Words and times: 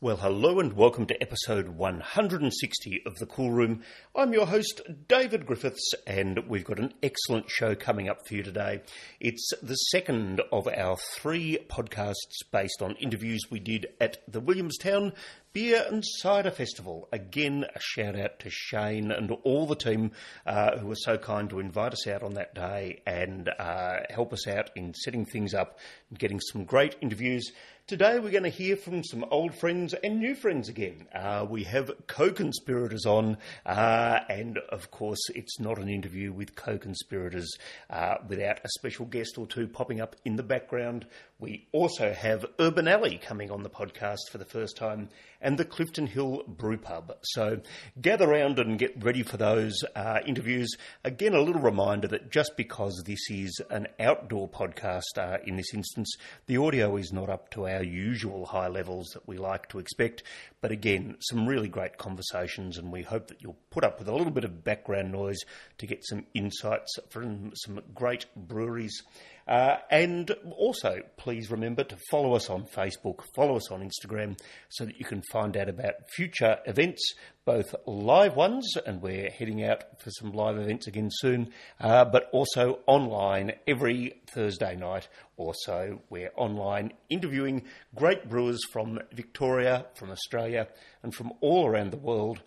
Well, 0.00 0.18
hello 0.18 0.60
and 0.60 0.74
welcome 0.74 1.06
to 1.06 1.20
episode 1.20 1.70
160 1.70 3.02
of 3.04 3.16
The 3.16 3.26
Cool 3.26 3.50
Room. 3.50 3.82
I'm 4.14 4.32
your 4.32 4.46
host, 4.46 4.80
Davydd 5.08 5.44
Griffiths, 5.44 5.92
and 6.06 6.38
we've 6.46 6.64
got 6.64 6.78
an 6.78 6.94
excellent 7.02 7.50
show 7.50 7.74
coming 7.74 8.08
up 8.08 8.24
for 8.24 8.34
you 8.34 8.44
today. 8.44 8.82
It's 9.18 9.50
the 9.60 9.74
second 9.74 10.40
of 10.52 10.68
our 10.68 10.98
three 11.16 11.58
podcasts 11.68 12.44
based 12.52 12.80
on 12.80 12.94
interviews 13.00 13.40
we 13.50 13.58
did 13.58 13.88
at 14.00 14.18
the 14.28 14.38
Williamstown 14.38 15.14
Beer 15.52 15.84
and 15.90 16.04
Cider 16.06 16.52
Festival. 16.52 17.08
Again, 17.10 17.64
a 17.74 17.80
shout 17.80 18.14
out 18.14 18.38
to 18.38 18.50
Shane 18.50 19.10
and 19.10 19.32
all 19.42 19.66
the 19.66 19.74
team 19.74 20.12
uh, 20.46 20.78
who 20.78 20.86
were 20.86 20.94
so 20.94 21.18
kind 21.18 21.50
to 21.50 21.58
invite 21.58 21.92
us 21.92 22.06
out 22.06 22.22
on 22.22 22.34
that 22.34 22.54
day 22.54 23.02
and 23.04 23.50
uh, 23.58 23.96
help 24.10 24.32
us 24.32 24.46
out 24.46 24.70
in 24.76 24.94
setting 24.94 25.24
things 25.24 25.54
up 25.54 25.80
and 26.10 26.20
getting 26.20 26.38
some 26.38 26.62
great 26.62 26.94
interviews. 27.00 27.50
Today 27.88 28.18
we're 28.18 28.30
going 28.30 28.42
to 28.42 28.50
hear 28.50 28.76
from 28.76 29.02
some 29.02 29.24
old 29.30 29.54
friends 29.54 29.94
and 29.94 30.18
new 30.18 30.34
friends 30.34 30.68
again. 30.68 31.06
Uh, 31.10 31.46
we 31.48 31.64
have 31.64 31.90
co-conspirators 32.06 33.06
on, 33.06 33.38
uh, 33.64 34.18
and 34.28 34.58
of 34.68 34.90
course 34.90 35.30
it's 35.34 35.58
not 35.58 35.78
an 35.78 35.88
interview 35.88 36.30
with 36.30 36.54
co-conspirators 36.54 37.56
uh, 37.88 38.16
without 38.28 38.58
a 38.62 38.68
special 38.76 39.06
guest 39.06 39.38
or 39.38 39.46
two 39.46 39.66
popping 39.66 40.02
up 40.02 40.16
in 40.26 40.36
the 40.36 40.42
background. 40.42 41.06
We 41.38 41.66
also 41.72 42.12
have 42.12 42.44
Urban 42.60 42.88
Alley 42.88 43.16
coming 43.16 43.50
on 43.50 43.62
the 43.62 43.70
podcast 43.70 44.28
for 44.30 44.36
the 44.36 44.44
first 44.44 44.76
time, 44.76 45.08
and 45.40 45.58
the 45.58 45.64
Clifton 45.64 46.06
Hill 46.06 46.42
Brew 46.46 46.76
Pub. 46.76 47.16
So 47.22 47.60
gather 48.00 48.28
round 48.28 48.58
and 48.58 48.78
get 48.78 49.02
ready 49.02 49.22
for 49.22 49.36
those 49.36 49.76
uh, 49.94 50.20
interviews. 50.26 50.74
Again, 51.04 51.34
a 51.34 51.40
little 51.40 51.62
reminder 51.62 52.08
that 52.08 52.30
just 52.30 52.56
because 52.56 53.02
this 53.06 53.30
is 53.30 53.60
an 53.70 53.86
outdoor 54.00 54.48
podcast 54.48 55.16
uh, 55.16 55.38
in 55.44 55.56
this 55.56 55.72
instance, 55.74 56.16
the 56.46 56.56
audio 56.56 56.96
is 56.96 57.12
not 57.12 57.30
up 57.30 57.50
to 57.50 57.68
our 57.68 57.82
usual 57.82 58.46
high 58.46 58.68
levels 58.68 59.08
that 59.14 59.26
we 59.26 59.38
like 59.38 59.68
to 59.68 59.78
expect. 59.78 60.22
But 60.60 60.72
again, 60.72 61.16
some 61.20 61.46
really 61.46 61.68
great 61.68 61.98
conversations, 61.98 62.78
and 62.78 62.92
we 62.92 63.02
hope 63.02 63.28
that 63.28 63.40
you'll 63.40 63.58
put 63.70 63.84
up 63.84 63.98
with 63.98 64.08
a 64.08 64.14
little 64.14 64.32
bit 64.32 64.44
of 64.44 64.64
background 64.64 65.12
noise 65.12 65.38
to 65.78 65.86
get 65.86 66.04
some 66.04 66.26
insights 66.34 66.98
from 67.10 67.52
some 67.54 67.80
great 67.94 68.26
breweries. 68.34 69.02
Uh, 69.46 69.78
and 69.90 70.30
also, 70.56 71.00
please 71.16 71.50
remember 71.50 71.82
to 71.82 71.96
follow 72.10 72.34
us 72.34 72.50
on 72.50 72.64
Facebook, 72.64 73.22
follow 73.34 73.56
us 73.56 73.70
on 73.70 73.88
Instagram, 73.88 74.38
so 74.68 74.84
that 74.84 74.98
you 74.98 75.04
can 75.04 75.22
find 75.30 75.56
out 75.56 75.68
about 75.68 75.94
future 76.14 76.58
events, 76.66 77.14
both 77.48 77.74
live 77.86 78.36
ones, 78.36 78.76
and 78.84 79.00
we're 79.00 79.30
heading 79.30 79.64
out 79.64 79.82
for 80.02 80.10
some 80.10 80.32
live 80.32 80.58
events 80.58 80.86
again 80.86 81.08
soon, 81.10 81.50
uh, 81.80 82.04
but 82.04 82.28
also 82.30 82.80
online 82.86 83.52
every 83.66 84.20
Thursday 84.34 84.76
night 84.76 85.08
or 85.38 85.54
so. 85.54 86.02
We're 86.10 86.30
online 86.36 86.92
interviewing 87.08 87.62
great 87.94 88.28
brewers 88.28 88.60
from 88.70 89.00
Victoria, 89.14 89.86
from 89.94 90.10
Australia, 90.10 90.68
and 91.02 91.14
from 91.14 91.32
all 91.40 91.66
around 91.66 91.90
the 91.90 91.96
world. 91.96 92.42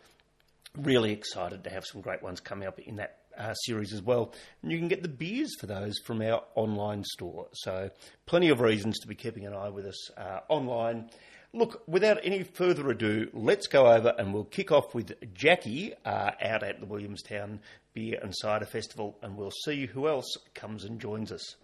Really 0.78 1.14
excited 1.14 1.64
to 1.64 1.72
have 1.72 1.84
some 1.84 2.02
great 2.02 2.22
ones 2.22 2.40
coming 2.40 2.68
up 2.68 2.78
in 2.78 2.98
that 2.98 3.18
uh, 3.36 3.56
series 3.56 3.94
as 3.94 4.04
well. 4.04 4.36
And 4.62 4.72
you 4.72 4.78
can 4.78 4.88
get 4.88 5.02
the 5.02 5.10
beers 5.10 5.56
for 5.60 5.66
those 5.66 5.98
from 6.06 6.22
our 6.22 6.44
online 6.54 7.06
store. 7.06 7.48
So, 7.54 7.90
plenty 8.28 8.50
of 8.50 8.62
reasons 8.62 9.00
to 9.00 9.08
be 9.08 9.16
keeping 9.16 9.48
an 9.48 9.56
eye 9.56 9.70
with 9.70 9.88
us 9.88 10.12
uh, 10.16 10.42
online. 10.48 11.10
Look, 11.54 11.84
without 11.86 12.18
any 12.24 12.44
further 12.44 12.90
ado, 12.92 13.30
let's 13.34 13.68
go 13.68 13.92
over 13.92 14.14
and 14.18 14.34
we'll 14.34 14.46
kick 14.46 14.72
off 14.72 14.96
with 14.96 15.20
Jacqui 15.34 15.92
uh, 16.06 16.32
out 16.42 16.64
at 16.64 16.80
the 16.80 16.86
Williamstown 16.86 17.60
Beer 17.94 18.20
and 18.24 18.34
Cider 18.34 18.64
Festival, 18.64 19.18
and 19.22 19.36
we'll 19.36 19.52
see 19.52 19.86
who 19.86 20.08
else 20.08 20.38
comes 20.54 20.86
and 20.86 20.98
joins 21.02 21.30
us. 21.30 21.58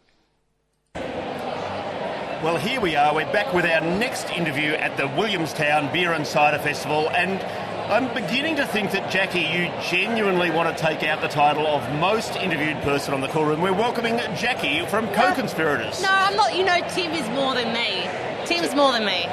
Well, 0.93 2.57
here 2.57 2.81
we 2.81 2.97
are. 2.97 3.15
We're 3.15 3.31
back 3.31 3.53
with 3.53 3.63
our 3.63 3.79
next 3.79 4.29
interview 4.31 4.71
at 4.71 4.97
the 4.97 5.07
Williamstown 5.07 5.91
Beer 5.93 6.11
and 6.11 6.27
Cider 6.27 6.59
Festival, 6.59 7.09
and 7.11 7.41
I'm 7.89 8.13
beginning 8.13 8.57
to 8.57 8.65
think 8.65 8.91
that, 8.91 9.09
Jacqui, 9.09 9.49
you 9.49 9.71
genuinely 9.89 10.51
want 10.51 10.75
to 10.75 10.83
take 10.83 11.03
out 11.03 11.21
the 11.21 11.29
title 11.29 11.65
of 11.65 11.89
most 11.97 12.35
interviewed 12.35 12.81
person 12.81 13.13
on 13.13 13.21
the 13.21 13.29
call 13.29 13.45
room. 13.45 13.61
We're 13.61 13.71
welcoming 13.71 14.17
Jacqui 14.17 14.85
from 14.89 15.07
Co 15.13 15.33
Conspirators. 15.33 16.01
No, 16.01 16.09
I'm 16.11 16.35
not. 16.35 16.57
You 16.57 16.65
know, 16.65 16.77
Tim 16.89 17.13
is 17.13 17.29
more 17.29 17.55
than 17.55 17.71
me. 17.73 18.05
Tim's 18.45 18.75
more 18.75 18.91
than 18.91 19.05
me. 19.05 19.25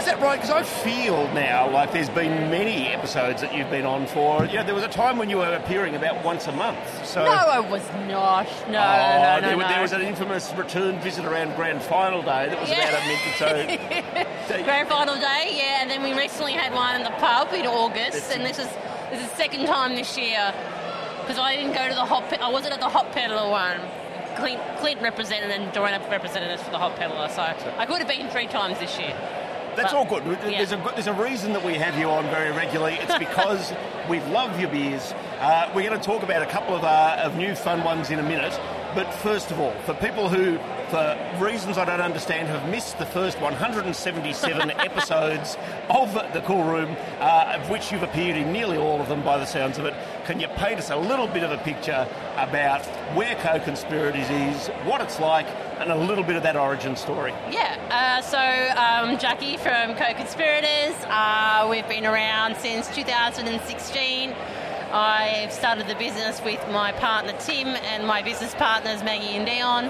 Is 0.00 0.06
that 0.06 0.18
right? 0.22 0.40
Because 0.40 0.50
I 0.50 0.62
feel 0.62 1.28
now 1.34 1.70
like 1.70 1.92
there's 1.92 2.08
been 2.08 2.50
many 2.50 2.86
episodes 2.88 3.42
that 3.42 3.54
you've 3.54 3.68
been 3.68 3.84
on 3.84 4.06
for. 4.06 4.46
You 4.46 4.54
know, 4.54 4.64
there 4.64 4.74
was 4.74 4.82
a 4.82 4.88
time 4.88 5.18
when 5.18 5.28
you 5.28 5.36
were 5.36 5.54
appearing 5.54 5.94
about 5.94 6.24
once 6.24 6.46
a 6.46 6.52
month. 6.52 6.78
So 7.06 7.22
No, 7.22 7.30
I 7.30 7.60
was 7.60 7.82
not. 8.08 8.46
No, 8.66 8.72
no, 8.72 8.78
Oh, 8.80 9.22
no, 9.22 9.40
no, 9.40 9.46
there, 9.48 9.56
no. 9.58 9.68
there 9.68 9.82
was 9.82 9.92
an 9.92 10.00
infamous 10.00 10.54
return 10.56 10.98
visit 11.00 11.26
around 11.26 11.54
Grand 11.54 11.82
Final 11.82 12.22
Day 12.22 12.48
that 12.48 12.58
was 12.58 12.70
Yeah. 12.70 12.88
about 12.88 13.02
a 13.02 13.06
minute 13.06 14.00
or 14.48 14.48
so. 14.48 14.62
Grand 14.64 14.88
final 14.88 15.16
day, 15.16 15.52
yeah, 15.52 15.82
and 15.82 15.90
then 15.90 16.02
we 16.02 16.14
recently 16.18 16.52
had 16.52 16.72
one 16.72 16.96
in 16.96 17.02
the 17.04 17.10
pub 17.18 17.52
in 17.52 17.66
August, 17.66 18.32
and 18.32 18.42
this 18.44 18.58
is 18.58 18.68
this 19.10 19.20
is 19.22 19.28
the 19.28 19.36
second 19.36 19.66
time 19.66 19.94
this 19.96 20.16
year 20.16 20.54
because 21.20 21.38
I 21.38 21.56
didn't 21.56 21.72
go 21.74 21.86
to 21.88 21.94
the 21.94 22.06
hot. 22.06 22.28
Pe- 22.30 22.38
I 22.38 22.48
wasn't 22.48 22.72
at 22.72 22.80
the 22.80 22.88
hot 22.88 23.12
peddler 23.12 23.50
one. 23.50 23.78
Clint, 24.36 24.60
Clint 24.78 25.02
represented 25.02 25.50
and 25.50 25.70
Doreen 25.72 26.00
represented 26.10 26.50
us 26.52 26.62
for 26.62 26.70
the 26.70 26.78
hot 26.78 26.96
peddler, 26.96 27.28
so 27.28 27.42
I 27.42 27.84
could 27.84 27.98
have 27.98 28.08
been 28.08 28.28
three 28.30 28.46
times 28.46 28.78
this 28.78 28.98
year. 28.98 29.14
That's 29.76 29.92
But- 29.92 29.98
all 29.98 30.04
good. 30.04 30.24
yeah. 30.26 30.58
There's, 30.64 30.72
a, 30.72 30.92
there's 30.94 31.06
a 31.06 31.12
reason 31.12 31.52
that 31.52 31.64
we 31.64 31.74
have 31.74 31.96
you 31.98 32.10
on 32.10 32.24
very 32.26 32.50
regularly. 32.52 32.94
It's 33.00 33.18
because 33.26 33.72
we 34.08 34.20
love 34.20 34.58
your 34.60 34.70
beers. 34.70 35.12
Uh, 35.40 35.70
we're 35.74 35.88
going 35.88 35.98
to 35.98 36.04
talk 36.04 36.22
about 36.22 36.42
a 36.42 36.46
couple 36.46 36.74
of, 36.74 36.84
uh, 36.84 37.20
of 37.22 37.36
new 37.36 37.54
fun 37.54 37.82
ones 37.84 38.10
in 38.10 38.18
a 38.18 38.22
minute. 38.22 38.58
But 38.94 39.14
first 39.14 39.52
of 39.52 39.60
all, 39.60 39.72
for 39.82 39.94
people 39.94 40.28
who, 40.28 40.58
for 40.90 41.16
reasons 41.40 41.78
I 41.78 41.84
don't 41.84 42.00
understand, 42.00 42.48
have 42.48 42.68
missed 42.68 42.98
the 42.98 43.06
first 43.06 43.40
177 43.40 44.70
episodes 44.78 45.56
of 45.88 46.12
The 46.32 46.42
Cool 46.44 46.64
Room, 46.64 46.96
uh, 47.20 47.56
of 47.56 47.70
which 47.70 47.92
you've 47.92 48.02
appeared 48.02 48.36
in 48.36 48.52
nearly 48.52 48.78
all 48.78 49.00
of 49.00 49.08
them 49.08 49.22
by 49.22 49.38
the 49.38 49.44
sounds 49.44 49.78
of 49.78 49.84
it, 49.84 49.94
can 50.24 50.40
you 50.40 50.48
paint 50.48 50.80
us 50.80 50.90
a 50.90 50.96
little 50.96 51.28
bit 51.28 51.44
of 51.44 51.52
a 51.52 51.58
picture 51.58 52.08
about 52.36 52.84
where 53.14 53.36
Co-Conspirators 53.36 54.28
is, 54.28 54.66
what 54.84 55.00
it's 55.00 55.20
like, 55.20 55.46
and 55.78 55.92
a 55.92 55.96
little 55.96 56.24
bit 56.24 56.34
of 56.34 56.42
that 56.42 56.56
origin 56.56 56.96
story? 56.96 57.32
Yeah, 57.48 57.76
uh, 57.90 58.22
so 58.22 58.38
um, 58.38 59.18
Jacqui 59.18 59.56
from 59.56 59.94
Co-Conspirators. 59.94 60.96
Uh, 61.04 61.68
we've 61.70 61.88
been 61.88 62.06
around 62.06 62.56
since 62.56 62.92
2016. 62.92 64.34
I've 64.92 65.52
started 65.52 65.86
the 65.86 65.94
business 65.94 66.42
with 66.42 66.60
my 66.70 66.90
partner 66.90 67.32
Tim 67.38 67.68
and 67.68 68.06
my 68.06 68.22
business 68.22 68.54
partners 68.54 69.04
Maggie 69.04 69.36
and 69.36 69.46
Dion. 69.46 69.84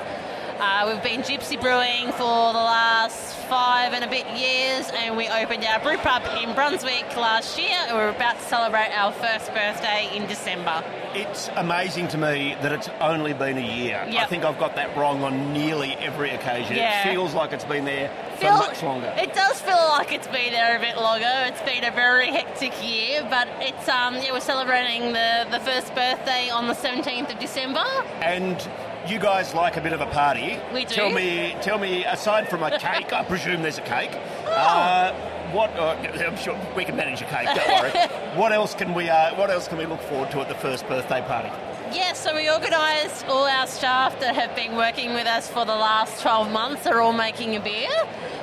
Uh, 0.60 0.92
we've 0.92 1.02
been 1.02 1.22
gypsy 1.22 1.58
brewing 1.58 2.12
for 2.12 2.52
the 2.52 2.58
last 2.58 3.34
five 3.48 3.94
and 3.94 4.04
a 4.04 4.08
bit 4.08 4.26
years, 4.36 4.90
and 4.94 5.16
we 5.16 5.26
opened 5.26 5.64
our 5.64 5.80
brew 5.80 5.96
pub 5.96 6.22
in 6.42 6.54
Brunswick 6.54 7.16
last 7.16 7.58
year, 7.58 7.78
and 7.88 7.96
we're 7.96 8.10
about 8.10 8.36
to 8.36 8.44
celebrate 8.44 8.90
our 8.94 9.10
first 9.10 9.46
birthday 9.54 10.10
in 10.14 10.26
December. 10.26 10.84
It's 11.14 11.48
amazing 11.56 12.08
to 12.08 12.18
me 12.18 12.56
that 12.60 12.72
it's 12.72 12.90
only 13.00 13.32
been 13.32 13.56
a 13.56 13.76
year. 13.76 14.06
I 14.06 14.26
think 14.26 14.44
I've 14.44 14.58
got 14.58 14.76
that 14.76 14.94
wrong 14.98 15.24
on 15.24 15.54
nearly 15.54 15.94
every 15.94 16.30
occasion. 16.30 16.76
Yeah. 16.76 17.08
It 17.08 17.10
feels 17.10 17.32
like 17.32 17.52
it's 17.52 17.64
been 17.64 17.86
there 17.86 18.10
for 18.40 18.66
much 18.66 18.82
longer. 18.82 19.12
It 19.16 19.34
does 19.34 19.60
feel 19.60 19.74
like 19.90 20.12
it's 20.12 20.28
been 20.28 20.52
there 20.52 20.76
a 20.76 20.80
bit 20.80 20.96
longer. 20.96 21.30
It's 21.46 21.62
been 21.62 21.84
a 21.84 21.90
very 21.90 22.28
hectic 22.28 22.72
year, 22.82 23.26
but 23.30 23.48
it's 23.60 23.88
um 23.88 24.14
yeah 24.16 24.32
we're 24.32 24.40
celebrating 24.40 25.12
the 25.12 25.46
the 25.50 25.60
first 25.60 25.94
birthday 25.94 26.50
on 26.50 26.66
the 26.68 26.74
17th 26.74 27.32
of 27.32 27.38
December. 27.38 27.84
and 28.22 28.68
you 29.08 29.18
guys 29.18 29.54
like 29.54 29.76
a 29.78 29.80
bit 29.80 29.94
of 29.94 30.02
a 30.02 30.06
party. 30.06 30.58
We 30.74 30.84
do. 30.84 30.94
Tell 30.94 31.10
me, 31.10 31.56
tell 31.62 31.78
me. 31.78 32.04
Aside 32.04 32.48
from 32.50 32.62
a 32.62 32.78
cake, 32.78 33.12
I 33.14 33.24
presume 33.24 33.62
there's 33.62 33.78
a 33.78 33.82
cake. 33.82 34.10
Oh. 34.46 34.50
Uh, 34.50 35.14
what? 35.52 35.70
Uh, 35.70 35.96
I'm 36.26 36.36
sure 36.36 36.54
we 36.76 36.84
can 36.84 36.96
manage 36.96 37.22
a 37.22 37.24
cake. 37.24 37.46
Don't 37.46 37.82
worry. 37.82 38.08
what 38.38 38.52
else 38.52 38.74
can 38.74 38.92
we? 38.92 39.08
Uh, 39.08 39.34
what 39.36 39.50
else 39.50 39.68
can 39.68 39.78
we 39.78 39.86
look 39.86 40.02
forward 40.02 40.30
to 40.32 40.40
at 40.40 40.48
the 40.48 40.54
first 40.54 40.86
birthday 40.86 41.22
party? 41.22 41.48
Yeah, 41.92 42.12
so 42.12 42.34
we 42.36 42.48
organised 42.48 43.26
all 43.26 43.46
our 43.46 43.66
staff 43.66 44.20
that 44.20 44.36
have 44.36 44.54
been 44.54 44.76
working 44.76 45.12
with 45.12 45.26
us 45.26 45.48
for 45.48 45.64
the 45.64 45.74
last 45.74 46.22
12 46.22 46.50
months 46.52 46.86
are 46.86 47.00
all 47.00 47.12
making 47.12 47.56
a 47.56 47.60
beer. 47.60 47.90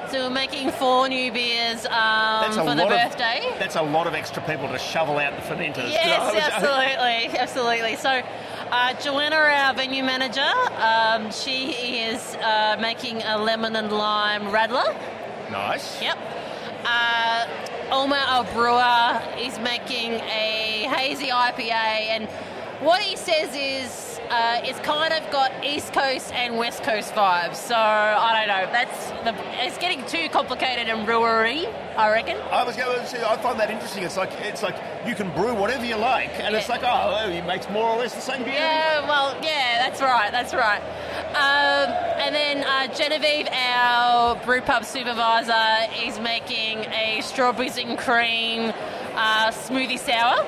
So 0.09 0.25
we're 0.25 0.34
making 0.34 0.72
four 0.72 1.08
new 1.08 1.31
beers 1.31 1.85
um, 1.85 2.52
for 2.52 2.76
the 2.76 2.85
birthday. 2.88 3.49
Of, 3.53 3.59
that's 3.59 3.76
a 3.76 3.82
lot 3.82 4.05
of 4.05 4.14
extra 4.14 4.41
people 4.44 4.67
to 4.70 4.78
shovel 4.78 5.17
out 5.17 5.35
the 5.35 5.41
fermenters. 5.44 5.91
Yes, 5.91 6.35
absolutely, 6.53 7.40
absolutely. 7.40 7.96
So, 7.96 8.22
uh, 8.72 8.94
Joanna, 9.02 9.38
our 9.38 9.73
venue 9.73 10.03
manager, 10.03 10.41
um, 10.82 11.32
she 11.32 11.72
is 11.99 12.35
uh, 12.35 12.78
making 12.82 13.22
a 13.23 13.38
lemon 13.38 13.78
and 13.78 13.91
lime 13.91 14.44
radler. 14.44 14.94
Nice. 15.52 16.02
Yep. 16.02 16.17
Uh, 16.85 17.47
our 17.91 18.44
brewer, 18.53 19.22
is 19.40 19.58
making 19.59 20.14
a 20.14 20.88
hazy 20.90 21.28
IPA, 21.28 21.72
and 21.72 22.28
what 22.82 23.02
he 23.02 23.16
says 23.16 23.56
is 23.56 24.20
uh, 24.29 24.62
it's 24.64 24.79
kind 24.79 25.14
of 25.14 25.32
got 25.32 25.52
East 25.64 25.94
Coast 25.94 26.34
and 26.34 26.58
West 26.58 26.84
Coast 26.84 27.14
vibes. 27.14 27.56
So 27.56 27.76
I 27.76 28.46
don't 28.46 28.47
know. 28.47 28.72
That's 28.72 29.09
the. 29.24 29.66
It's 29.66 29.78
getting 29.78 30.06
too 30.06 30.29
complicated 30.29 30.88
and 30.88 31.06
brewery. 31.06 31.66
I 31.96 32.12
reckon. 32.12 32.38
I 32.52 32.64
was 32.64 32.76
going 32.76 33.00
to 33.00 33.06
say, 33.08 33.24
I 33.24 33.38
find 33.38 33.59
that 33.59 33.70
interesting. 33.70 34.03
It's 34.03 34.18
like 34.18 34.32
it's 34.41 34.64
like 34.64 34.76
you 35.08 35.16
can 35.16 35.34
brew 35.34 35.53
whatever 35.53 35.85
you 35.85 35.96
like, 35.96 36.40
and 36.40 36.56
it's 36.56 36.70
like, 36.70 36.82
oh, 36.84 37.29
he 37.32 37.41
makes 37.41 37.70
more 37.70 37.90
or 37.90 37.97
less 37.97 38.14
the 38.14 38.22
same 38.22 38.44
beer. 38.44 38.53
Yeah, 38.53 39.08
well, 39.08 39.34
yeah, 39.41 39.88
that's 39.88 40.02
right, 40.02 40.32
that's 40.32 40.53
right. 40.53 40.82
Um, 41.30 41.91
and 42.20 42.35
then 42.35 42.64
uh, 42.64 42.94
Genevieve, 42.94 43.47
our 43.52 44.35
brew 44.44 44.62
pub 44.62 44.84
supervisor, 44.85 45.91
is 46.03 46.20
making 46.20 46.80
a 46.91 47.22
strawberries 47.22 47.78
and 47.78 47.97
cream 47.97 48.73
uh, 49.16 49.52
smoothie 49.52 50.00
sour. 50.00 50.46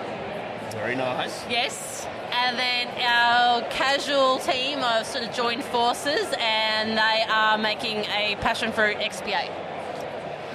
Very 0.71 0.95
nice. 0.95 1.43
Yes. 1.49 2.07
And 2.31 2.57
then 2.57 2.87
our 3.01 3.61
casual 3.69 4.39
team 4.39 4.79
have 4.79 5.05
sort 5.05 5.23
of 5.25 5.33
joined 5.33 5.63
forces 5.65 6.27
and 6.39 6.97
they 6.97 7.23
are 7.29 7.57
making 7.57 8.05
a 8.05 8.37
passion 8.39 8.71
fruit 8.71 8.97
XPA. 8.97 9.49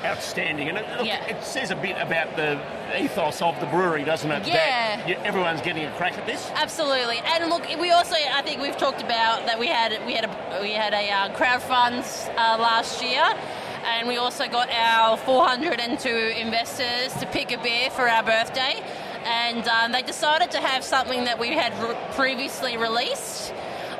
Outstanding, 0.04 0.68
and 0.68 0.76
it, 0.78 0.86
look, 0.98 1.06
Yeah. 1.06 1.24
it 1.24 1.42
says 1.42 1.70
a 1.70 1.74
bit 1.76 1.96
about 1.98 2.36
the 2.36 2.60
ethos 3.00 3.40
of 3.40 3.58
the 3.58 3.64
brewery, 3.66 4.04
doesn't 4.04 4.30
it? 4.30 4.46
Yeah. 4.46 5.02
That 5.06 5.24
everyone's 5.24 5.62
getting 5.62 5.86
a 5.86 5.90
crack 5.92 6.18
at 6.18 6.26
this. 6.26 6.50
Absolutely, 6.54 7.20
and 7.24 7.48
look, 7.48 7.66
we 7.80 7.90
also 7.90 8.14
I 8.14 8.42
think 8.42 8.60
we've 8.60 8.76
talked 8.76 9.00
about 9.02 9.46
that 9.46 9.58
we 9.58 9.66
had 9.66 9.98
we 10.06 10.12
had 10.12 10.26
a 10.26 10.60
we 10.60 10.72
had 10.72 10.92
a 10.92 11.10
uh, 11.10 11.34
crowdfund 11.34 12.04
uh, 12.36 12.58
last 12.60 13.02
year, 13.02 13.24
and 13.86 14.06
we 14.06 14.18
also 14.18 14.46
got 14.46 14.68
our 14.70 15.16
402 15.16 16.08
investors 16.38 17.14
to 17.18 17.26
pick 17.26 17.50
a 17.50 17.56
beer 17.62 17.88
for 17.88 18.06
our 18.06 18.22
birthday, 18.22 18.82
and 19.24 19.66
um, 19.68 19.92
they 19.92 20.02
decided 20.02 20.50
to 20.52 20.60
have 20.60 20.84
something 20.84 21.24
that 21.24 21.38
we 21.38 21.48
had 21.48 21.72
re- 21.82 21.96
previously 22.12 22.76
released. 22.76 23.52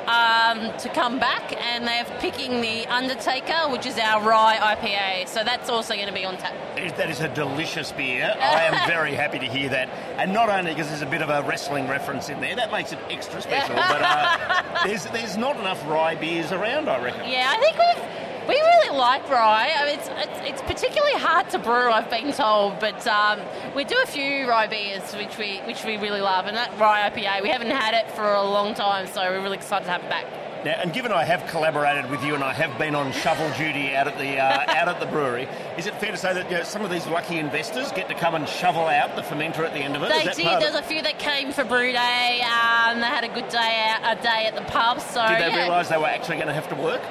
Um, 0.07 0.71
to 0.77 0.89
come 0.89 1.17
back, 1.17 1.51
and 1.59 1.87
they're 1.87 2.05
picking 2.19 2.61
the 2.61 2.85
Undertaker, 2.85 3.71
which 3.71 3.87
is 3.87 3.97
our 3.97 4.21
rye 4.21 4.75
IPA. 4.75 5.27
So 5.27 5.43
that's 5.43 5.67
also 5.67 5.95
going 5.95 6.05
to 6.05 6.13
be 6.13 6.23
on 6.23 6.37
tap. 6.37 6.53
That 6.75 7.09
is 7.09 7.21
a 7.21 7.27
delicious 7.27 7.91
beer. 7.91 8.31
I 8.39 8.65
am 8.65 8.87
very 8.87 9.15
happy 9.15 9.39
to 9.39 9.47
hear 9.47 9.67
that. 9.69 9.89
And 10.19 10.31
not 10.31 10.47
only 10.49 10.73
because 10.75 10.89
there's 10.89 11.01
a 11.01 11.07
bit 11.07 11.23
of 11.23 11.29
a 11.31 11.41
wrestling 11.47 11.87
reference 11.87 12.29
in 12.29 12.39
there, 12.39 12.55
that 12.55 12.71
makes 12.71 12.91
it 12.93 12.99
extra 13.09 13.41
special, 13.41 13.73
but 13.73 13.99
uh, 14.03 14.83
there's, 14.85 15.05
there's 15.05 15.37
not 15.37 15.57
enough 15.57 15.83
rye 15.87 16.13
beers 16.13 16.51
around, 16.51 16.87
I 16.87 17.03
reckon. 17.03 17.27
Yeah, 17.27 17.51
I 17.51 17.57
think 17.57 17.75
we've 17.75 18.24
we 18.47 18.55
really 18.55 18.97
like 18.97 19.27
rye. 19.29 19.71
I 19.75 19.85
mean, 19.85 19.99
it's, 19.99 20.09
it's 20.09 20.61
it's 20.61 20.61
particularly 20.61 21.17
hard 21.19 21.49
to 21.51 21.59
brew, 21.59 21.91
I've 21.91 22.09
been 22.09 22.31
told, 22.31 22.79
but 22.79 23.05
um, 23.07 23.39
we 23.75 23.83
do 23.83 23.97
a 24.03 24.07
few 24.07 24.47
rye 24.47 24.67
beers 24.67 25.13
which 25.15 25.37
we 25.37 25.57
which 25.59 25.83
we 25.83 25.97
really 25.97 26.21
love, 26.21 26.45
and 26.45 26.55
that 26.55 26.77
rye 26.79 27.09
IPA 27.09 27.43
we 27.43 27.49
haven't 27.49 27.71
had 27.71 27.93
it 27.93 28.11
for 28.11 28.23
a 28.33 28.43
long 28.43 28.73
time, 28.73 29.07
so 29.07 29.21
we're 29.21 29.41
really 29.41 29.57
excited 29.57 29.85
to 29.85 29.91
have 29.91 30.03
it 30.03 30.09
back. 30.09 30.25
Now, 30.65 30.71
and 30.81 30.91
given 30.91 31.11
I 31.11 31.23
have 31.23 31.45
collaborated 31.45 32.09
with 32.09 32.23
you 32.23 32.33
and 32.33 32.43
I 32.43 32.51
have 32.51 32.75
been 32.79 32.95
on 32.95 33.11
shovel 33.11 33.47
duty 33.55 33.95
out 33.95 34.07
at 34.07 34.17
the 34.17 34.39
uh, 34.39 34.65
out 34.75 34.87
at 34.87 34.99
the 34.99 35.05
brewery, 35.05 35.47
is 35.77 35.85
it 35.85 35.93
fair 35.99 36.09
to 36.09 36.17
say 36.17 36.33
that 36.33 36.49
you 36.49 36.57
know, 36.57 36.63
some 36.63 36.83
of 36.83 36.89
these 36.89 37.05
lucky 37.05 37.37
investors 37.37 37.91
get 37.91 38.07
to 38.07 38.15
come 38.15 38.33
and 38.33 38.49
shovel 38.49 38.87
out 38.87 39.15
the 39.15 39.21
fermenter 39.21 39.59
at 39.59 39.73
the 39.73 39.79
end 39.79 39.95
of 39.95 40.01
it? 40.01 40.09
They 40.09 40.23
did. 40.23 40.59
There's 40.59 40.73
a 40.73 40.81
few 40.81 41.03
that 41.03 41.19
came 41.19 41.51
for 41.51 41.63
brew 41.63 41.91
day. 41.91 42.41
Um, 42.41 42.99
they 42.99 43.05
had 43.05 43.23
a 43.23 43.27
good 43.27 43.47
day 43.49 43.85
out, 43.89 44.17
a 44.17 44.21
day 44.23 44.47
at 44.47 44.55
the 44.55 44.63
pub. 44.63 45.01
So 45.01 45.21
Did 45.27 45.39
they 45.39 45.49
yeah. 45.49 45.63
realise 45.65 45.89
they 45.89 45.97
were 45.97 46.07
actually 46.07 46.37
going 46.37 46.47
to 46.47 46.53
have 46.53 46.67
to 46.69 46.75
work? 46.75 47.01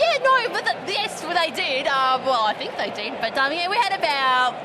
Yeah, 0.00 0.18
no, 0.22 0.48
but 0.52 0.64
the, 0.64 0.92
yes, 0.92 1.22
well, 1.22 1.34
they 1.34 1.50
did. 1.54 1.86
Uh, 1.86 2.20
well, 2.24 2.44
I 2.44 2.54
think 2.54 2.76
they 2.76 2.90
did. 2.90 3.20
But 3.20 3.36
um, 3.36 3.52
yeah, 3.52 3.68
we 3.68 3.76
had 3.76 3.92
about 3.98 4.56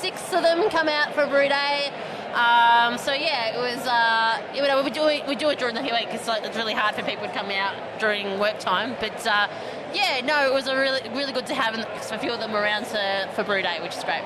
six 0.00 0.20
of 0.34 0.42
them 0.42 0.68
come 0.70 0.88
out 0.88 1.14
for 1.14 1.26
brew 1.26 1.48
day. 1.48 1.90
Um, 2.34 2.96
so 2.98 3.12
yeah, 3.12 3.54
it 3.56 3.58
was. 3.58 3.86
Uh, 3.86 4.42
you 4.54 4.62
know, 4.62 4.82
we 4.82 4.90
do 4.90 5.06
it. 5.08 5.26
We 5.26 5.34
do 5.34 5.48
it 5.50 5.58
during 5.58 5.74
the 5.74 5.82
week 5.82 6.10
because 6.10 6.26
like, 6.28 6.44
it's 6.44 6.56
really 6.56 6.74
hard 6.74 6.94
for 6.94 7.02
people 7.02 7.26
to 7.26 7.32
come 7.32 7.50
out 7.50 7.74
during 7.98 8.38
work 8.38 8.58
time. 8.58 8.96
But 9.00 9.26
uh, 9.26 9.48
yeah, 9.94 10.20
no, 10.24 10.46
it 10.46 10.52
was 10.52 10.66
a 10.66 10.76
really, 10.76 11.00
really 11.10 11.32
good 11.32 11.46
to 11.46 11.54
have 11.54 11.74
a 11.78 12.18
few 12.18 12.32
of 12.32 12.40
them 12.40 12.54
around 12.54 12.84
to, 12.86 13.30
for 13.34 13.44
brew 13.44 13.62
day, 13.62 13.78
which 13.82 13.96
is 13.96 14.04
great. 14.04 14.24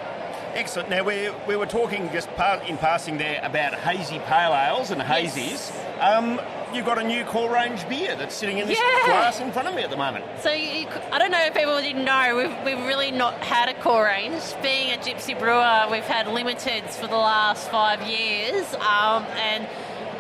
Excellent. 0.55 0.89
Now, 0.89 1.05
we, 1.05 1.29
we 1.47 1.55
were 1.57 1.67
talking 1.67 2.11
just 2.13 2.29
in 2.67 2.79
passing 2.79 3.19
there 3.19 3.41
about 3.43 3.75
hazy 3.75 4.19
pale 4.21 4.55
ales 4.55 4.91
and 4.91 5.01
Yes. 5.03 5.37
hazies. 5.37 6.03
Um, 6.03 6.41
you've 6.73 6.85
got 6.87 6.99
a 6.99 7.03
new 7.05 7.25
core 7.25 7.53
range 7.53 7.89
beer 7.89 8.17
that's 8.17 8.35
sitting 8.35 8.59
in 8.59 8.67
this 8.69 8.79
Yeah. 8.79 9.07
glass 9.07 9.41
in 9.41 9.53
front 9.53 9.69
of 9.69 9.75
me 9.75 9.83
at 9.83 9.91
the 9.91 9.97
moment. 9.97 10.25
So 10.41 10.51
you, 10.51 10.87
I 11.13 11.19
don't 11.19 11.31
know 11.31 11.45
if 11.45 11.55
people 11.55 11.81
didn't 11.81 12.05
know, 12.05 12.37
we've, 12.37 12.65
we've 12.77 12.87
really 12.87 13.11
not 13.11 13.35
had 13.43 13.69
a 13.69 13.75
core 13.81 14.05
range. 14.05 14.43
Being 14.63 14.93
a 14.93 14.97
gypsy 14.99 15.39
brewer, 15.39 15.87
we've 15.91 16.05
had 16.05 16.27
limiteds 16.27 16.95
for 16.95 17.07
the 17.07 17.17
last 17.17 17.71
five 17.71 18.03
years, 18.03 18.75
um, 18.75 19.25
and 19.37 19.67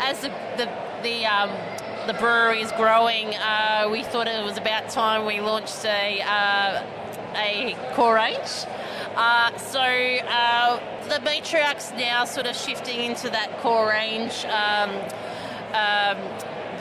as 0.01 0.21
the 0.21 0.29
the 0.57 0.69
the, 1.03 1.27
um, 1.27 1.51
the 2.07 2.15
brewery 2.15 2.63
is 2.63 2.73
growing, 2.73 3.35
uh, 3.37 3.89
we 3.93 4.03
thought 4.03 4.27
it 4.27 4.43
was 4.45 4.57
about 4.57 4.89
time 4.89 5.27
we 5.27 5.41
launched 5.41 5.85
a 5.85 6.21
uh, 6.23 6.83
a 7.37 7.77
core 7.95 8.15
range. 8.15 8.65
Uh, 9.15 9.57
so 9.59 9.81
uh, 9.81 10.79
the 11.09 11.21
matriarch's 11.21 11.93
now 11.93 12.25
sort 12.25 12.47
of 12.47 12.57
shifting 12.57 13.01
into 13.01 13.31
that 13.31 13.51
core 13.61 13.89
range. 13.89 14.45
Um, 14.47 14.91
um, 15.77 16.19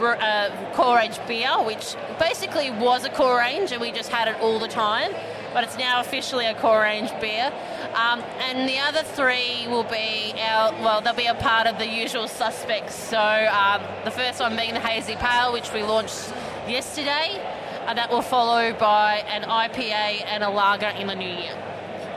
uh, 0.01 0.71
core 0.73 0.97
range 0.97 1.19
beer, 1.27 1.51
which 1.63 1.95
basically 2.19 2.71
was 2.71 3.05
a 3.05 3.09
core 3.09 3.37
range 3.37 3.71
and 3.71 3.81
we 3.81 3.91
just 3.91 4.09
had 4.09 4.27
it 4.27 4.35
all 4.41 4.59
the 4.59 4.67
time, 4.67 5.11
but 5.53 5.63
it's 5.63 5.77
now 5.77 6.01
officially 6.01 6.45
a 6.45 6.53
core 6.55 6.81
range 6.81 7.11
beer. 7.21 7.51
Um, 7.93 8.21
and 8.39 8.67
the 8.67 8.77
other 8.79 9.03
three 9.03 9.67
will 9.67 9.83
be 9.83 10.33
our, 10.39 10.71
well, 10.83 11.01
they'll 11.01 11.13
be 11.13 11.27
a 11.27 11.35
part 11.35 11.67
of 11.67 11.77
the 11.77 11.87
usual 11.87 12.27
suspects. 12.27 12.95
So 12.95 13.19
um, 13.19 13.81
the 14.03 14.11
first 14.11 14.39
one 14.39 14.55
being 14.55 14.73
the 14.73 14.79
Hazy 14.79 15.15
Pale, 15.15 15.53
which 15.53 15.71
we 15.71 15.83
launched 15.83 16.33
yesterday, 16.67 17.39
and 17.87 17.97
that 17.97 18.09
will 18.09 18.21
follow 18.21 18.73
by 18.73 19.23
an 19.27 19.43
IPA 19.43 20.25
and 20.25 20.43
a 20.43 20.49
lager 20.49 20.87
in 20.87 21.07
the 21.07 21.15
new 21.15 21.29
year. 21.29 21.74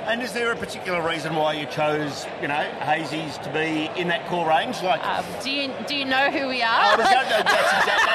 And 0.09 0.23
is 0.23 0.33
there 0.33 0.51
a 0.53 0.57
particular 0.57 1.07
reason 1.07 1.35
why 1.37 1.53
you 1.53 1.67
chose, 1.67 2.25
you 2.41 2.49
know, 2.49 2.67
hazies 2.81 3.41
to 3.43 3.51
be 3.53 3.91
in 4.01 4.09
that 4.09 4.27
core 4.27 4.49
range? 4.49 4.83
Like, 4.83 5.05
Um, 5.07 5.23
do 5.43 5.51
you 5.51 5.71
do 5.87 5.95
you 5.95 6.07
know 6.07 6.31
who 6.31 6.49
we 6.49 6.63
Oh, 6.63 6.67
are? 6.67 6.97
but 6.97 7.05
that- 7.11 7.29
that- 7.29 7.45
that's, 7.45 7.73
exact- 7.79 8.09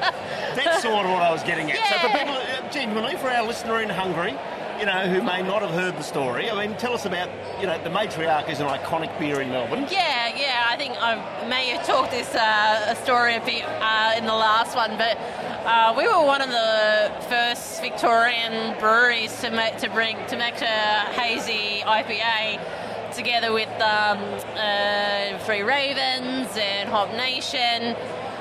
that's. 0.00 0.14
That's 0.64 0.82
sort 0.82 1.04
of 1.06 1.12
what 1.12 1.22
I 1.22 1.30
was 1.30 1.42
getting 1.44 1.70
at. 1.70 1.76
So 1.88 2.08
for 2.08 2.18
people, 2.18 2.34
uh, 2.34 2.68
genuinely, 2.70 3.14
for 3.16 3.28
our 3.30 3.42
listener 3.44 3.80
in 3.80 3.88
Hungary, 3.88 4.34
you 4.78 4.86
know, 4.86 5.08
who 5.08 5.22
may 5.22 5.42
not 5.42 5.62
have 5.62 5.72
heard 5.72 5.96
the 5.96 6.02
story, 6.02 6.50
I 6.50 6.66
mean, 6.66 6.76
tell 6.76 6.94
us 6.94 7.04
about, 7.04 7.28
you 7.60 7.66
know, 7.66 7.82
the 7.82 7.90
Matriarch 7.90 8.48
is 8.48 8.60
an 8.60 8.66
iconic 8.66 9.18
beer 9.18 9.40
in 9.40 9.50
Melbourne. 9.50 9.86
Yeah, 9.90 10.36
yeah. 10.36 10.66
I 10.68 10.76
think 10.76 10.94
I 11.00 11.48
may 11.48 11.66
have 11.70 11.84
talked 11.84 12.12
this 12.12 12.32
uh, 12.34 12.94
story 13.02 13.34
a 13.34 13.40
bit 13.40 13.64
uh, 13.64 14.14
in 14.16 14.24
the 14.24 14.34
last 14.34 14.76
one, 14.76 14.96
but 14.96 15.18
uh, 15.66 15.94
we 15.96 16.06
were 16.06 16.24
one 16.24 16.40
of 16.40 16.50
the 16.50 17.12
first 17.28 17.80
Victorian 17.80 18.78
breweries 18.78 19.38
to 19.40 19.50
make 19.50 19.78
to 19.78 19.90
bring 19.90 20.16
to 20.28 20.36
make 20.36 20.60
a 20.62 21.10
hazy 21.12 21.82
IPA 21.84 23.12
together 23.14 23.52
with 23.52 23.68
um, 23.80 24.18
uh, 24.54 25.38
Three 25.44 25.62
Ravens 25.62 26.48
and 26.56 26.88
Hop 26.88 27.12
Nation. 27.14 27.96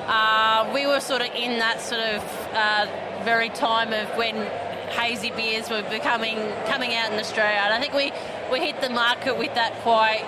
Uh, 0.07 0.69
we 0.73 0.85
were 0.85 0.99
sort 0.99 1.21
of 1.21 1.33
in 1.33 1.57
that 1.59 1.81
sort 1.81 2.01
of 2.01 2.23
uh, 2.53 2.87
very 3.23 3.49
time 3.49 3.91
of 3.91 4.07
when 4.17 4.35
hazy 4.89 5.31
beers 5.31 5.69
were 5.69 5.83
becoming 5.83 6.37
coming 6.65 6.93
out 6.93 7.11
in 7.11 7.19
Australia, 7.19 7.59
and 7.63 7.73
I 7.73 7.79
think 7.79 7.93
we, 7.93 8.11
we 8.51 8.65
hit 8.65 8.81
the 8.81 8.89
market 8.89 9.37
with 9.37 9.53
that 9.55 9.73
quite 9.81 10.25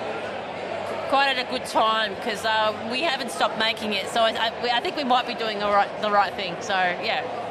quite 1.09 1.35
at 1.35 1.43
a 1.43 1.49
good 1.49 1.65
time 1.65 2.13
because 2.15 2.45
uh, 2.45 2.89
we 2.91 3.01
haven't 3.01 3.31
stopped 3.31 3.57
making 3.57 3.93
it. 3.93 4.07
So 4.09 4.21
I, 4.21 4.29
I, 4.29 4.77
I 4.77 4.79
think 4.79 4.95
we 4.95 5.03
might 5.03 5.25
be 5.25 5.33
doing 5.33 5.59
the 5.59 5.65
right 5.65 5.89
the 6.01 6.11
right 6.11 6.33
thing. 6.33 6.55
So 6.61 6.73
yeah. 6.73 7.48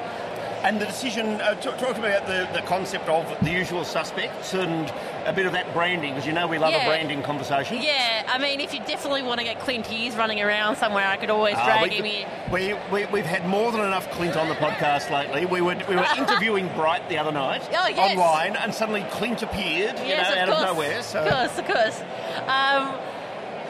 And 0.65 0.81
the 0.81 0.87
decision, 0.87 1.41
uh, 1.41 1.55
t- 1.55 1.71
talk 1.79 1.97
about 1.99 2.27
the, 2.27 2.49
the 2.53 2.63
concept 2.67 3.09
of 3.09 3.25
the 3.45 3.51
usual 3.51 3.85
suspects 3.85 4.55
and 4.55 4.93
a 5.25 5.33
bit 5.33 5.47
of 5.47 5.53
that 5.53 5.73
branding, 5.73 6.13
because 6.15 6.27
you 6.27 6.33
know 6.33 6.47
we 6.49 6.59
love 6.59 6.73
Yeah. 6.73 6.83
a 6.85 6.89
branding 6.89 7.23
conversation. 7.23 7.81
Yeah, 7.81 8.25
I 8.29 8.39
mean, 8.39 8.61
if 8.61 8.75
you 8.75 8.81
definitely 8.81 9.23
want 9.23 9.39
to 9.39 9.45
get 9.45 9.61
Clint 9.61 9.87
Hughes 9.87 10.17
running 10.17 10.41
around 10.43 10.77
somewhere, 10.77 11.07
I 11.07 11.17
could 11.17 11.31
always 11.31 11.55
Ah, 11.57 11.65
drag 11.65 11.91
we, 11.91 11.97
him 11.97 12.05
in. 12.07 12.53
we, 12.53 12.75
we, 12.93 13.07
we've 13.07 13.25
had 13.27 13.47
more 13.47 13.71
than 13.71 13.83
enough 13.83 14.11
Clint 14.11 14.37
on 14.37 14.49
the 14.49 14.55
podcast 14.57 15.11
lately. 15.11 15.47
We 15.47 15.61
were, 15.61 15.77
we 15.89 15.95
were 15.95 16.07
interviewing 16.19 16.69
Bright 16.75 17.09
the 17.09 17.19
other 17.19 17.33
night 17.33 17.63
Oh, 17.73 17.87
yes. 17.89 18.19
online, 18.19 18.57
and 18.57 18.75
suddenly 18.75 19.05
Clint 19.11 19.43
appeared, 19.43 19.97
you 20.01 20.17
know, 20.17 20.23
of 20.23 20.39
out 20.39 20.49
course. 20.49 20.59
of 20.61 20.67
nowhere. 20.67 21.03
So. 21.03 21.21
Of 21.21 21.29
course, 21.33 21.59
of 21.59 21.65
course. 21.67 22.01
Um, 22.49 22.95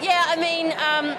yeah, 0.01 0.25
I 0.29 0.37
mean, 0.41 0.73
um, 0.73 1.17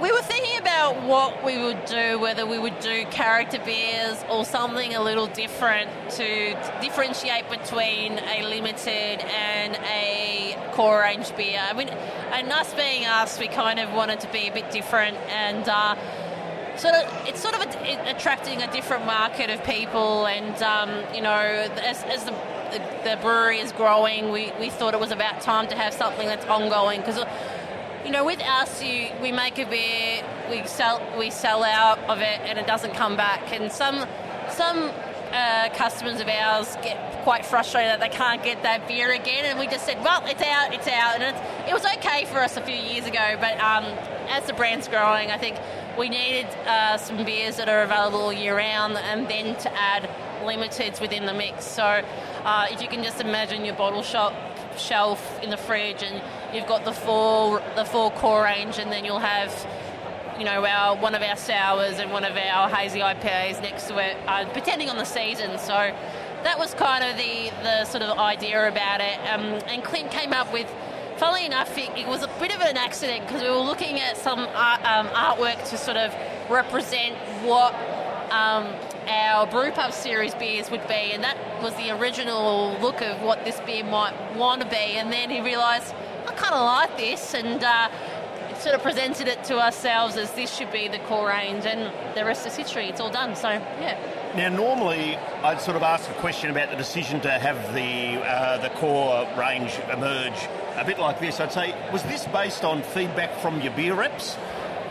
we 0.00 0.10
were 0.12 0.22
thinking 0.22 0.58
about 0.58 1.02
what 1.02 1.44
we 1.44 1.58
would 1.58 1.84
do, 1.84 2.18
whether 2.18 2.46
we 2.46 2.58
would 2.58 2.78
do 2.80 3.04
character 3.10 3.60
beers 3.64 4.24
or 4.30 4.46
something 4.46 4.94
a 4.94 5.02
little 5.02 5.26
different 5.26 5.90
to 6.12 6.54
differentiate 6.80 7.50
between 7.50 8.18
a 8.18 8.42
limited 8.48 9.20
and 9.20 9.76
a 9.84 10.56
core 10.72 11.00
range 11.00 11.36
beer. 11.36 11.60
I 11.62 11.74
mean, 11.74 11.90
and 11.90 12.50
us 12.50 12.72
being 12.72 13.04
us, 13.04 13.38
we 13.38 13.48
kind 13.48 13.78
of 13.78 13.92
wanted 13.92 14.20
to 14.20 14.32
be 14.32 14.48
a 14.48 14.52
bit 14.52 14.70
different 14.70 15.16
and. 15.28 15.68
Uh, 15.68 15.96
sort 16.76 16.94
of 16.94 17.28
it's 17.28 17.40
sort 17.40 17.54
of 17.54 17.60
a, 17.60 18.10
attracting 18.10 18.62
a 18.62 18.72
different 18.72 19.04
market 19.04 19.50
of 19.50 19.62
people 19.64 20.26
and 20.26 20.62
um, 20.62 20.88
you 21.14 21.20
know 21.20 21.30
as, 21.30 22.02
as 22.04 22.24
the, 22.24 22.30
the, 22.70 22.78
the 23.04 23.18
brewery 23.20 23.58
is 23.58 23.70
growing 23.72 24.30
we, 24.30 24.50
we 24.58 24.70
thought 24.70 24.94
it 24.94 25.00
was 25.00 25.10
about 25.10 25.42
time 25.42 25.66
to 25.68 25.74
have 25.74 25.92
something 25.92 26.26
that's 26.26 26.46
ongoing 26.46 27.00
because 27.00 27.18
you 28.04 28.10
know 28.10 28.24
with 28.24 28.40
us 28.40 28.82
you, 28.82 29.08
we 29.20 29.32
make 29.32 29.58
a 29.58 29.64
beer 29.64 30.24
we 30.50 30.66
sell 30.66 31.00
we 31.18 31.30
sell 31.30 31.62
out 31.62 31.98
of 32.10 32.18
it 32.18 32.40
and 32.44 32.58
it 32.58 32.66
doesn't 32.66 32.94
come 32.94 33.16
back 33.16 33.52
and 33.52 33.70
some 33.70 34.06
some 34.50 34.90
uh, 35.32 35.68
customers 35.74 36.20
of 36.20 36.26
ours 36.26 36.76
get 36.82 37.22
quite 37.22 37.46
frustrated 37.46 37.90
that 37.90 38.00
they 38.00 38.08
can't 38.08 38.42
get 38.42 38.62
that 38.62 38.88
beer 38.88 39.12
again 39.12 39.44
and 39.44 39.58
we 39.58 39.66
just 39.66 39.84
said 39.86 40.02
well 40.02 40.22
it's 40.26 40.42
out 40.42 40.72
it's 40.74 40.88
out 40.88 41.20
and 41.20 41.22
it's, 41.22 41.68
it 41.68 41.72
was 41.72 41.84
okay 41.96 42.24
for 42.24 42.38
us 42.38 42.56
a 42.56 42.60
few 42.60 42.74
years 42.74 43.06
ago 43.06 43.36
but 43.40 43.58
um, 43.60 43.84
as 44.28 44.44
the 44.46 44.52
brand's 44.52 44.88
growing 44.88 45.30
I 45.30 45.38
think 45.38 45.56
we 45.98 46.08
needed 46.08 46.46
uh, 46.66 46.96
some 46.96 47.24
beers 47.24 47.56
that 47.56 47.68
are 47.68 47.82
available 47.82 48.32
year 48.32 48.56
round, 48.56 48.96
and 48.96 49.28
then 49.28 49.56
to 49.56 49.72
add 49.76 50.08
limiteds 50.42 51.00
within 51.00 51.26
the 51.26 51.34
mix. 51.34 51.66
So 51.66 51.84
uh, 51.84 52.66
if 52.70 52.80
you 52.80 52.88
can 52.88 53.02
just 53.02 53.20
imagine 53.20 53.64
your 53.64 53.74
bottle 53.74 54.02
shop 54.02 54.32
shelf 54.78 55.42
in 55.42 55.50
the 55.50 55.56
fridge, 55.56 56.02
and 56.02 56.22
you've 56.54 56.66
got 56.66 56.84
the 56.84 56.92
four 56.92 57.62
the 57.76 57.84
four 57.84 58.10
core 58.10 58.44
range, 58.44 58.78
and 58.78 58.90
then 58.90 59.04
you'll 59.04 59.18
have 59.18 59.50
you 60.40 60.46
know, 60.46 60.64
our 60.64 60.96
one 60.96 61.14
of 61.14 61.20
our 61.20 61.36
sours 61.36 61.98
and 61.98 62.10
one 62.10 62.24
of 62.24 62.34
our 62.34 62.68
hazy 62.70 63.00
IPAs 63.00 63.60
next 63.60 63.88
to 63.88 63.98
it, 63.98 64.16
uh, 64.26 64.44
depending 64.54 64.88
on 64.88 64.96
the 64.96 65.04
season. 65.04 65.58
So 65.58 65.94
that 66.44 66.58
was 66.58 66.72
kind 66.72 67.04
of 67.04 67.18
the, 67.18 67.50
the 67.62 67.84
sort 67.84 68.02
of 68.02 68.18
idea 68.18 68.66
about 68.66 69.02
it. 69.02 69.18
Um, 69.28 69.60
and 69.68 69.84
Clint 69.84 70.10
came 70.10 70.32
up 70.32 70.50
with, 70.50 70.66
funnily 71.18 71.44
enough, 71.44 71.76
it, 71.76 71.90
it 71.94 72.08
was 72.08 72.22
a 72.22 72.28
bit 72.40 72.54
of 72.54 72.62
an 72.62 72.78
accident 72.78 73.26
because 73.26 73.42
we 73.42 73.50
were 73.50 73.56
looking 73.56 74.00
at 74.00 74.16
some 74.16 74.40
art, 74.54 74.82
um, 74.84 75.08
artwork 75.08 75.68
to 75.68 75.76
sort 75.76 75.98
of 75.98 76.14
represent 76.48 77.16
what 77.44 77.74
um, 78.32 78.66
our 79.06 79.46
brewpub 79.46 79.92
series 79.92 80.34
beers 80.34 80.70
would 80.70 80.86
be, 80.88 81.12
and 81.12 81.22
that 81.22 81.36
was 81.62 81.74
the 81.74 81.90
original 81.90 82.78
look 82.80 83.02
of 83.02 83.20
what 83.20 83.44
this 83.44 83.60
beer 83.66 83.84
might 83.84 84.14
want 84.36 84.62
to 84.62 84.68
be. 84.68 84.96
And 84.96 85.12
then 85.12 85.28
he 85.28 85.42
realised, 85.42 85.94
I 86.30 86.32
kind 86.34 86.54
of 86.54 86.64
like 86.64 86.96
this, 86.96 87.34
and 87.34 87.62
uh, 87.64 87.88
sort 88.60 88.76
of 88.76 88.82
presented 88.82 89.26
it 89.26 89.42
to 89.44 89.58
ourselves 89.58 90.16
as 90.16 90.30
this 90.32 90.54
should 90.54 90.70
be 90.70 90.86
the 90.86 91.00
core 91.00 91.28
range, 91.28 91.66
and 91.66 91.92
the 92.14 92.24
rest 92.24 92.46
is 92.46 92.56
history. 92.56 92.86
It's 92.86 93.00
all 93.00 93.10
done. 93.10 93.34
So 93.34 93.48
yeah. 93.48 93.98
Now, 94.36 94.48
normally 94.48 95.16
I'd 95.42 95.60
sort 95.60 95.76
of 95.76 95.82
ask 95.82 96.08
a 96.08 96.14
question 96.14 96.50
about 96.50 96.70
the 96.70 96.76
decision 96.76 97.20
to 97.22 97.30
have 97.30 97.74
the 97.74 98.22
uh, 98.24 98.58
the 98.58 98.68
core 98.78 99.26
range 99.36 99.72
emerge 99.92 100.48
a 100.76 100.84
bit 100.84 101.00
like 101.00 101.18
this. 101.18 101.40
I'd 101.40 101.52
say, 101.52 101.74
was 101.92 102.04
this 102.04 102.26
based 102.26 102.64
on 102.64 102.82
feedback 102.82 103.34
from 103.38 103.60
your 103.60 103.72
beer 103.72 103.94
reps? 103.94 104.36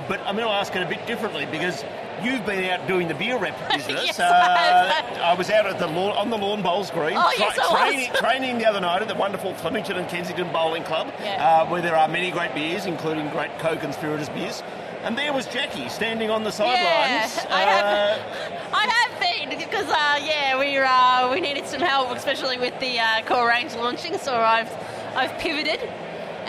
But 0.10 0.22
I'm 0.22 0.36
going 0.36 0.48
to 0.48 0.54
ask 0.54 0.76
it 0.76 0.82
a 0.82 0.90
bit 0.90 1.06
differently 1.06 1.46
because 1.46 1.86
you've 2.24 2.44
been 2.44 2.68
out 2.72 2.88
doing 2.88 3.08
the 3.08 3.14
beer 3.14 3.38
rep 3.38 3.56
business. 3.72 4.06
yes, 4.06 4.20
uh, 4.20 5.20
I 5.22 5.36
was 5.36 5.52
out 5.52 5.68
at 5.68 5.78
the 5.78 5.86
lawn, 5.86 6.18
on 6.18 6.32
the 6.32 6.38
lawn 6.38 6.64
bowls 6.64 6.90
green, 6.90 7.16
oh, 7.16 7.32
yes, 7.38 7.54
tra- 7.56 7.78
training, 7.78 8.12
training, 8.16 8.58
the 8.58 8.66
other 8.66 8.82
night 8.82 9.04
at 9.04 9.08
the 9.08 9.14
wonderful 9.14 9.54
Flemington 9.54 9.98
and 9.98 10.10
Kensington 10.10 10.52
Bowling 10.52 10.84
Club, 10.84 11.14
yeah. 11.22 11.62
uh, 11.62 11.70
where 11.70 11.84
there 11.84 11.96
are 11.96 12.08
many 12.08 12.32
great 12.32 12.56
beers, 12.56 12.88
including 12.88 13.30
great 13.30 13.58
co-conspirators 13.60 14.30
beers. 14.30 14.64
And 15.04 15.16
there 15.16 15.32
was 15.32 15.46
Jacqui 15.46 15.90
standing 15.92 16.32
on 16.32 16.44
the 16.44 16.52
sidelines. 16.52 17.36
Yeah, 17.38 17.46
I, 17.50 17.62
have, 17.62 17.86
uh, 17.86 18.76
I 18.76 18.88
have 18.88 19.20
been 19.22 19.58
because 19.60 19.88
uh, 19.88 20.20
yeah, 20.26 20.60
we 20.60 20.76
uh, 20.76 21.32
we 21.32 21.40
needed 21.40 21.68
some 21.68 21.82
help, 21.82 22.10
especially 22.18 22.58
with 22.58 22.78
the 22.80 23.00
uh, 23.00 23.22
core 23.26 23.48
range 23.48 23.76
launching. 23.76 24.18
So 24.18 24.36
I've 24.36 24.70
I've 25.16 25.38
pivoted 25.40 25.80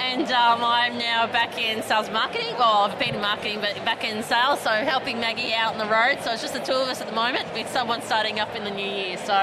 and 0.01 0.33
um, 0.33 0.65
I'm 0.65 0.97
now 0.99 1.27
back 1.27 1.59
in 1.59 1.83
sales 1.83 2.11
marketing. 2.11 2.55
Well, 2.59 2.89
I've 2.89 2.99
been 2.99 3.15
in 3.15 3.21
marketing, 3.21 3.61
but 3.61 3.77
back 3.85 4.03
in 4.03 4.23
sales, 4.23 4.61
so 4.61 4.71
helping 4.71 5.21
Maggie 5.21 5.53
out 5.53 5.75
on 5.75 5.79
the 5.79 5.85
road. 5.85 6.25
So 6.25 6.33
it's 6.33 6.41
just 6.41 6.55
the 6.55 6.61
two 6.61 6.73
of 6.73 6.89
us 6.89 7.03
at 7.03 7.07
the 7.07 7.15
moment, 7.15 7.53
with 7.53 7.69
someone 7.69 8.01
starting 8.01 8.41
up 8.41 8.57
in 8.57 8.65
the 8.65 8.71
new 8.71 8.89
year. 8.89 9.19
So 9.19 9.35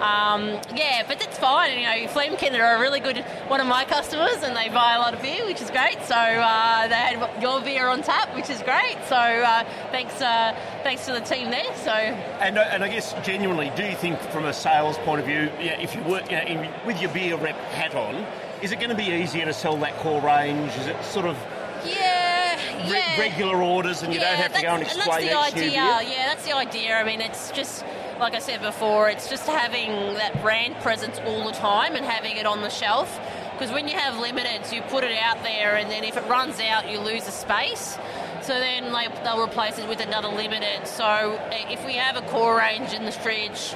um, 0.00 0.60
yeah, 0.76 1.04
but 1.08 1.22
it's 1.22 1.38
fine. 1.38 1.78
You 1.78 1.86
know, 1.86 2.08
Flemington 2.08 2.54
are 2.56 2.76
a 2.76 2.80
really 2.80 3.00
good 3.00 3.18
one 3.48 3.60
of 3.60 3.66
my 3.66 3.86
customers, 3.86 4.42
and 4.42 4.54
they 4.54 4.68
buy 4.68 4.94
a 4.94 4.98
lot 4.98 5.14
of 5.14 5.22
beer, 5.22 5.46
which 5.46 5.62
is 5.62 5.70
great. 5.70 5.96
So 6.04 6.14
uh, 6.14 6.88
they 6.88 6.94
had 6.94 7.42
your 7.42 7.62
beer 7.62 7.88
on 7.88 8.02
tap, 8.02 8.34
which 8.36 8.50
is 8.50 8.60
great. 8.62 8.98
So 9.08 9.16
uh, 9.16 9.64
thanks, 9.90 10.20
uh, 10.20 10.54
thanks 10.82 11.06
to 11.06 11.12
the 11.12 11.20
team 11.20 11.50
there. 11.50 11.74
So 11.76 11.92
and 11.92 12.58
uh, 12.58 12.68
and 12.70 12.84
I 12.84 12.88
guess 12.88 13.14
genuinely, 13.24 13.72
do 13.74 13.84
you 13.84 13.96
think 13.96 14.20
from 14.20 14.44
a 14.44 14.52
sales 14.52 14.98
point 14.98 15.20
of 15.20 15.26
view, 15.26 15.50
yeah, 15.58 15.80
if 15.80 15.94
you 15.94 16.02
work 16.02 16.30
you 16.30 16.36
know, 16.36 16.44
in, 16.44 16.70
with 16.86 17.00
your 17.00 17.10
beer 17.12 17.36
rep 17.36 17.56
hat 17.72 17.94
on? 17.94 18.26
Is 18.62 18.72
it 18.72 18.76
going 18.76 18.90
to 18.90 18.96
be 18.96 19.04
easier 19.04 19.44
to 19.44 19.52
sell 19.52 19.76
that 19.78 19.96
core 19.98 20.20
range? 20.20 20.72
Is 20.76 20.86
it 20.86 21.02
sort 21.04 21.26
of 21.26 21.36
yeah, 21.84 22.56
re- 22.56 22.90
yeah. 22.90 23.20
regular 23.20 23.62
orders, 23.62 24.02
and 24.02 24.12
you 24.12 24.20
yeah, 24.20 24.30
don't 24.30 24.42
have 24.42 24.54
to 24.54 24.62
go 24.62 24.68
and 24.68 24.82
explain 24.82 25.26
that's 25.26 25.52
the 25.52 25.60
idea. 25.60 25.72
Yeah, 25.72 26.26
that's 26.26 26.44
the 26.44 26.56
idea. 26.56 26.96
I 26.96 27.04
mean, 27.04 27.20
it's 27.20 27.50
just 27.50 27.84
like 28.18 28.34
I 28.34 28.38
said 28.38 28.62
before, 28.62 29.10
it's 29.10 29.28
just 29.28 29.46
having 29.46 30.14
that 30.14 30.40
brand 30.40 30.76
presence 30.76 31.18
all 31.26 31.44
the 31.44 31.52
time 31.52 31.96
and 31.96 32.04
having 32.04 32.36
it 32.36 32.46
on 32.46 32.62
the 32.62 32.70
shelf. 32.70 33.20
Because 33.52 33.70
when 33.70 33.86
you 33.86 33.94
have 33.94 34.14
limiteds, 34.14 34.72
you 34.72 34.82
put 34.82 35.04
it 35.04 35.16
out 35.16 35.42
there, 35.42 35.76
and 35.76 35.90
then 35.90 36.04
if 36.04 36.16
it 36.16 36.24
runs 36.26 36.60
out, 36.60 36.90
you 36.90 36.98
lose 36.98 37.24
the 37.24 37.32
space. 37.32 37.96
So 38.42 38.52
then 38.52 38.92
they, 38.92 39.08
they'll 39.22 39.42
replace 39.42 39.78
it 39.78 39.88
with 39.88 40.00
another 40.00 40.28
limited. 40.28 40.86
So 40.86 41.04
eh, 41.50 41.72
if 41.72 41.84
we 41.86 41.94
have 41.94 42.16
a 42.16 42.22
core 42.28 42.58
range 42.58 42.92
in 42.92 43.04
the 43.04 43.12
fridge 43.12 43.74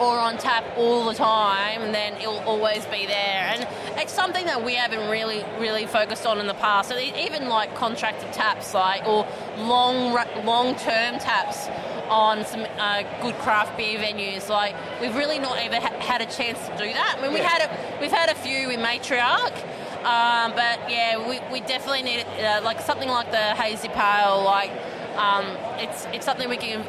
or 0.00 0.18
on 0.18 0.38
tap 0.38 0.64
all 0.76 1.06
the 1.06 1.14
time, 1.14 1.92
then 1.92 2.14
it'll 2.14 2.40
always 2.40 2.84
be 2.86 3.06
there. 3.06 3.52
And 3.52 3.66
it's 3.98 4.12
something 4.12 4.44
that 4.46 4.64
we 4.64 4.74
haven't 4.74 5.08
really, 5.10 5.44
really 5.58 5.86
focused 5.86 6.26
on 6.26 6.38
in 6.38 6.46
the 6.46 6.54
past. 6.54 6.88
So 6.88 6.98
even 6.98 7.48
like 7.48 7.74
contracted 7.74 8.32
taps, 8.32 8.74
like 8.74 9.06
or 9.06 9.26
long, 9.58 10.12
long-term 10.44 11.18
taps 11.18 11.68
on 12.08 12.44
some 12.44 12.66
uh, 12.78 13.02
good 13.22 13.34
craft 13.36 13.76
beer 13.76 13.98
venues. 13.98 14.48
Like 14.48 14.74
we've 15.00 15.16
really 15.16 15.38
not 15.38 15.58
ever 15.58 15.80
ha- 15.80 15.98
had 16.00 16.20
a 16.20 16.26
chance 16.26 16.58
to 16.68 16.76
do 16.76 16.92
that. 16.92 17.16
I 17.18 17.22
mean, 17.22 17.32
we 17.32 17.40
had 17.40 17.62
a, 17.62 18.00
we've 18.00 18.12
had 18.12 18.28
a 18.30 18.34
few 18.34 18.70
in 18.70 18.80
Matriarch. 18.80 19.56
Um, 20.04 20.52
but 20.52 20.90
yeah, 20.90 21.16
we, 21.26 21.40
we 21.50 21.60
definitely 21.60 22.02
need 22.02 22.26
uh, 22.26 22.60
like 22.62 22.80
something 22.80 23.08
like 23.08 23.30
the 23.30 23.54
hazy 23.54 23.88
pale. 23.88 24.42
Like 24.44 24.70
um, 25.16 25.46
it's 25.78 26.04
it's 26.12 26.26
something 26.26 26.48
we 26.50 26.58
can 26.58 26.84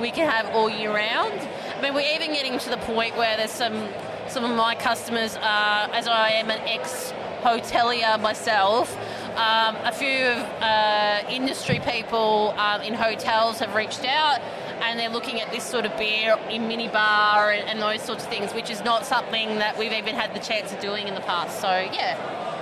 we 0.00 0.10
can 0.10 0.28
have 0.28 0.46
all 0.54 0.68
year 0.68 0.92
round. 0.92 1.38
I 1.76 1.82
mean, 1.82 1.92
we're 1.92 2.14
even 2.14 2.32
getting 2.32 2.58
to 2.58 2.70
the 2.70 2.78
point 2.78 3.16
where 3.18 3.36
there's 3.36 3.50
some 3.50 3.88
some 4.28 4.44
of 4.44 4.56
my 4.56 4.74
customers, 4.74 5.36
are, 5.36 5.88
as 5.92 6.08
I 6.08 6.30
am 6.30 6.50
an 6.50 6.60
ex 6.66 7.12
hotelier 7.42 8.20
myself. 8.20 8.96
Um, 9.36 9.76
a 9.84 9.92
few 9.92 10.08
uh, 10.08 11.22
industry 11.28 11.80
people 11.80 12.54
um, 12.56 12.80
in 12.80 12.94
hotels 12.94 13.58
have 13.58 13.74
reached 13.74 14.06
out 14.06 14.40
and 14.80 14.98
they're 14.98 15.10
looking 15.10 15.40
at 15.42 15.52
this 15.52 15.62
sort 15.62 15.84
of 15.84 15.96
beer 15.98 16.38
in 16.48 16.62
minibar 16.62 17.54
and, 17.54 17.68
and 17.68 17.80
those 17.80 18.02
sorts 18.02 18.24
of 18.24 18.30
things, 18.30 18.54
which 18.54 18.70
is 18.70 18.82
not 18.82 19.04
something 19.04 19.58
that 19.58 19.76
we've 19.78 19.92
even 19.92 20.14
had 20.14 20.34
the 20.34 20.40
chance 20.40 20.72
of 20.72 20.80
doing 20.80 21.08
in 21.08 21.14
the 21.14 21.20
past. 21.20 21.60
So, 21.60 21.68
yeah. 21.68 22.55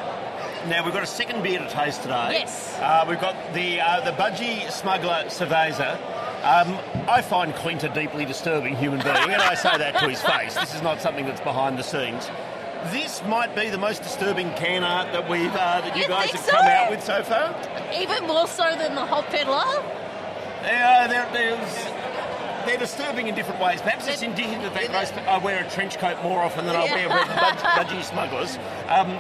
Now 0.69 0.83
we've 0.83 0.95
got 0.95 1.03
a 1.03 1.07
second 1.07 1.43
beer 1.43 1.59
to 1.59 1.69
taste 1.69 2.03
today. 2.03 2.39
Yes. 2.41 2.79
Uh, 2.79 3.05
we've 3.07 3.21
got 3.21 3.37
the 3.53 3.81
uh, 3.81 4.01
the 4.01 4.13
Budgie 4.13 4.71
Smuggler 4.71 5.25
Cerveza. 5.27 5.97
Um, 6.45 6.79
I 7.09 7.21
find 7.21 7.55
Clint 7.55 7.85
a 7.85 7.89
deeply 7.91 8.25
disturbing 8.25 8.75
human 8.77 9.01
being, 9.01 9.17
and 9.17 9.43
I 9.43 9.55
say 9.55 9.77
that 9.77 9.99
to 9.99 10.09
his 10.09 10.23
face. 10.23 10.55
This 10.55 10.75
is 10.75 10.83
not 10.83 11.01
something 11.03 11.27
that's 11.27 11.41
behind 11.43 11.79
the 11.79 11.83
scenes. 11.83 12.31
This 12.93 13.23
might 13.25 13.55
be 13.55 13.69
the 13.69 13.79
most 13.79 14.03
disturbing 14.03 14.51
can 14.55 14.85
art 14.85 15.13
that 15.13 15.29
we've 15.29 15.55
uh, 15.55 15.83
that 15.83 15.97
you, 15.97 16.03
you 16.03 16.09
guys 16.09 16.31
have 16.31 16.41
so? 16.41 16.53
come 16.53 16.67
out 16.67 16.91
with 16.91 17.05
so 17.05 17.23
far. 17.23 17.55
Even 17.99 18.27
more 18.27 18.47
so 18.47 18.65
than 18.77 18.95
the 18.95 19.05
Hot 19.05 19.27
Peddler. 19.27 19.65
Yeah, 20.65 21.07
they're, 21.07 21.29
they're, 21.33 22.67
they're 22.67 22.79
disturbing 22.79 23.29
in 23.29 23.35
different 23.35 23.61
ways. 23.61 23.83
Perhaps 23.83 24.09
it's 24.09 24.23
indicative 24.23 24.63
that 24.63 24.75
they 24.75 24.89
most, 24.89 25.13
I 25.15 25.37
wear 25.39 25.63
a 25.63 25.71
trench 25.71 25.99
coat 25.99 26.23
more 26.23 26.43
often 26.43 26.65
than 26.65 26.75
I 26.75 26.85
wear 26.85 27.09
budgie, 27.09 28.01
budgie 28.01 28.03
smugglers. 28.03 28.59
Um, 28.89 29.19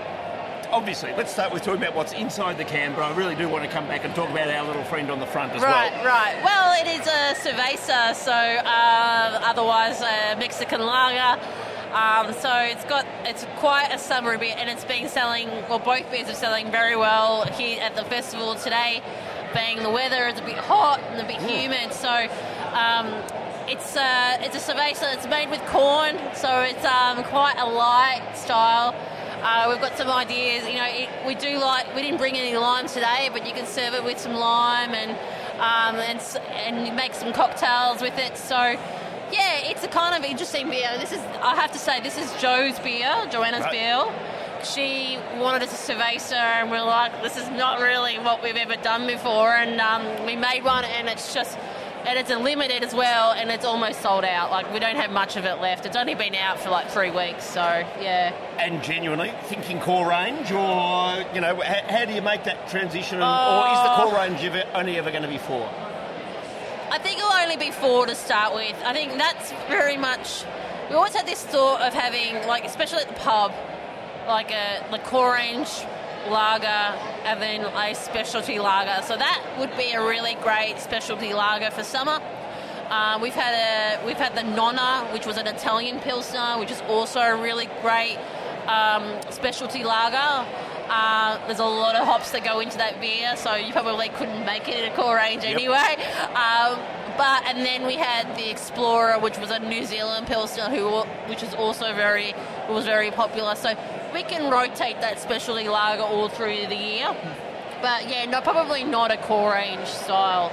obviously, 0.74 1.12
let's 1.12 1.32
start 1.32 1.52
with 1.52 1.62
talking 1.62 1.80
about 1.80 1.94
what's 1.94 2.12
inside 2.12 2.58
the 2.58 2.64
can, 2.64 2.94
but 2.94 3.02
I 3.02 3.16
really 3.16 3.36
do 3.36 3.48
want 3.48 3.64
to 3.64 3.70
come 3.70 3.86
back 3.86 4.04
and 4.04 4.12
talk 4.14 4.28
about 4.28 4.48
our 4.48 4.66
little 4.66 4.82
friend 4.84 5.08
on 5.08 5.20
the 5.20 5.26
front 5.26 5.52
as 5.52 5.62
right, 5.62 5.92
well. 5.92 6.04
Right, 6.04 6.34
right. 6.34 6.44
Well, 6.44 6.84
it 6.84 7.00
is 7.00 7.06
a 7.06 7.48
cerveza, 7.48 8.14
so 8.14 8.32
uh, 8.32 9.40
otherwise 9.44 10.00
a 10.00 10.36
Mexican 10.36 10.80
lager. 10.80 11.40
Um, 11.94 12.32
so 12.34 12.50
it's 12.58 12.84
got 12.86 13.06
it's 13.22 13.46
quite 13.58 13.90
a 13.92 13.98
summery 13.98 14.36
beer, 14.36 14.54
and 14.58 14.68
it's 14.68 14.84
been 14.84 15.08
selling. 15.08 15.48
Well, 15.68 15.78
both 15.78 16.10
beers 16.10 16.28
are 16.28 16.34
selling 16.34 16.72
very 16.72 16.96
well 16.96 17.46
here 17.52 17.80
at 17.80 17.94
the 17.94 18.04
festival 18.04 18.56
today. 18.56 19.00
Being 19.54 19.84
the 19.84 19.90
weather 19.90 20.26
is 20.26 20.40
a 20.40 20.42
bit 20.42 20.56
hot 20.56 20.98
and 21.10 21.20
a 21.20 21.24
bit 21.24 21.40
humid, 21.40 21.92
so 21.92 22.10
um, 22.74 23.06
it's 23.68 23.96
uh, 23.96 24.38
it's 24.40 24.56
a 24.56 24.72
cerveza. 24.72 25.14
It's 25.14 25.28
made 25.28 25.50
with 25.50 25.60
corn, 25.66 26.18
so 26.34 26.62
it's 26.62 26.84
um, 26.84 27.22
quite 27.22 27.54
a 27.58 27.66
light 27.66 28.32
style. 28.34 28.92
Uh, 29.44 29.66
we've 29.68 29.80
got 29.80 29.96
some 29.96 30.08
ideas. 30.08 30.66
You 30.66 30.76
know, 30.80 30.88
it, 30.88 31.08
we 31.26 31.34
do 31.34 31.58
like. 31.58 31.94
We 31.94 32.02
didn't 32.02 32.18
bring 32.18 32.36
any 32.36 32.56
lime 32.56 32.88
today, 32.88 33.28
but 33.32 33.46
you 33.46 33.52
can 33.52 33.66
serve 33.66 33.92
it 33.94 34.02
with 34.02 34.18
some 34.18 34.34
lime 34.34 34.94
and 34.94 35.10
um, 35.60 35.96
and 36.10 36.18
and 36.66 36.96
make 36.96 37.14
some 37.14 37.32
cocktails 37.32 38.00
with 38.00 38.18
it. 38.18 38.36
So. 38.38 38.76
Yeah, 39.32 39.70
it's 39.70 39.82
a 39.82 39.88
kind 39.88 40.14
of 40.14 40.30
interesting 40.30 40.68
beer. 40.70 40.90
This 40.98 41.10
is, 41.10 41.18
I 41.40 41.56
have 41.56 41.72
to 41.72 41.78
say, 41.78 41.98
this 42.00 42.16
is 42.18 42.30
Joe's 42.40 42.78
beer, 42.80 43.10
Joanna's 43.32 43.62
Right. 43.62 43.72
beer. 43.72 44.62
She 44.62 45.18
wanted 45.40 45.62
us 45.62 45.72
a 45.72 45.92
cerveza, 45.92 46.34
and 46.34 46.70
we're 46.70 46.82
like, 46.84 47.10
this 47.22 47.36
is 47.36 47.48
not 47.48 47.80
really 47.80 48.18
what 48.18 48.42
we've 48.44 48.54
ever 48.54 48.76
done 48.76 49.06
before. 49.08 49.48
And 49.50 49.80
um, 49.80 50.26
we 50.26 50.36
made 50.36 50.62
one, 50.62 50.84
and 50.84 51.08
it's 51.08 51.34
just, 51.34 51.58
and 52.06 52.18
it's 52.18 52.30
unlimited 52.30 52.82
as 52.82 52.94
well, 52.94 53.32
and 53.32 53.50
it's 53.50 53.64
almost 53.64 54.00
sold 54.02 54.24
out. 54.24 54.50
Like 54.50 54.72
we 54.72 54.78
don't 54.78 54.96
have 54.96 55.10
much 55.10 55.36
of 55.36 55.44
it 55.44 55.60
left. 55.60 55.86
It's 55.86 55.96
only 55.96 56.14
been 56.14 56.34
out 56.34 56.60
for 56.60 56.70
like 56.70 56.90
three 56.90 57.10
weeks, 57.10 57.44
so 57.44 57.62
yeah. 58.00 58.32
And 58.58 58.82
genuinely 58.82 59.32
thinking 59.44 59.80
core 59.80 60.08
range, 60.08 60.50
or 60.52 61.24
you 61.34 61.40
know, 61.40 61.60
how, 61.62 61.82
how 61.88 62.04
do 62.04 62.12
you 62.12 62.22
make 62.22 62.44
that 62.44 62.68
transition? 62.68 63.20
And, 63.20 63.24
or 63.24 63.72
is 63.72 63.78
the 63.82 63.92
Oh. 64.02 64.10
core 64.10 64.14
range 64.20 64.42
ever, 64.44 64.64
only 64.74 64.98
ever 64.98 65.10
going 65.10 65.22
to 65.22 65.28
be 65.28 65.38
four? 65.38 65.68
I 66.90 66.98
think 66.98 67.18
it'll 67.18 67.32
only 67.32 67.56
be 67.56 67.70
four 67.70 68.06
to 68.06 68.14
start 68.14 68.54
with. 68.54 68.76
I 68.84 68.92
think 68.92 69.12
that's 69.18 69.52
very 69.68 69.96
much. 69.96 70.44
We 70.90 70.96
always 70.96 71.14
had 71.14 71.26
this 71.26 71.42
thought 71.42 71.80
of 71.80 71.92
having, 71.94 72.46
like, 72.46 72.64
especially 72.64 72.98
at 73.00 73.08
the 73.08 73.14
pub, 73.14 73.52
like 74.28 74.50
a 74.52 74.84
the 74.90 74.98
core 74.98 75.32
range 75.32 75.68
lager 76.30 76.66
and 77.24 77.40
then 77.40 77.64
a 77.64 77.94
specialty 77.94 78.58
lager. 78.58 79.02
So 79.02 79.16
that 79.16 79.42
would 79.58 79.76
be 79.76 79.92
a 79.92 80.00
really 80.04 80.34
great 80.42 80.78
specialty 80.78 81.32
lager 81.34 81.70
for 81.70 81.82
summer. 81.82 82.20
Uh, 82.90 83.18
we've 83.20 83.34
had 83.34 83.54
a 84.00 84.04
we've 84.06 84.16
had 84.18 84.34
the 84.36 84.42
Nonna, 84.42 85.08
which 85.12 85.26
was 85.26 85.36
an 85.38 85.46
Italian 85.46 86.00
pilsner, 86.00 86.58
which 86.58 86.70
is 86.70 86.80
also 86.82 87.20
a 87.20 87.36
really 87.40 87.68
great 87.82 88.18
um, 88.66 89.04
specialty 89.30 89.82
lager. 89.84 90.46
Uh, 90.86 91.38
there's 91.46 91.60
a 91.60 91.64
lot 91.64 91.96
of 91.96 92.06
hops 92.06 92.30
that 92.32 92.44
go 92.44 92.60
into 92.60 92.76
that 92.76 93.00
beer, 93.00 93.34
so 93.36 93.54
you 93.56 93.72
probably 93.72 94.10
couldn't 94.10 94.44
make 94.44 94.68
it 94.68 94.84
in 94.84 94.92
a 94.92 94.94
core 94.94 95.16
range 95.16 95.42
Yep. 95.42 95.54
anyway. 95.54 95.96
Um, 96.36 96.78
but 97.16 97.44
and 97.46 97.58
then 97.64 97.86
we 97.86 97.94
had 97.94 98.36
the 98.36 98.50
Explorer, 98.50 99.18
which 99.18 99.38
was 99.38 99.50
a 99.50 99.58
New 99.58 99.84
Zealand 99.84 100.26
pilsner, 100.26 100.64
who 100.70 101.02
which 101.28 101.42
is 101.42 101.54
also 101.54 101.92
very 101.94 102.34
was 102.68 102.84
very 102.84 103.10
popular. 103.10 103.54
So 103.54 103.74
we 104.12 104.22
can 104.22 104.50
rotate 104.50 105.00
that 105.00 105.18
specialty 105.20 105.68
lager 105.68 106.02
all 106.02 106.28
through 106.28 106.66
the 106.68 106.76
year. 106.76 107.14
But 107.82 108.08
yeah, 108.08 108.24
no, 108.26 108.40
probably 108.40 108.84
not 108.84 109.10
a 109.10 109.16
core 109.18 109.52
range 109.52 109.86
style. 109.88 110.50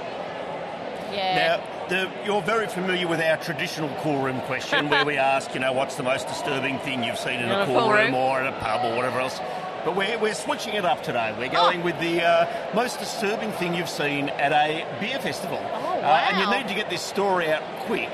Yeah. 1.12 1.58
Now, 1.58 1.88
the, 1.88 2.10
you're 2.24 2.42
very 2.42 2.66
familiar 2.68 3.06
with 3.06 3.20
our 3.20 3.36
traditional 3.38 3.90
cool 4.00 4.22
room 4.22 4.40
question 4.42 4.88
where 4.88 5.04
we 5.04 5.16
ask, 5.34 5.52
you 5.54 5.60
know, 5.60 5.72
what's 5.72 5.96
the 5.96 6.02
most 6.02 6.26
disturbing 6.28 6.78
thing 6.80 7.04
you've 7.04 7.18
seen 7.18 7.34
in 7.40 7.44
In 7.46 7.50
a 7.50 7.62
a 7.62 7.66
cool 7.66 7.80
cool 7.80 7.90
room 7.92 8.06
room? 8.06 8.14
or 8.14 8.40
in 8.40 8.46
a 8.46 8.52
pub 8.52 8.84
or 8.84 8.96
whatever 8.96 9.20
else. 9.20 9.38
But 9.84 9.96
we're, 9.96 10.16
we're 10.18 10.32
switching 10.34 10.74
it 10.74 10.84
up 10.84 11.02
today. 11.02 11.34
We're 11.38 11.48
Oh. 11.48 11.70
going 11.70 11.82
with 11.82 11.98
the 12.00 12.22
uh, 12.22 12.46
most 12.74 12.98
disturbing 12.98 13.50
thing 13.52 13.74
you've 13.74 13.88
seen 13.90 14.28
at 14.30 14.52
a 14.52 14.86
beer 15.00 15.18
festival. 15.18 15.58
Oh, 15.74 15.91
Uh, 16.02 16.26
and 16.28 16.38
you 16.38 16.58
need 16.58 16.68
to 16.68 16.74
get 16.74 16.90
this 16.90 17.02
story 17.02 17.50
out 17.50 17.62
quick. 17.80 18.10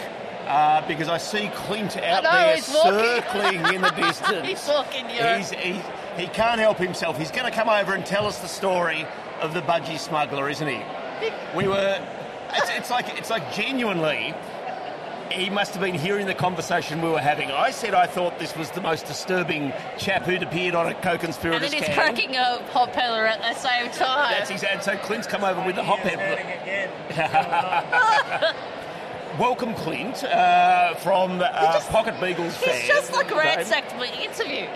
Uh, 0.46 0.86
because 0.88 1.08
I 1.08 1.18
see 1.18 1.50
Clint 1.54 1.98
out 1.98 2.22
know, 2.22 2.30
there 2.32 2.56
circling 2.56 3.74
in 3.74 3.82
the 3.82 3.90
distance. 3.96 4.46
He's 4.46 4.66
walking, 4.66 5.04
yeah. 5.10 5.36
He's, 5.36 5.50
he, 5.50 5.80
he 6.16 6.26
can't 6.28 6.58
help 6.58 6.78
himself. 6.78 7.18
He's 7.18 7.30
going 7.30 7.44
to 7.44 7.50
come 7.50 7.68
over 7.68 7.92
and 7.92 8.04
tell 8.06 8.26
us 8.26 8.38
the 8.38 8.48
story 8.48 9.06
of 9.42 9.52
the 9.52 9.60
budgie 9.60 9.98
smuggler, 9.98 10.48
isn't 10.48 10.66
he? 10.66 10.80
We 11.54 11.68
were. 11.68 12.02
It's, 12.54 12.70
it's 12.70 12.90
like 12.90 13.18
it's 13.18 13.28
like 13.28 13.52
genuinely. 13.52 14.34
He 15.30 15.50
must 15.50 15.72
have 15.72 15.82
been 15.82 15.94
hearing 15.94 16.26
the 16.26 16.34
conversation 16.34 17.02
we 17.02 17.10
were 17.10 17.20
having. 17.20 17.50
I 17.50 17.70
said 17.70 17.94
I 17.94 18.06
thought 18.06 18.38
this 18.38 18.56
was 18.56 18.70
the 18.70 18.80
most 18.80 19.06
disturbing 19.06 19.72
chap 19.98 20.24
who'd 20.24 20.42
appeared 20.42 20.74
on 20.74 20.86
a 20.86 20.90
and 20.90 21.02
co-conspirators 21.02 21.70
then 21.70 21.72
he's 21.72 21.84
can. 21.84 21.94
cracking 21.94 22.36
a 22.36 22.62
hot 22.70 22.92
peddler 22.92 23.26
at 23.26 23.40
the 23.40 23.54
same 23.54 23.90
time. 23.90 24.32
That's 24.32 24.50
his 24.50 24.64
ad. 24.64 24.82
So 24.82 24.96
Clint's 24.96 25.26
come 25.26 25.44
over 25.44 25.64
with 25.64 25.76
the 25.76 25.84
hot 25.84 26.00
pepper. 26.00 26.42
Welcome, 29.38 29.74
Clint, 29.74 30.24
uh, 30.24 30.94
from 30.96 31.40
uh, 31.40 31.80
Pocket 31.90 32.18
Beagles 32.20 32.56
He's 32.56 32.72
fan. 32.72 32.86
just 32.88 33.12
like 33.12 33.30
ransacked 33.30 33.94
my 33.96 34.06
interview. 34.20 34.66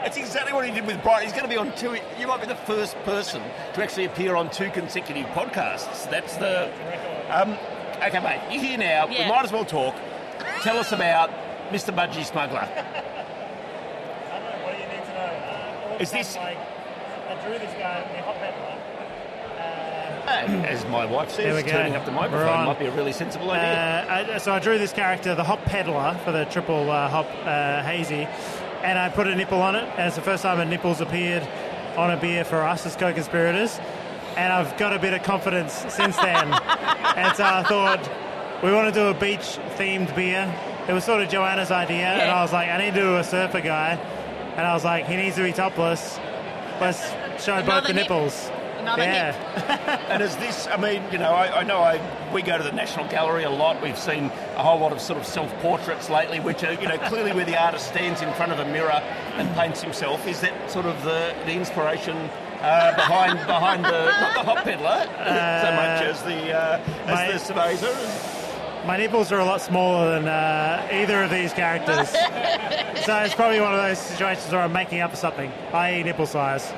That's 0.00 0.16
exactly 0.16 0.54
what 0.54 0.66
he 0.66 0.72
did 0.72 0.86
with 0.86 1.02
Brian. 1.02 1.24
He's 1.24 1.32
going 1.32 1.44
to 1.44 1.50
be 1.50 1.58
on 1.58 1.74
two. 1.76 1.96
You 2.18 2.26
might 2.26 2.40
be 2.40 2.46
the 2.46 2.54
first 2.54 2.96
person 3.04 3.42
to 3.74 3.82
actually 3.82 4.06
appear 4.06 4.34
on 4.34 4.50
two 4.50 4.70
consecutive 4.70 5.26
podcasts. 5.26 6.08
That's 6.10 6.36
the. 6.36 6.70
Um, 7.30 7.58
okay, 8.06 8.20
mate. 8.20 8.40
You're 8.52 8.62
here 8.62 8.78
now. 8.78 9.06
We 9.06 9.18
might 9.18 9.44
as 9.44 9.52
well 9.52 9.64
talk. 9.64 9.94
Tell 10.62 10.78
us 10.78 10.92
about 10.92 11.30
Mr. 11.70 11.94
Budgie 11.94 12.24
Smuggler. 12.24 12.60
I 12.68 12.68
don't 14.38 14.42
know, 14.42 14.64
what 14.64 14.76
do 14.76 14.82
you 14.82 14.88
need 14.88 15.04
to 15.04 15.12
know? 15.12 15.20
Uh, 15.20 15.84
all 15.86 15.94
of 15.94 16.00
a 16.00 16.02
Is 16.02 16.10
this- 16.10 16.36
Like, 16.36 16.56
I 16.56 17.46
drew 17.46 17.58
this 17.58 17.72
guy, 17.74 18.00
the 18.16 18.22
hot 18.22 18.36
peddler. 18.36 18.74
As 20.26 20.84
my 20.86 21.04
wife 21.04 21.36
There 21.36 21.60
says, 21.60 21.70
turning 21.70 21.94
up 21.94 22.04
the 22.06 22.12
microphone 22.12 22.46
We're 22.46 22.64
might 22.64 22.78
be 22.78 22.86
a 22.86 22.90
really 22.94 23.12
sensible 23.12 23.50
idea. 23.50 24.06
Uh, 24.08 24.34
I, 24.34 24.38
so 24.38 24.52
I 24.52 24.58
drew 24.58 24.78
this 24.78 24.92
character, 24.92 25.34
the 25.34 25.44
Hop 25.44 25.62
Peddler, 25.64 26.18
for 26.24 26.32
the 26.32 26.44
triple 26.46 26.90
uh, 26.90 27.08
hop 27.08 27.26
uh, 27.44 27.82
hazy, 27.82 28.26
and 28.82 28.98
I 28.98 29.10
put 29.10 29.26
a 29.26 29.34
nipple 29.34 29.60
on 29.60 29.76
it. 29.76 29.84
And 29.96 30.06
it's 30.06 30.16
the 30.16 30.22
first 30.22 30.42
time 30.42 30.60
a 30.60 30.64
nipple's 30.64 31.00
appeared 31.00 31.46
on 31.96 32.10
a 32.10 32.16
beer 32.16 32.44
for 32.44 32.62
us 32.62 32.84
as 32.86 32.96
co-conspirators. 32.96 33.78
And 34.36 34.52
I've 34.52 34.76
got 34.76 34.92
a 34.92 34.98
bit 34.98 35.14
of 35.14 35.22
confidence 35.22 35.72
since 35.72 36.16
then. 36.16 36.52
and 36.52 37.36
so 37.36 37.44
I 37.44 37.62
thought 37.62 38.10
we 38.62 38.72
want 38.72 38.92
to 38.92 39.00
do 39.00 39.08
a 39.08 39.14
beach-themed 39.14 40.14
beer. 40.16 40.52
It 40.88 40.92
was 40.92 41.04
sort 41.04 41.22
of 41.22 41.28
Joanna's 41.28 41.70
idea, 41.70 42.06
and 42.06 42.30
I 42.30 42.42
was 42.42 42.52
like, 42.52 42.68
I 42.68 42.78
need 42.78 42.94
to 42.94 43.00
do 43.00 43.16
a 43.16 43.24
surfer 43.24 43.60
guy, 43.60 43.92
and 44.56 44.66
I 44.66 44.74
was 44.74 44.84
like, 44.84 45.06
he 45.06 45.16
needs 45.16 45.36
to 45.36 45.42
be 45.42 45.52
topless. 45.52 46.18
Let's 46.80 47.00
show 47.42 47.62
both 47.62 47.86
the 47.86 47.92
nip. 47.92 48.08
nipples. 48.08 48.50
Another 48.78 49.02
yeah. 49.02 49.30
nip. 49.56 50.00
And 50.10 50.22
is 50.22 50.36
this, 50.36 50.66
I 50.66 50.76
mean, 50.76 51.02
you 51.10 51.18
know, 51.18 51.30
I, 51.30 51.60
I 51.60 51.62
know 51.62 51.78
I, 51.78 52.00
we 52.32 52.42
go 52.42 52.58
to 52.58 52.64
the 52.64 52.72
National 52.72 53.06
Gallery 53.08 53.44
a 53.44 53.50
lot. 53.50 53.80
We've 53.82 53.98
seen 53.98 54.26
a 54.56 54.62
whole 54.62 54.78
lot 54.78 54.92
of 54.92 55.00
sort 55.00 55.18
of 55.18 55.26
self 55.26 55.52
portraits 55.60 56.10
lately, 56.10 56.40
which 56.40 56.62
are, 56.64 56.72
you 56.72 56.88
know, 56.88 56.98
clearly 56.98 57.32
where 57.32 57.44
the 57.44 57.60
artist 57.60 57.86
stands 57.86 58.20
in 58.20 58.32
front 58.34 58.52
of 58.52 58.58
a 58.58 58.64
mirror 58.66 59.00
and 59.36 59.54
paints 59.56 59.82
himself. 59.82 60.26
Is 60.26 60.40
that 60.40 60.70
sort 60.70 60.86
of 60.86 61.02
the, 61.04 61.34
the 61.46 61.52
inspiration 61.52 62.28
uh, 62.64 62.94
behind 62.96 63.38
behind 63.46 63.84
the, 63.84 64.04
not 64.20 64.34
the 64.34 64.42
hot 64.42 64.64
peddler 64.64 65.04
so 65.64 65.70
much 65.76 66.02
as 66.02 66.22
the, 66.22 66.52
uh, 66.52 66.80
my- 67.06 67.26
as 67.26 67.46
the 67.46 67.54
Cerveza? 67.54 68.30
My 68.86 68.98
nipples 68.98 69.32
are 69.32 69.38
a 69.40 69.44
lot 69.44 69.62
smaller 69.62 70.18
than 70.18 70.28
uh, 70.28 70.86
either 70.92 71.22
of 71.22 71.30
these 71.30 71.54
characters. 71.54 72.10
so 73.04 73.16
it's 73.20 73.34
probably 73.34 73.58
one 73.58 73.72
of 73.72 73.80
those 73.80 73.98
situations 73.98 74.52
where 74.52 74.60
I'm 74.60 74.72
making 74.74 75.00
up 75.00 75.10
for 75.10 75.16
something, 75.16 75.50
i.e., 75.72 76.02
nipple 76.02 76.26
size. 76.26 76.70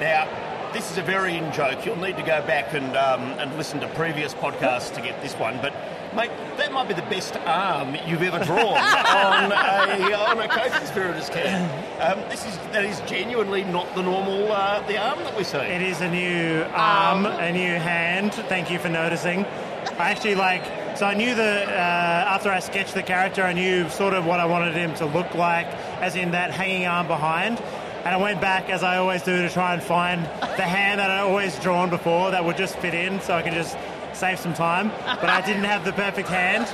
Now, 0.00 0.26
this 0.72 0.90
is 0.90 0.96
a 0.96 1.02
very 1.02 1.36
in 1.36 1.52
joke. 1.52 1.84
You'll 1.84 1.96
need 1.96 2.16
to 2.16 2.22
go 2.22 2.40
back 2.46 2.72
and 2.72 2.96
um, 2.96 3.20
and 3.38 3.54
listen 3.56 3.80
to 3.80 3.88
previous 3.88 4.32
podcasts 4.32 4.94
to 4.94 5.02
get 5.02 5.20
this 5.20 5.34
one. 5.34 5.58
But 5.60 5.74
mate, 6.18 6.30
that 6.56 6.72
might 6.72 6.88
be 6.88 6.94
the 6.94 7.02
best 7.02 7.36
arm 7.46 7.94
you've 8.04 8.22
ever 8.22 8.44
drawn 8.44 8.76
on 8.76 9.52
a 9.52 10.14
on 10.14 10.40
a 10.40 10.48
co-conspirators 10.48 11.30
can. 11.30 11.70
Um, 12.00 12.28
this 12.28 12.44
is 12.44 12.56
that 12.72 12.84
is 12.84 13.00
genuinely 13.02 13.62
not 13.62 13.94
the 13.94 14.02
normal 14.02 14.50
uh, 14.50 14.84
the 14.88 14.98
arm 14.98 15.20
that 15.20 15.36
we 15.36 15.44
see. 15.44 15.58
It 15.58 15.80
is 15.80 16.00
a 16.00 16.10
new 16.10 16.64
arm, 16.74 17.24
a 17.24 17.52
new 17.52 17.74
hand. 17.78 18.34
Thank 18.34 18.68
you 18.68 18.80
for 18.80 18.88
noticing. 18.88 19.44
I 19.44 20.10
actually 20.10 20.34
like. 20.34 20.64
So 20.98 21.06
I 21.06 21.14
knew 21.14 21.36
the 21.36 21.62
uh, 21.68 22.34
after 22.34 22.50
I 22.50 22.58
sketched 22.58 22.94
the 22.94 23.04
character, 23.04 23.44
I 23.44 23.52
knew 23.52 23.88
sort 23.88 24.14
of 24.14 24.26
what 24.26 24.40
I 24.40 24.46
wanted 24.46 24.74
him 24.74 24.94
to 24.96 25.06
look 25.06 25.32
like, 25.36 25.68
as 26.00 26.16
in 26.16 26.32
that 26.32 26.50
hanging 26.50 26.86
arm 26.86 27.06
behind. 27.06 27.60
And 28.04 28.14
I 28.14 28.16
went 28.16 28.40
back, 28.40 28.70
as 28.70 28.82
I 28.82 28.96
always 28.96 29.22
do, 29.22 29.42
to 29.42 29.50
try 29.50 29.74
and 29.74 29.82
find 29.82 30.24
the 30.24 30.62
hand 30.62 30.98
that 30.98 31.10
I 31.10 31.18
always 31.20 31.56
drawn 31.60 31.90
before 31.90 32.30
that 32.30 32.44
would 32.44 32.56
just 32.56 32.76
fit 32.78 32.94
in, 32.94 33.20
so 33.20 33.34
I 33.34 33.42
could 33.42 33.52
just 33.52 33.76
save 34.18 34.38
some 34.40 34.54
time. 34.54 34.90
But 35.04 35.30
I 35.30 35.40
didn't 35.40 35.64
have 35.64 35.84
the 35.84 35.92
perfect 35.92 36.28
hand, 36.28 36.66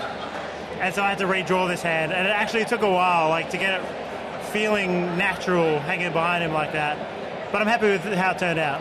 and 0.80 0.94
so 0.94 1.02
I 1.02 1.10
had 1.10 1.18
to 1.18 1.26
redraw 1.26 1.68
this 1.68 1.82
hand. 1.82 2.12
And 2.12 2.26
it 2.26 2.30
actually 2.30 2.64
took 2.64 2.82
a 2.82 2.90
while, 2.90 3.28
like 3.28 3.50
to 3.50 3.58
get 3.58 3.80
it 3.80 3.86
feeling 4.52 5.16
natural, 5.18 5.78
hanging 5.80 6.12
behind 6.12 6.42
him 6.44 6.52
like 6.52 6.72
that. 6.72 7.52
But 7.52 7.60
I'm 7.60 7.68
happy 7.68 7.86
with 7.86 8.02
how 8.02 8.32
it 8.32 8.38
turned 8.38 8.58
out. 8.58 8.80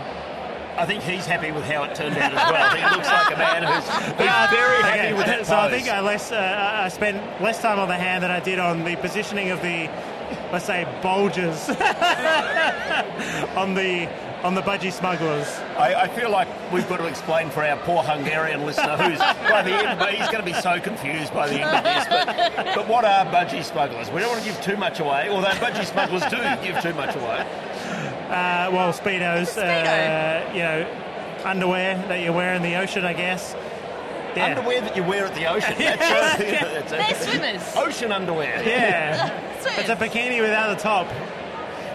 I 0.78 0.86
think 0.86 1.04
he's 1.04 1.26
happy 1.26 1.52
with 1.52 1.64
how 1.66 1.84
it 1.84 1.94
turned 1.94 2.18
out 2.18 2.34
as 2.34 2.52
well. 2.52 2.56
I 2.56 2.74
think 2.74 2.86
it 2.86 2.92
looks 2.92 3.08
like 3.08 3.34
a 3.34 3.38
man 3.38 3.64
who's, 3.64 3.88
who's 3.88 4.58
very 4.58 4.82
happy 4.82 5.00
Okay, 5.00 5.14
with 5.14 5.26
that 5.28 5.46
So 5.46 5.56
I 5.56 5.70
think 5.70 5.88
I 5.88 6.00
less 6.02 6.32
uh, 6.32 6.82
I 6.84 6.90
spent 6.90 7.18
less 7.42 7.62
time 7.62 7.80
on 7.80 7.88
the 7.88 7.96
hand 7.96 8.24
than 8.24 8.32
I 8.32 8.40
did 8.40 8.58
on 8.58 8.84
the 8.84 8.96
positioning 8.96 9.52
of 9.52 9.62
the, 9.62 9.90
let's 10.52 10.66
say, 10.66 10.88
bulges 11.04 11.70
on 13.56 13.76
the 13.76 14.10
on 14.44 14.56
the 14.56 14.62
budgie 14.62 14.92
smugglers. 14.92 15.48
I, 15.78 15.94
I 16.04 16.08
feel 16.10 16.30
like 16.30 16.48
we've 16.72 16.88
got 16.90 16.98
to 16.98 17.08
explain 17.08 17.50
for 17.50 17.64
our 17.64 17.78
poor 17.78 18.04
Hungarian 18.04 18.66
listener 18.66 18.98
who's 18.98 19.20
by 19.20 19.62
the 19.64 19.72
end, 19.72 20.00
but 20.00 20.14
he's 20.14 20.28
going 20.30 20.44
to 20.46 20.52
be 20.54 20.54
so 20.60 20.80
confused 20.80 21.34
by 21.34 21.48
the 21.48 21.62
end 21.62 21.78
of 21.78 21.84
this. 21.84 22.06
But, 22.56 22.76
but 22.76 22.88
what 22.88 23.06
are 23.06 23.26
budgie 23.26 23.64
smugglers? 23.64 24.12
We 24.12 24.20
don't 24.20 24.30
want 24.32 24.44
to 24.44 24.50
give 24.50 24.60
too 24.62 24.76
much 24.78 25.00
away, 25.00 25.30
although 25.30 25.48
budgie 25.50 25.86
smugglers 25.86 26.24
do 26.24 26.38
give 26.66 26.82
too 26.82 26.94
much 26.94 27.16
away. 27.16 27.48
Uh, 28.30 28.70
well, 28.72 28.92
speedos, 28.92 29.56
Speedo. 29.56 30.50
Uh, 30.50 30.54
you 30.54 30.60
know, 30.60 30.88
underwear 31.46 31.96
that 32.10 32.22
you 32.22 32.34
wear 32.34 32.54
in 32.56 32.62
the 32.64 32.76
ocean, 32.76 33.06
I 33.06 33.14
guess. 33.14 33.56
Yeah. 34.36 34.56
Underwear 34.58 34.82
that 34.82 34.96
you 34.98 35.04
wear 35.04 35.26
at 35.26 35.36
the 35.36 35.46
ocean. 35.50 35.76
That's, 35.78 36.02
uh, 36.02 36.38
that's 36.40 36.92
a- 36.92 36.96
They're 36.96 37.16
swimmers. 37.38 37.76
Ocean 37.76 38.12
underwear. 38.12 38.64
Yeah, 38.68 39.28
Swimmers. 39.62 39.80
it's 39.80 39.90
a 39.90 39.96
bikini 39.96 40.42
without 40.42 40.76
the 40.76 40.82
top. 40.82 41.08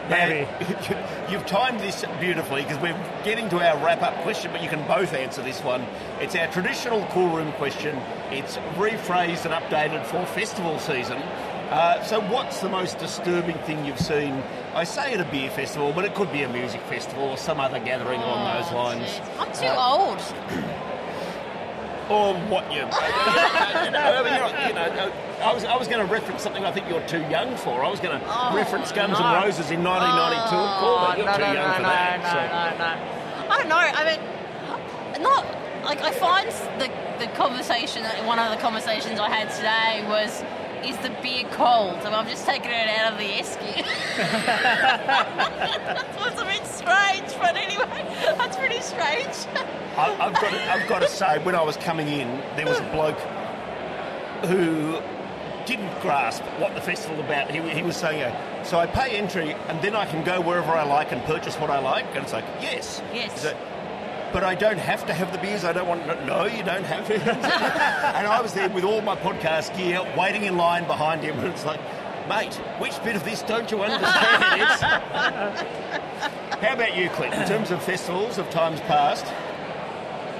Maybe. 0.09 0.44
Now, 0.51 1.27
You've 1.31 1.47
timed 1.47 1.81
this 1.81 2.05
beautifully 2.21 2.62
because 2.62 2.79
we're 2.79 2.97
getting 3.25 3.49
to 3.51 3.59
our 3.61 3.77
wrap 3.85 4.03
up 4.03 4.14
question, 4.23 4.51
but 4.53 4.62
you 4.62 4.68
can 4.68 4.87
both 4.88 5.12
answer 5.12 5.42
this 5.42 5.61
one. 5.62 5.85
It's 6.21 6.35
our 6.35 6.47
traditional 6.49 7.05
cool 7.11 7.29
room 7.35 7.53
question. 7.53 7.97
It's 8.31 8.57
rephrased 8.77 9.44
and 9.44 9.53
updated 9.55 10.05
for 10.07 10.25
festival 10.27 10.79
season. 10.79 11.18
Uh, 11.71 12.03
so, 12.03 12.21
what's 12.21 12.61
the 12.61 12.68
most 12.71 12.99
disturbing 12.99 13.59
thing 13.59 13.85
you've 13.85 14.01
seen? 14.01 14.42
I 14.75 14.85
say 14.85 15.12
at 15.12 15.21
a 15.21 15.31
beer 15.31 15.51
festival, 15.51 15.92
but 15.92 16.07
it 16.07 16.14
could 16.14 16.33
be 16.33 16.42
a 16.42 16.49
music 16.49 16.81
festival 16.83 17.25
or 17.25 17.37
some 17.37 17.61
other 17.61 17.79
gathering 17.79 18.23
along 18.23 18.62
those 18.62 18.73
lines. 18.73 19.05
Jeez. 19.07 19.38
I'm 19.38 19.53
too 19.53 19.66
old. 19.79 20.18
Or 22.09 22.35
what 22.49 22.73
you. 22.73 22.88
I 22.90 23.85
mean, 23.85 24.33
you're- 24.33 24.68
you 24.68 24.75
know, 24.75 25.12
I 25.40 25.55
was, 25.55 25.64
I 25.64 25.77
was 25.77 25.88
going 25.88 26.05
to 26.05 26.12
reference 26.12 26.42
something 26.42 26.64
I 26.64 26.72
think 26.72 26.88
you're 26.88 27.07
too 27.07 27.22
young 27.31 27.57
for. 27.57 27.85
I 27.85 27.90
was 27.90 28.01
going 28.01 28.18
to 28.18 28.27
oh, 28.29 28.57
reference 28.57 28.90
Guns 28.92 29.18
no. 29.18 29.27
N' 29.27 29.42
Roses 29.42 29.70
in 29.70 29.85
1992. 29.85 30.48
Oh, 30.53 31.07
but 31.07 31.18
you're 31.18 31.27
no, 31.27 31.35
too 31.35 31.40
no, 31.40 31.53
young 31.53 31.68
no, 31.68 31.74
for 31.74 31.83
no, 31.83 31.88
that. 31.88 32.22
no, 32.22 32.29
so. 32.29 32.35
no, 32.42 32.70
no. 32.79 32.85
I 33.48 33.57
don't 33.59 33.68
know. 33.68 33.79
I 33.79 34.05
mean, 34.11 34.20
not 35.22 35.44
like 35.85 36.03
I 36.03 36.11
find 36.12 36.48
the 36.81 36.90
the 37.18 37.27
conversation. 37.35 38.05
One 38.27 38.38
of 38.38 38.51
the 38.51 38.59
conversations 38.62 39.18
I 39.18 39.29
had 39.29 39.51
today 39.51 40.05
was 40.09 40.44
is 40.85 40.96
the 40.98 41.11
beer 41.22 41.44
cold? 41.53 41.96
And 42.05 42.14
I'm 42.14 42.29
just 42.29 42.46
taking 42.46 42.70
it 42.70 42.88
out 42.88 43.12
of 43.12 43.18
the 43.18 43.24
esky. 43.24 43.74
that 44.16 46.07
was 46.18 46.40
a 46.40 46.44
bit 46.44 46.64
strange, 46.66 47.35
but 47.40 47.57
anyway, 47.57 48.07
that's 48.38 48.57
pretty 48.57 48.81
strange. 48.81 49.35
I, 49.96 50.16
I've 50.20 50.35
got 50.35 50.51
to, 50.51 50.72
I've 50.72 50.88
got 50.88 51.03
to 51.03 51.09
say, 51.09 51.38
when 51.42 51.55
I 51.55 51.62
was 51.62 51.77
coming 51.79 52.09
in, 52.09 52.29
there 52.57 52.66
was 52.66 52.79
a 52.79 52.90
bloke 52.92 53.18
who 54.46 55.01
didn't 55.68 56.00
grasp 56.00 56.42
what 56.59 56.74
the 56.74 56.81
festival 56.81 57.20
about. 57.20 57.50
He, 57.50 57.61
he 57.70 57.83
was 57.83 57.96
saying, 57.96 58.22
uh, 58.22 58.64
"So 58.64 58.78
I 58.78 58.87
pay 58.87 59.16
entry, 59.16 59.52
and 59.68 59.81
then 59.83 59.94
I 59.94 60.07
can 60.07 60.24
go 60.24 60.40
wherever 60.40 60.72
I 60.72 60.83
like 60.85 61.12
and 61.12 61.22
purchase 61.24 61.54
what 61.57 61.70
I 61.70 61.78
like." 61.78 62.07
And 62.14 62.24
it's 62.24 62.33
like, 62.33 62.44
"Yes, 62.61 63.02
Yes. 63.14 63.42
So- 63.42 63.57
but 64.33 64.44
I 64.44 64.54
don't 64.54 64.76
have 64.78 65.07
to 65.07 65.14
have 65.14 65.33
the 65.33 65.38
beers. 65.38 65.64
I 65.64 65.72
don't 65.72 65.88
want. 65.88 66.04
No, 66.26 66.44
you 66.44 66.62
don't 66.62 66.85
have 66.85 67.07
to. 67.07 67.14
and 68.18 68.26
I 68.26 68.40
was 68.42 68.52
there 68.52 68.68
with 68.68 68.85
all 68.85 69.00
my 69.00 69.16
podcast 69.16 69.74
gear, 69.76 70.02
waiting 70.18 70.44
in 70.44 70.57
line 70.59 70.87
behind 70.87 71.22
him, 71.22 71.38
and 71.38 71.48
it's 71.48 71.64
like. 71.64 71.81
Mate, 72.28 72.52
which 72.78 73.02
bit 73.04 73.16
of 73.16 73.24
this 73.24 73.40
don't 73.40 73.70
you 73.70 73.81
understand? 73.83 74.61
It's- 74.61 74.81
How 76.61 76.74
about 76.74 76.94
you, 76.94 77.09
Clint? 77.09 77.33
In 77.33 77.48
terms 77.48 77.70
of 77.70 77.83
festivals 77.83 78.37
of 78.37 78.50
times 78.50 78.81
past, 78.81 79.24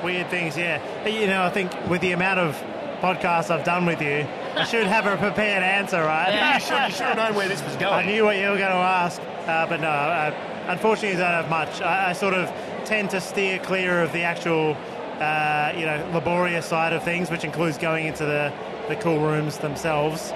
Weird 0.05 0.29
things, 0.29 0.55
yeah. 0.57 0.81
You 1.09 1.27
know, 1.27 1.43
I 1.43 1.49
think 1.51 1.73
with 1.89 2.03
the 2.03 2.13
amount 2.13 2.41
of 2.41 2.55
podcasts 3.01 3.51
I've 3.51 3.65
done 3.65 3.87
with 3.87 4.03
you, 4.03 4.27
I 4.59 4.65
should 4.65 4.87
have 4.87 5.07
a 5.07 5.17
prepared 5.17 5.63
answer, 5.63 5.99
right? 6.03 6.55
you, 6.55 6.61
should, 6.61 6.83
you 6.89 6.91
should 6.93 7.07
have 7.07 7.17
known 7.17 7.35
where 7.35 7.49
this 7.49 7.63
was 7.63 7.77
going. 7.77 7.93
I 7.95 8.03
knew 8.11 8.25
what 8.25 8.37
you 8.37 8.49
were 8.51 8.59
going 8.59 8.71
to 8.71 8.77
ask, 8.77 9.21
uh, 9.47 9.67
but 9.67 9.81
no, 9.81 9.89
uh, 9.89 10.35
unfortunately, 10.69 11.23
I 11.23 11.33
don't 11.33 11.43
have 11.45 11.51
much. 11.51 11.81
I, 11.81 12.11
I 12.11 12.13
sort 12.13 12.35
of 12.35 12.49
tend 12.85 13.11
to 13.11 13.21
steer 13.21 13.59
clear 13.59 14.03
of 14.03 14.13
the 14.13 14.23
actual, 14.23 14.77
uh, 15.21 15.73
you 15.77 15.87
know, 15.87 16.11
laborious 16.13 16.67
side 16.67 16.93
of 16.93 17.03
things, 17.03 17.31
which 17.31 17.45
includes 17.45 17.79
going 17.79 18.07
into 18.07 18.25
the, 18.25 18.53
the 18.89 18.97
cool 18.97 19.21
rooms 19.21 19.59
themselves. 19.59 20.33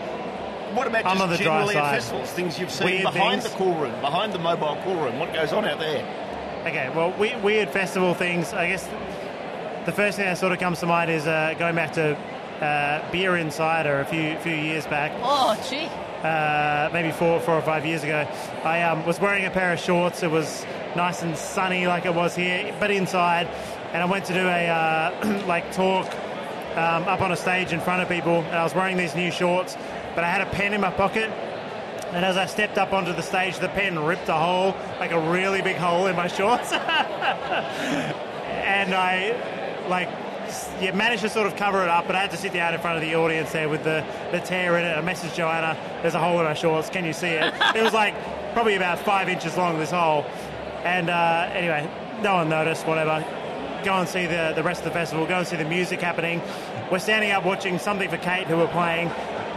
What 0.74 0.87
about 0.87 1.04
I'm 1.04 1.18
just 1.28 1.42
generally 1.42 1.76
at 1.76 1.94
festivals? 1.96 2.30
Things 2.30 2.58
you've 2.58 2.70
seen 2.70 2.87
Weird 2.87 3.02
behind 3.02 3.42
things. 3.42 3.52
the 3.52 3.58
cool 3.58 3.74
room, 3.74 4.00
behind 4.00 4.32
the 4.32 4.38
mobile 4.38 4.78
cool 4.85 4.96
room. 4.96 5.18
What 5.18 5.32
goes 5.35 5.52
on 5.52 5.64
out 5.66 5.78
there? 5.78 6.02
Okay, 6.66 6.90
well, 6.94 7.12
we, 7.18 7.35
weird 7.37 7.68
festival 7.70 8.14
things. 8.14 8.52
I 8.52 8.68
guess 8.68 8.87
the 9.85 9.92
first 9.92 10.16
thing 10.16 10.26
that 10.26 10.38
sort 10.38 10.52
of 10.52 10.58
comes 10.61 10.80
to 10.80 10.87
mind 10.87 11.11
is 11.11 11.26
uh, 11.26 11.54
going 11.58 11.74
back 11.74 11.92
to 11.94 12.16
uh, 12.62 13.11
Beer 13.11 13.37
Insider 13.37 14.01
a 14.01 14.05
few 14.05 14.37
few 14.38 14.55
years 14.55 14.87
back. 14.87 15.12
Oh, 15.22 15.57
gee. 15.68 15.88
uh, 16.22 16.88
maybe 16.92 17.11
four, 17.11 17.40
four 17.40 17.55
or 17.55 17.62
five 17.62 17.85
years 17.85 18.05
ago. 18.05 18.27
I 18.64 18.83
um, 18.83 19.05
was 19.05 19.20
wearing 19.20 19.44
a 19.44 19.51
pair 19.51 19.72
of 19.72 19.81
shorts. 19.81 20.22
It 20.22 20.31
was 20.31 20.64
nice 20.94 21.22
and 21.22 21.37
sunny, 21.37 21.87
like 21.87 22.05
it 22.07 22.14
was 22.14 22.37
here, 22.37 22.75
but 22.79 22.90
inside. 22.90 23.48
And 23.92 24.03
I 24.03 24.07
went 24.07 24.25
to 24.27 24.35
do 24.35 24.46
a 24.46 24.68
uh, 24.68 25.44
like 25.46 25.72
talk 25.72 26.07
um, 26.77 27.05
up 27.05 27.20
on 27.20 27.33
a 27.33 27.37
stage 27.37 27.72
in 27.72 27.81
front 27.81 28.03
of 28.03 28.09
people. 28.09 28.40
And 28.42 28.57
I 28.57 28.62
was 28.62 28.75
wearing 28.75 28.96
these 28.96 29.14
new 29.14 29.31
shorts, 29.31 29.77
but 30.14 30.25
I 30.25 30.31
had 30.31 30.40
a 30.40 30.46
pen 30.51 30.72
in 30.72 30.81
my 30.81 30.90
pocket. 30.90 31.31
And 32.12 32.25
as 32.25 32.37
I 32.37 32.46
stepped 32.46 32.79
up 32.79 32.92
onto 32.92 33.12
the 33.14 33.22
stage, 33.22 33.59
the 33.59 33.68
pen 33.70 33.98
ripped 33.98 34.29
a 34.29 34.35
hole, 34.35 34.77
like 35.01 35.12
a 35.12 35.20
really 35.31 35.62
big 35.62 35.77
hole 35.77 36.07
in 36.07 36.14
my 36.14 36.27
shorts. 36.29 36.70
and 36.72 36.83
I, 38.94 39.35
like, 39.88 40.09
yeah, 40.81 40.95
managed 40.95 41.23
to 41.23 41.29
sort 41.29 41.47
of 41.47 41.57
cover 41.57 41.83
it 41.83 41.88
up, 41.88 42.07
but 42.07 42.17
I 42.17 42.21
had 42.21 42.31
to 42.33 42.37
sit 42.37 42.53
down 42.53 42.75
in 42.75 42.81
front 42.81 42.97
of 42.97 43.03
the 43.03 43.15
audience 43.15 43.53
there 43.53 43.69
with 43.69 43.85
the, 43.85 44.05
the 44.31 44.41
tear 44.41 44.77
in 44.79 44.85
it. 44.85 44.97
I 44.97 45.01
messaged 45.03 45.35
Joanna, 45.35 45.77
there's 46.03 46.15
a 46.15 46.19
hole 46.21 46.38
in 46.38 46.45
my 46.45 46.55
shorts, 46.55 46.88
can 46.91 47.05
you 47.05 47.12
see 47.12 47.29
it? 47.29 47.53
it 47.75 47.83
was 47.83 47.93
like 47.93 48.15
probably 48.53 48.75
about 48.77 48.99
five 48.99 49.29
inches 49.29 49.57
long, 49.57 49.79
this 49.79 49.91
hole. 49.91 50.25
And 50.85 51.11
uh, 51.11 51.51
anyway, 51.53 51.88
no 52.23 52.35
one 52.35 52.49
noticed, 52.49 52.87
whatever. 52.87 53.25
Go 53.85 53.95
and 53.95 54.09
see 54.09 54.27
the, 54.27 54.53
the 54.55 54.62
rest 54.62 54.81
of 54.81 54.85
the 54.87 54.91
festival, 54.93 55.27
go 55.27 55.38
and 55.38 55.47
see 55.47 55.57
the 55.57 55.65
music 55.65 56.01
happening. 56.01 56.41
We're 56.91 56.99
standing 56.99 57.31
up 57.31 57.45
watching 57.45 57.79
something 57.79 58.09
for 58.11 58.19
Kate, 58.19 58.47
who 58.47 58.57
were 58.57 58.69
playing, 58.69 59.09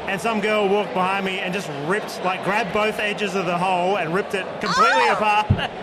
and 0.08 0.20
some 0.22 0.40
girl 0.40 0.68
walked 0.70 0.94
behind 0.94 1.26
me 1.26 1.40
and 1.40 1.54
just 1.54 1.70
ripped, 1.88 2.24
like, 2.24 2.44
grabbed 2.44 2.74
both 2.74 3.00
edges 3.00 3.36
of 3.36 3.46
the 3.46 3.58
hole 3.58 3.98
and 3.98 4.14
ripped 4.14 4.34
it 4.36 4.46
completely 4.62 5.10
Oh! 5.10 5.14
apart. 5.14 5.72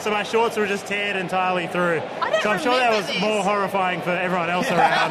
so 0.00 0.10
my 0.10 0.22
shorts 0.22 0.56
were 0.56 0.66
just 0.66 0.86
teared 0.86 1.16
entirely 1.16 1.66
through. 1.66 2.00
so 2.42 2.50
I'm 2.50 2.60
sure 2.60 2.76
that 2.76 2.96
was 2.96 3.06
this. 3.06 3.20
more 3.20 3.42
horrifying 3.42 4.00
for 4.00 4.10
everyone 4.10 4.50
else 4.50 4.66
around. 4.70 5.10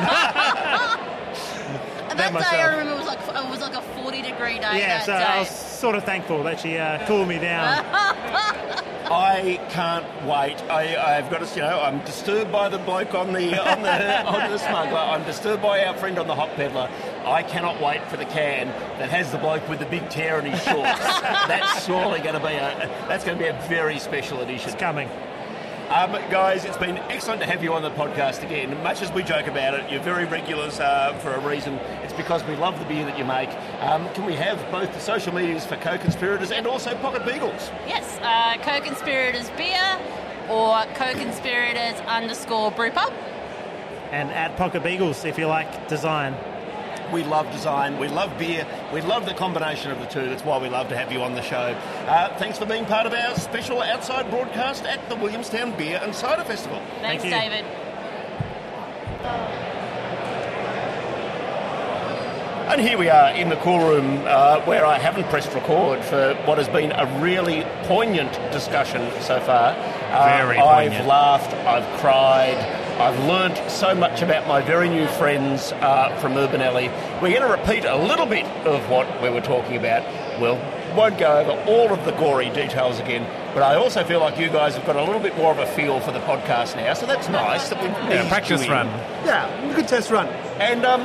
That 2.17 2.33
day. 2.51 2.61
I 2.61 2.67
remember 2.77 2.95
was 2.95 3.07
like 3.07 3.19
it 3.19 3.49
was 3.49 3.61
like 3.61 3.75
a 3.75 3.81
40 4.01 4.21
degree 4.21 4.59
day 4.59 4.79
yeah, 4.79 4.97
that 4.97 5.05
so 5.05 5.13
day. 5.13 5.23
I 5.23 5.39
was 5.39 5.49
sort 5.77 5.95
of 5.95 6.03
thankful 6.03 6.43
that 6.43 6.59
she 6.59 6.77
uh, 6.77 7.05
cooled 7.05 7.27
me 7.27 7.37
down. 7.39 7.85
I 9.09 9.57
can't 9.69 10.05
wait. 10.25 10.61
I, 10.69 11.17
I've 11.17 11.29
got 11.29 11.39
to, 11.39 11.55
you 11.55 11.61
know, 11.61 11.79
I'm 11.79 12.03
disturbed 12.03 12.51
by 12.51 12.67
the 12.67 12.79
bloke 12.79 13.13
on 13.13 13.31
the 13.31 13.57
on 13.71 13.81
the 13.81 14.25
on 14.25 14.51
the 14.51 14.57
smuggler. 14.57 14.97
I'm 14.97 15.23
disturbed 15.23 15.61
by 15.61 15.85
our 15.85 15.95
friend 15.95 16.19
on 16.19 16.27
the 16.27 16.35
hot 16.35 16.49
peddler. 16.55 16.89
I 17.25 17.43
cannot 17.43 17.81
wait 17.81 18.03
for 18.09 18.17
the 18.17 18.25
can 18.25 18.67
that 18.99 19.09
has 19.09 19.31
the 19.31 19.37
bloke 19.37 19.67
with 19.69 19.79
the 19.79 19.85
big 19.85 20.09
tear 20.09 20.39
in 20.39 20.51
his 20.51 20.61
shorts. 20.61 20.99
that's 21.47 21.85
surely 21.85 22.19
going 22.19 22.33
to 22.33 22.45
be 22.45 22.55
a 22.55 22.89
that's 23.07 23.23
going 23.23 23.37
to 23.37 23.43
be 23.43 23.49
a 23.49 23.61
very 23.69 23.99
special 23.99 24.41
edition. 24.41 24.69
It's 24.69 24.79
coming. 24.79 25.09
Um, 25.89 26.11
guys, 26.29 26.65
it's 26.65 26.75
been 26.77 26.97
excellent 26.97 27.39
to 27.39 27.47
have 27.47 27.63
you 27.63 27.73
on 27.73 27.81
the 27.81 27.91
podcast 27.91 28.43
again. 28.43 28.83
Much 28.83 29.01
as 29.01 29.09
we 29.13 29.23
joke 29.23 29.47
about 29.47 29.73
it, 29.73 29.89
you're 29.89 30.01
very 30.01 30.25
regulars 30.25 30.81
uh, 30.81 31.17
for 31.19 31.31
a 31.31 31.39
reason. 31.39 31.75
It's 32.03 32.11
because 32.11 32.43
we 32.43 32.57
love 32.57 32.77
the 32.77 32.83
beer 32.85 33.05
that 33.05 33.17
you 33.17 33.23
make. 33.23 33.49
Um, 33.79 34.09
can 34.13 34.25
we 34.25 34.33
have 34.33 34.59
both 34.69 34.91
the 34.93 34.99
social 34.99 35.33
medias 35.33 35.65
for 35.65 35.77
co-conspirators 35.77 36.51
and 36.51 36.67
also 36.67 36.93
Pocket 36.97 37.25
Beagles? 37.25 37.71
yes, 37.87 38.19
uh, 38.21 38.61
Co-Conspirators 38.63 39.49
Beer 39.51 39.97
or 40.49 40.83
Co-Conspirators 40.93 42.01
underscore 42.01 42.69
brew 42.71 42.91
pub. 42.91 43.13
And 44.11 44.29
at 44.31 44.57
Pocket 44.57 44.83
Beagles, 44.83 45.23
if 45.23 45.37
you 45.37 45.47
like 45.47 45.87
design. 45.87 46.35
We 47.11 47.23
love 47.23 47.49
design, 47.51 47.97
we 47.99 48.07
love 48.07 48.37
beer, 48.37 48.67
we 48.93 49.01
love 49.01 49.25
the 49.25 49.33
combination 49.33 49.91
of 49.91 49.99
the 49.99 50.05
two. 50.07 50.27
That's 50.27 50.43
why 50.43 50.57
we 50.57 50.69
love 50.69 50.89
to 50.89 50.97
have 50.97 51.11
you 51.11 51.21
on 51.21 51.35
the 51.35 51.41
show. 51.41 51.75
Uh, 52.07 52.37
thanks 52.37 52.57
for 52.57 52.65
being 52.65 52.85
part 52.85 53.05
of 53.05 53.13
our 53.13 53.35
special 53.35 53.81
outside 53.81 54.29
broadcast 54.29 54.83
at 54.85 55.07
the 55.09 55.15
Williamstown 55.15 55.77
Beer 55.77 55.99
and 56.03 56.13
Cider 56.13 56.43
Festival. 56.43 56.81
Thanks, 57.01 57.23
you. 57.23 57.31
Davydd. 57.31 57.65
And 62.67 62.81
here 62.81 62.97
we 62.97 63.09
are 63.09 63.33
in 63.33 63.47
the 63.47 63.55
cool 63.55 63.79
room 63.79 64.23
uh, 64.25 64.59
where 64.65 64.85
I 64.85 64.99
haven't 64.99 65.23
pressed 65.29 65.53
record 65.53 66.03
for 66.03 66.33
what 66.43 66.57
has 66.57 66.67
been 66.67 66.91
a 66.91 67.05
really 67.21 67.63
poignant 67.83 68.33
discussion 68.51 69.09
so 69.21 69.39
far. 69.39 69.73
Uh, 70.11 70.37
Very 70.37 70.57
I've 70.57 71.05
laughed, 71.05 71.53
I've 71.65 71.99
cried, 72.01 72.57
I've 72.99 73.19
learnt 73.25 73.57
so 73.69 73.93
much 73.93 74.23
about 74.23 74.47
my 74.47 74.59
very 74.61 74.89
new 74.89 75.05
friends 75.05 75.71
uh, 75.73 76.17
from 76.19 76.35
Urban 76.35 76.61
Alley. 76.61 76.87
We're 77.21 77.37
going 77.37 77.41
to 77.41 77.47
repeat 77.47 77.85
a 77.85 77.95
little 77.95 78.25
bit 78.25 78.45
of 78.65 78.89
what 78.89 79.21
we 79.21 79.29
were 79.29 79.41
talking 79.41 79.77
about. 79.77 80.03
We'll 80.41 80.59
won't 80.95 81.19
go 81.19 81.37
over 81.37 81.51
all 81.69 81.93
of 81.93 82.03
the 82.05 82.11
gory 82.13 82.49
details 82.49 82.99
again, 82.99 83.23
but 83.53 83.61
I 83.61 83.75
also 83.75 84.03
feel 84.03 84.19
like 84.19 84.39
you 84.39 84.49
guys 84.49 84.75
have 84.75 84.85
got 84.87 84.95
a 84.95 85.03
little 85.03 85.19
bit 85.21 85.37
more 85.37 85.51
of 85.51 85.59
a 85.59 85.67
feel 85.67 85.99
for 85.99 86.11
the 86.11 86.19
podcast 86.21 86.75
now, 86.75 86.93
so 86.95 87.05
that's 87.05 87.29
nice. 87.29 87.69
That 87.69 87.79
we've 87.83 87.91
Yeah, 88.09 88.27
practice 88.27 88.65
you 88.65 88.71
run. 88.71 88.87
Yeah, 89.23 89.75
good 89.75 89.87
test 89.87 90.09
run. 90.09 90.25
And 90.59 90.83
um, 90.85 91.01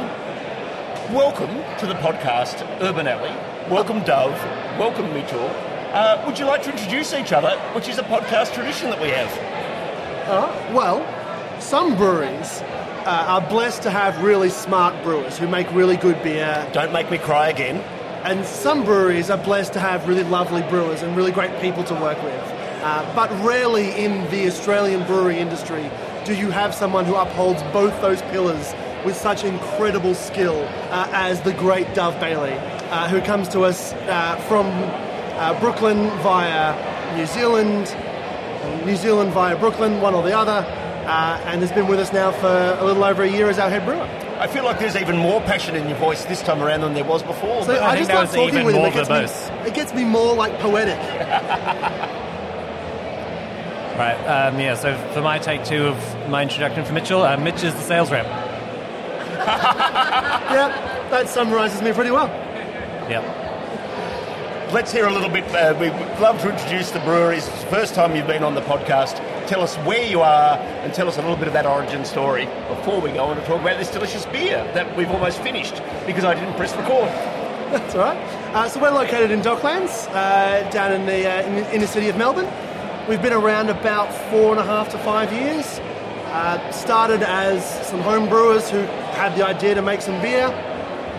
welcome 1.15 1.51
to 1.79 1.87
the 1.87 1.95
podcast, 1.95 2.67
Urban 2.81 3.07
Alley. 3.07 3.37
Welcome, 3.71 4.03
Dove. 4.05 4.33
Welcome, 4.79 5.13
Mitchell. 5.13 5.51
Uh, 5.93 6.23
would 6.27 6.39
you 6.39 6.47
like 6.47 6.63
to 6.63 6.71
introduce 6.71 7.13
each 7.13 7.33
other, 7.33 7.51
which 7.75 7.89
is 7.89 7.99
a 7.99 8.03
podcast 8.05 8.55
tradition 8.55 8.89
that 8.89 9.01
we 9.01 9.11
have? 9.11 9.31
Well, 10.73 11.01
some 11.63 11.97
breweries 11.97 12.61
uh, 13.07 13.25
are 13.29 13.41
blessed 13.49 13.83
to 13.83 13.91
have 13.91 14.23
really 14.23 14.51
smart 14.51 15.03
brewers 15.03 15.39
who 15.39 15.49
make 15.49 15.73
really 15.73 15.97
good 15.97 16.23
beer, 16.23 16.69
Don't 16.73 16.93
make 16.93 17.11
me 17.11 17.19
cry 17.19 17.49
again. 17.49 17.77
and 18.25 18.45
some 18.45 18.85
breweries 18.85 19.31
are 19.31 19.39
blessed 19.39 19.73
to 19.73 19.81
have 19.81 20.07
really 20.07 20.25
lovely 20.25 20.63
brewers 20.63 21.03
and 21.03 21.17
really 21.17 21.33
great 21.33 21.61
people 21.61 21.83
to 21.85 21.95
work 21.95 22.23
with. 22.23 22.35
Uh, 22.83 23.05
but 23.15 23.31
rarely 23.45 23.91
in 24.05 24.29
the 24.31 24.47
Australian 24.47 25.05
brewery 25.07 25.39
industry 25.39 25.89
do 26.25 26.35
you 26.35 26.51
have 26.51 26.75
someone 26.75 27.05
who 27.05 27.15
upholds 27.17 27.63
both 27.73 28.01
those 28.01 28.23
pillars 28.23 28.75
with 29.05 29.17
such 29.17 29.43
incredible 29.45 30.15
skill 30.15 30.69
uh, 30.91 31.09
as 31.13 31.41
the 31.43 31.53
great 31.55 31.93
Dove 31.95 32.19
Bailey, 32.21 32.53
uh, 32.91 33.09
who 33.09 33.21
comes 33.21 33.49
to 33.49 33.63
us 33.63 33.93
uh, 33.93 34.37
from 34.49 34.67
uh, 34.69 35.59
Brooklyn 35.59 36.11
via 36.23 37.17
New 37.17 37.27
Zealand, 37.27 37.97
New 38.87 38.95
Zealand 38.97 39.33
via 39.33 39.57
Brooklyn, 39.57 40.01
one 40.01 40.15
or 40.15 40.23
the 40.23 40.37
other, 40.37 40.63
uh, 41.05 41.41
and 41.47 41.61
has 41.61 41.73
been 41.73 41.89
with 41.89 41.99
us 41.99 42.13
now 42.13 42.33
for 42.33 42.77
a 42.79 42.85
little 42.85 43.05
over 43.05 43.23
a 43.23 43.31
year 43.31 43.49
as 43.49 43.59
our 43.59 43.71
head 43.71 43.85
brewer. 43.85 44.09
I 44.39 44.47
feel 44.47 44.65
like 44.65 44.79
there's 44.79 44.97
even 44.97 45.17
more 45.17 45.41
passion 45.43 45.77
in 45.77 45.89
your 45.89 45.99
voice 45.99 46.25
this 46.25 46.43
time 46.43 46.63
around 46.63 46.81
than 46.81 46.95
there 46.95 47.05
was 47.05 47.23
before. 47.23 47.63
So 47.63 47.69
but- 47.69 47.83
I, 47.83 47.97
think 47.97 48.09
just 48.09 48.33
that 48.33 48.39
love 48.39 48.49
talking 48.51 48.55
even 48.55 48.67
with 48.67 48.75
him. 48.75 48.81
more 48.81 48.91
It 48.91 48.95
gets, 49.09 49.51
me, 49.51 49.57
it 49.69 49.75
gets 49.75 49.95
me 49.95 50.05
more 50.05 50.35
like 50.35 50.59
poetic. 50.59 50.99
Right. 53.93 54.17
Um, 54.25 54.59
yeah. 54.59 54.75
So 54.75 54.97
for 55.13 55.21
my 55.21 55.39
take 55.39 55.65
two 55.65 55.87
of 55.87 56.29
my 56.31 56.43
introduction 56.43 56.85
for 56.85 56.95
Mitchell, 56.95 57.23
uh, 57.23 57.37
Mitch 57.37 57.63
is 57.63 57.75
the 57.75 57.83
sales 57.83 58.11
rep. 58.11 58.25
yeah, 59.37 61.07
that 61.11 61.29
summarises 61.29 61.83
me 61.83 61.93
pretty 61.93 62.11
well. 62.11 62.29
Yep. 63.11 64.73
Let's 64.73 64.91
hear 64.93 65.07
a 65.07 65.13
little 65.13 65.29
bit. 65.29 65.45
Uh, 65.55 65.77
we'd 65.79 65.93
love 66.21 66.41
to 66.41 66.51
introduce 66.51 66.91
the 66.91 67.01
breweries. 67.01 67.47
It's 67.47 67.65
the 67.65 67.71
first 67.71 67.95
time 67.95 68.17
you've 68.17 68.27
been 68.27 68.43
on 68.43 68.55
the 68.55 68.63
podcast. 68.63 69.21
Tell 69.47 69.61
us 69.61 69.77
where 69.79 70.07
you 70.07 70.21
are 70.21 70.57
and 70.57 70.95
tell 70.95 71.09
us 71.09 71.19
a 71.19 71.21
little 71.21 71.37
bit 71.37 71.49
of 71.49 71.53
that 71.55 71.67
origin 71.67 72.05
story 72.05 72.47
before 72.69 73.01
we 73.01 73.11
go 73.11 73.25
on 73.25 73.37
to 73.37 73.45
talk 73.45 73.61
about 73.61 73.79
this 73.79 73.91
delicious 73.91 74.25
beer 74.27 74.63
that 74.73 74.97
we've 74.97 75.11
almost 75.11 75.41
finished 75.41 75.83
because 76.07 76.25
I 76.25 76.35
didn't 76.35 76.55
press 76.55 76.75
record. 76.77 77.09
That's 77.73 77.95
all 77.95 78.03
right. 78.03 78.17
Uh, 78.55 78.69
so 78.69 78.81
we're 78.81 78.91
located 78.91 79.31
in 79.31 79.41
Docklands, 79.41 80.09
uh, 80.11 80.69
down 80.71 80.93
in 80.93 81.07
the, 81.07 81.29
uh, 81.29 81.43
in 81.43 81.57
the 81.57 81.75
inner 81.75 81.87
city 81.87 82.09
of 82.09 82.17
Melbourne. 82.17 82.49
We've 83.09 83.21
been 83.21 83.33
around 83.33 83.69
about 83.69 84.13
four 84.31 84.53
and 84.53 84.61
a 84.61 84.65
half 84.65 84.91
to 84.91 84.99
five 84.99 85.33
years. 85.33 85.81
Uh, 86.27 86.71
started 86.71 87.23
as 87.23 87.65
some 87.87 88.01
home 88.01 88.29
brewers 88.29 88.71
who 88.71 88.79
had 88.79 89.37
the 89.37 89.45
idea 89.45 89.75
to 89.75 89.83
make 89.83 90.03
some 90.03 90.21
beer. 90.23 90.49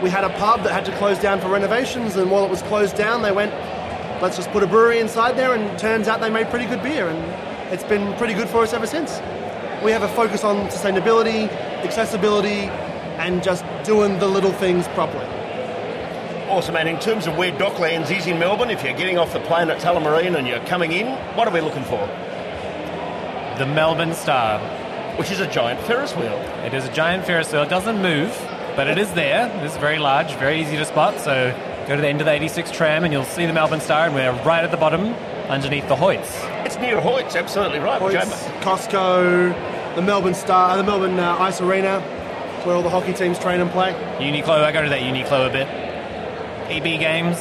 We 0.02 0.10
had 0.10 0.24
a 0.24 0.30
pub 0.38 0.64
that 0.64 0.72
had 0.72 0.86
to 0.86 0.98
close 0.98 1.20
down 1.20 1.40
for 1.42 1.50
renovations, 1.50 2.16
and 2.16 2.32
while 2.32 2.46
it 2.46 2.50
was 2.50 2.62
closed 2.64 2.96
down, 2.98 3.22
they 3.22 3.32
went, 3.32 3.52
let's 4.22 4.38
just 4.38 4.50
put 4.52 4.64
a 4.64 4.68
brewery 4.68 5.00
inside 5.00 5.38
there, 5.38 5.54
and 5.54 5.78
turns 5.78 6.08
out 6.08 6.22
they 6.22 6.30
made 6.30 6.50
pretty 6.50 6.66
good 6.66 6.82
beer, 6.82 7.10
and 7.10 7.53
it's 7.74 7.84
been 7.84 8.14
pretty 8.18 8.36
good 8.36 8.48
for 8.48 8.62
us 8.62 8.72
ever 8.72 8.86
since. 8.86 9.20
We 9.84 9.92
have 9.92 10.04
a 10.04 10.08
focus 10.10 10.44
on 10.44 10.68
sustainability, 10.68 11.50
accessibility, 11.84 12.70
and 13.18 13.42
just 13.42 13.66
doing 13.84 14.20
the 14.20 14.28
little 14.28 14.52
things 14.52 14.88
properly. 14.90 15.26
Awesome, 16.50 16.76
and 16.76 16.88
in 16.88 17.00
terms 17.00 17.26
of 17.26 17.36
where 17.36 17.52
Docklands 17.52 18.16
is 18.16 18.28
in 18.28 18.38
Melbourne, 18.38 18.70
if 18.70 18.84
you're 18.84 18.96
getting 18.96 19.18
off 19.18 19.34
the 19.34 19.40
plane 19.40 19.72
at 19.72 19.82
Tullamarine 19.82 20.38
and 20.38 20.48
you're 20.48 20.64
coming 20.66 20.92
in, 20.92 21.08
what 21.36 21.48
are 21.48 21.54
we 21.54 21.62
looking 21.62 21.84
for? 21.84 22.06
The 23.58 23.66
Melbourne 23.66 24.14
Star. 24.14 24.60
Which 25.18 25.32
is 25.32 25.40
a 25.40 25.48
giant 25.48 25.80
Ferris 25.82 26.16
wheel. 26.16 26.38
It 26.66 26.74
is 26.74 26.86
a 26.86 26.94
giant 26.94 27.26
Ferris 27.26 27.52
wheel. 27.52 27.64
It 27.64 27.70
doesn't 27.70 28.02
move, 28.02 28.36
but 28.76 28.88
it 28.88 28.98
is 28.98 29.12
there. 29.14 29.52
It's 29.64 29.78
very 29.78 30.00
large, 30.00 30.34
very 30.36 30.62
easy 30.62 30.76
to 30.78 30.86
spot. 30.86 31.20
So 31.20 31.56
go 31.88 31.96
to 31.96 32.02
the 32.02 32.08
end 32.08 32.22
of 32.22 32.26
the 32.26 32.34
86 32.34 32.72
tram 32.72 33.04
and 33.04 33.14
you'll 33.14 33.24
see 33.24 33.46
the 33.48 33.54
Melbourne 33.54 33.82
Star, 33.82 34.06
and 34.06 34.16
we're 34.16 34.32
right 34.44 34.64
at 34.64 34.72
the 34.72 34.78
bottom 34.78 35.16
underneath 35.50 35.88
the 35.88 35.96
Hoyts. 35.96 36.66
It's 36.66 36.78
near 36.78 37.00
Hoyts, 37.00 37.36
absolutely 37.36 37.80
right. 37.80 38.02
Hoyts, 38.02 38.62
Costco, 38.62 39.96
the 39.96 40.02
Melbourne 40.02 40.34
Star, 40.34 40.78
the 40.78 40.84
Melbourne 40.84 41.20
uh, 41.20 41.38
Ice 41.40 41.62
Arena, 41.62 42.00
where 42.64 42.76
all 42.76 42.84
the 42.84 42.90
hockey 42.90 43.14
teams 43.14 43.38
train 43.40 43.62
and 43.62 43.70
play. 43.72 43.94
Uniqlo, 44.20 44.64
I 44.64 44.72
go 44.72 44.82
to 44.84 44.90
that 44.90 45.02
Uniqlo 45.02 45.50
a 45.50 45.52
bit. 45.52 45.68
EB 46.72 47.00
Games, 47.00 47.38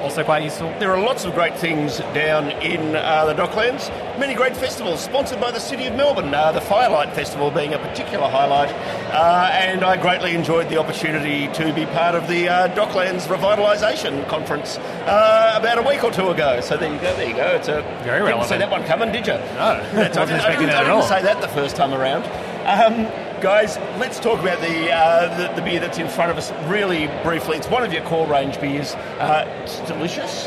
also 0.00 0.22
quite 0.24 0.42
useful. 0.42 0.68
There 0.78 0.90
are 0.92 1.00
lots 1.00 1.24
of 1.24 1.34
great 1.34 1.56
things 1.56 1.98
down 2.14 2.50
in 2.62 2.96
uh, 2.96 3.24
the 3.26 3.34
Docklands. 3.34 3.88
Many 4.18 4.34
great 4.34 4.56
festivals 4.56 5.00
sponsored 5.00 5.40
by 5.40 5.50
the 5.50 5.60
City 5.60 5.86
of 5.86 5.94
Melbourne. 5.94 6.32
Uh, 6.34 6.52
the 6.52 6.60
Firelight 6.60 7.12
Festival 7.14 7.50
being 7.50 7.74
a 7.74 7.78
particular 7.78 8.28
highlight, 8.28 8.70
uh, 9.12 9.48
and 9.52 9.84
I 9.84 9.96
greatly 10.00 10.34
enjoyed 10.34 10.68
the 10.68 10.78
opportunity 10.78 11.48
to 11.54 11.72
be 11.72 11.86
part 11.86 12.14
of 12.14 12.28
the 12.28 12.48
uh, 12.48 12.68
Docklands 12.74 13.26
Revitalisation 13.26 14.26
Conference 14.28 14.78
uh, 14.78 15.54
about 15.58 15.78
a 15.78 15.82
week 15.82 16.02
or 16.04 16.10
two 16.10 16.28
ago. 16.28 16.60
So 16.60 16.76
there 16.76 16.92
you 16.92 17.00
go. 17.00 17.14
There 17.16 17.28
you 17.28 17.34
go. 17.36 17.46
It's 17.56 17.68
a 17.68 17.82
Very 18.04 18.20
didn't 18.20 18.24
relevant. 18.26 18.48
see 18.50 18.58
that 18.58 18.70
one 18.70 18.84
coming, 18.84 19.12
did 19.12 19.26
you? 19.26 19.34
No, 19.34 19.82
That's, 19.92 20.16
I 20.16 20.24
didn't, 20.24 20.40
I 20.40 20.56
didn't, 20.56 20.70
I 20.70 20.84
didn't 20.84 21.08
say 21.08 21.22
that 21.22 21.40
the 21.40 21.48
first 21.48 21.76
time 21.76 21.92
around. 21.94 22.24
Um, 22.68 23.06
guys, 23.40 23.76
let's 23.98 24.18
talk 24.18 24.40
about 24.40 24.60
the, 24.60 24.90
uh, 24.92 25.36
the 25.36 25.54
the 25.54 25.62
beer 25.62 25.80
that's 25.80 25.98
in 25.98 26.08
front 26.08 26.30
of 26.30 26.36
us 26.36 26.50
really 26.68 27.06
briefly. 27.22 27.56
It's 27.56 27.68
one 27.68 27.84
of 27.84 27.92
your 27.92 28.02
core 28.02 28.26
range 28.26 28.60
beers. 28.60 28.94
Uh, 28.94 29.44
it's 29.62 29.80
delicious. 29.80 30.46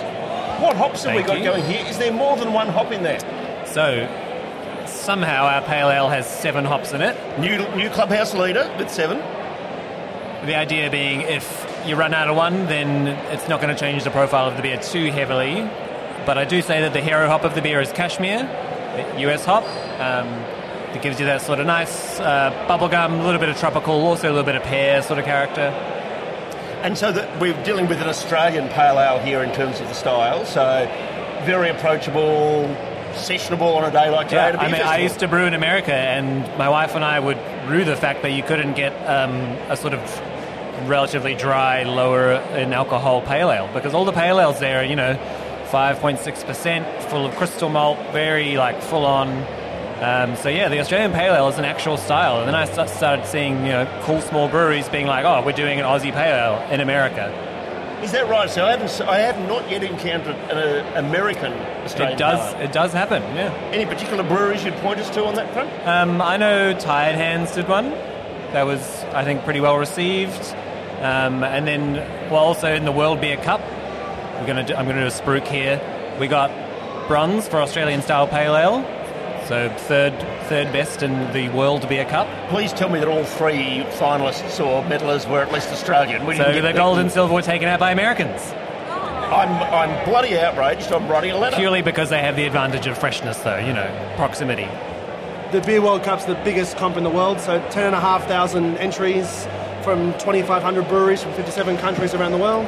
What 0.61 0.75
hops 0.75 1.03
have 1.03 1.15
we 1.15 1.23
got 1.23 1.39
you. 1.39 1.45
going 1.45 1.63
here? 1.63 1.85
Is 1.87 1.97
there 1.97 2.11
more 2.11 2.37
than 2.37 2.53
one 2.53 2.67
hop 2.67 2.91
in 2.91 3.03
there? 3.03 3.19
So 3.65 4.07
somehow 4.85 5.45
our 5.45 5.61
pale 5.61 5.89
ale 5.89 6.09
has 6.09 6.27
seven 6.27 6.65
hops 6.65 6.91
in 6.91 7.01
it. 7.01 7.17
New 7.39 7.57
new 7.75 7.89
clubhouse 7.89 8.33
leader 8.33 8.73
with 8.77 8.89
seven. 8.89 9.17
The 10.45 10.55
idea 10.55 10.89
being 10.89 11.21
if 11.21 11.67
you 11.85 11.95
run 11.95 12.13
out 12.13 12.27
of 12.27 12.35
one, 12.35 12.67
then 12.67 13.07
it's 13.31 13.47
not 13.47 13.61
going 13.61 13.73
to 13.73 13.79
change 13.79 14.03
the 14.03 14.11
profile 14.11 14.47
of 14.47 14.55
the 14.55 14.61
beer 14.61 14.77
too 14.77 15.11
heavily. 15.11 15.69
But 16.25 16.37
I 16.37 16.45
do 16.45 16.61
say 16.61 16.81
that 16.81 16.93
the 16.93 17.01
hero 17.01 17.27
hop 17.27 17.43
of 17.43 17.55
the 17.55 17.61
beer 17.61 17.81
is 17.81 17.91
Cashmere, 17.91 18.43
US 19.17 19.45
hop. 19.45 19.63
Um, 19.99 20.27
it 20.95 21.01
gives 21.01 21.19
you 21.19 21.25
that 21.25 21.41
sort 21.41 21.59
of 21.59 21.65
nice 21.65 22.19
uh, 22.19 22.51
bubblegum, 22.67 23.21
a 23.21 23.23
little 23.23 23.39
bit 23.39 23.49
of 23.49 23.57
tropical, 23.57 23.93
also 23.93 24.27
a 24.27 24.33
little 24.33 24.43
bit 24.43 24.55
of 24.55 24.63
pear 24.63 25.01
sort 25.01 25.19
of 25.19 25.25
character. 25.25 25.69
And 26.83 26.97
so 26.97 27.11
that 27.11 27.39
we're 27.39 27.61
dealing 27.63 27.87
with 27.87 28.01
an 28.01 28.07
Australian 28.07 28.67
pale 28.69 28.99
ale 28.99 29.19
here 29.19 29.43
in 29.43 29.53
terms 29.53 29.79
of 29.79 29.87
the 29.87 29.93
style. 29.93 30.45
So 30.45 30.87
very 31.45 31.69
approachable, 31.69 32.75
sessionable 33.13 33.75
on 33.75 33.83
a 33.83 33.91
day 33.91 34.09
like 34.09 34.29
today. 34.29 34.51
Yeah, 34.51 34.59
I 34.59 34.71
mean, 34.71 34.81
I 34.81 34.97
used 34.97 35.19
to 35.19 35.27
brew 35.27 35.45
in 35.45 35.53
America, 35.53 35.93
and 35.93 36.41
my 36.57 36.69
wife 36.69 36.95
and 36.95 37.03
I 37.03 37.19
would 37.19 37.37
rue 37.67 37.85
the 37.85 37.95
fact 37.95 38.21
that 38.23 38.31
you 38.31 38.43
couldn't 38.43 38.73
get 38.73 38.93
um, 39.07 39.35
a 39.69 39.77
sort 39.77 39.93
of 39.93 40.01
relatively 40.87 41.35
dry, 41.35 41.83
lower 41.83 42.33
in 42.55 42.73
alcohol 42.73 43.21
pale 43.21 43.51
ale 43.51 43.69
because 43.73 43.93
all 43.93 44.05
the 44.05 44.11
pale 44.11 44.39
ales 44.39 44.59
there, 44.59 44.81
are, 44.81 44.83
you 44.83 44.95
know, 44.95 45.15
5.6% 45.69 47.01
full 47.03 47.25
of 47.25 47.35
crystal 47.35 47.69
malt, 47.69 47.97
very 48.11 48.57
like 48.57 48.81
full 48.81 49.05
on. 49.05 49.45
Um, 50.01 50.35
so 50.35 50.49
yeah, 50.49 50.67
the 50.67 50.79
Australian 50.79 51.11
pale 51.11 51.35
ale 51.35 51.47
is 51.47 51.59
an 51.59 51.65
actual 51.65 51.95
style, 51.95 52.39
and 52.39 52.47
then 52.47 52.55
I 52.55 52.65
started 52.65 53.25
seeing 53.27 53.57
you 53.65 53.71
know 53.71 54.01
cool 54.03 54.19
small 54.21 54.49
breweries 54.49 54.89
being 54.89 55.05
like, 55.05 55.25
oh, 55.25 55.45
we're 55.45 55.51
doing 55.51 55.79
an 55.79 55.85
Aussie 55.85 56.11
pale 56.11 56.35
ale 56.35 56.71
in 56.71 56.81
America. 56.81 57.29
Is 58.01 58.11
that 58.13 58.27
right? 58.27 58.49
So 58.49 58.65
I 58.65 58.71
haven't, 58.71 58.99
I 59.07 59.19
have 59.19 59.37
not 59.47 59.69
yet 59.69 59.83
encountered 59.83 60.35
an 60.35 60.57
uh, 60.57 60.93
American 60.95 61.53
Australian 61.83 62.15
It 62.15 62.17
does, 62.17 62.53
pale 62.53 62.63
it 62.63 62.71
does 62.71 62.93
happen. 62.93 63.21
Yeah. 63.35 63.53
Any 63.71 63.85
particular 63.85 64.23
breweries 64.23 64.65
you'd 64.65 64.73
point 64.77 64.99
us 64.99 65.09
to 65.11 65.23
on 65.23 65.35
that 65.35 65.53
front? 65.53 65.69
Um, 65.85 66.19
I 66.19 66.37
know 66.37 66.73
Tired 66.73 67.15
Hands 67.15 67.53
did 67.53 67.67
one. 67.67 67.91
That 68.53 68.63
was, 68.63 68.81
I 69.13 69.23
think, 69.23 69.43
pretty 69.43 69.61
well 69.61 69.77
received. 69.77 70.55
Um, 71.01 71.43
and 71.43 71.67
then, 71.67 71.93
well, 72.31 72.43
also 72.43 72.73
in 72.73 72.85
the 72.85 72.91
World 72.91 73.21
Beer 73.21 73.37
Cup, 73.37 73.61
we're 73.61 74.47
gonna 74.47 74.65
do, 74.65 74.73
I'm 74.73 74.85
going 74.85 74.97
to 74.97 75.03
do 75.03 75.07
a 75.07 75.11
spruik 75.11 75.47
here. 75.47 75.79
We 76.19 76.27
got 76.27 76.49
bronze 77.07 77.47
for 77.47 77.61
Australian 77.61 78.01
style 78.01 78.27
pale 78.27 78.55
ale, 78.55 78.81
so 79.51 79.67
third 79.79 80.17
third 80.47 80.71
best 80.71 81.03
in 81.03 81.11
the 81.33 81.49
World 81.49 81.89
Beer 81.89 82.05
Cup. 82.05 82.25
Please 82.47 82.71
tell 82.71 82.87
me 82.87 82.99
that 82.99 83.09
all 83.09 83.25
three 83.25 83.83
finalists 83.99 84.65
or 84.65 84.81
medallers 84.83 85.29
were 85.29 85.41
at 85.41 85.51
least 85.51 85.67
Australian. 85.71 86.25
We 86.25 86.37
So 86.37 86.53
the 86.53 86.61
the- 86.61 86.71
gold 86.71 86.99
and 86.99 87.11
silver 87.11 87.33
were 87.33 87.41
taken 87.41 87.67
out 87.67 87.77
by 87.81 87.91
Americans 87.91 88.41
I'm, 89.31 89.49
I'm 89.73 90.05
bloody 90.05 90.37
outraged. 90.37 90.91
I'm 90.91 91.07
writing 91.09 91.31
a 91.31 91.37
letter. 91.37 91.55
purely 91.57 91.81
because 91.81 92.09
they 92.09 92.19
have 92.19 92.35
the 92.37 92.45
advantage 92.45 92.85
of 92.87 92.97
freshness, 92.97 93.37
though. 93.39 93.57
You 93.57 93.73
know, 93.73 94.13
proximity. 94.17 94.67
The 95.51 95.61
Beer 95.61 95.81
World 95.81 96.03
Cup's 96.03 96.25
the 96.25 96.35
biggest 96.43 96.77
comp 96.77 96.97
in 96.97 97.03
the 97.03 97.09
world, 97.09 97.39
so 97.39 97.59
10,500 97.71 98.77
entries 98.77 99.47
from 99.83 100.11
2,500 100.13 100.87
breweries 100.87 101.23
from 101.23 101.33
57 101.33 101.77
countries 101.77 102.13
around 102.13 102.31
the 102.33 102.37
world, 102.37 102.67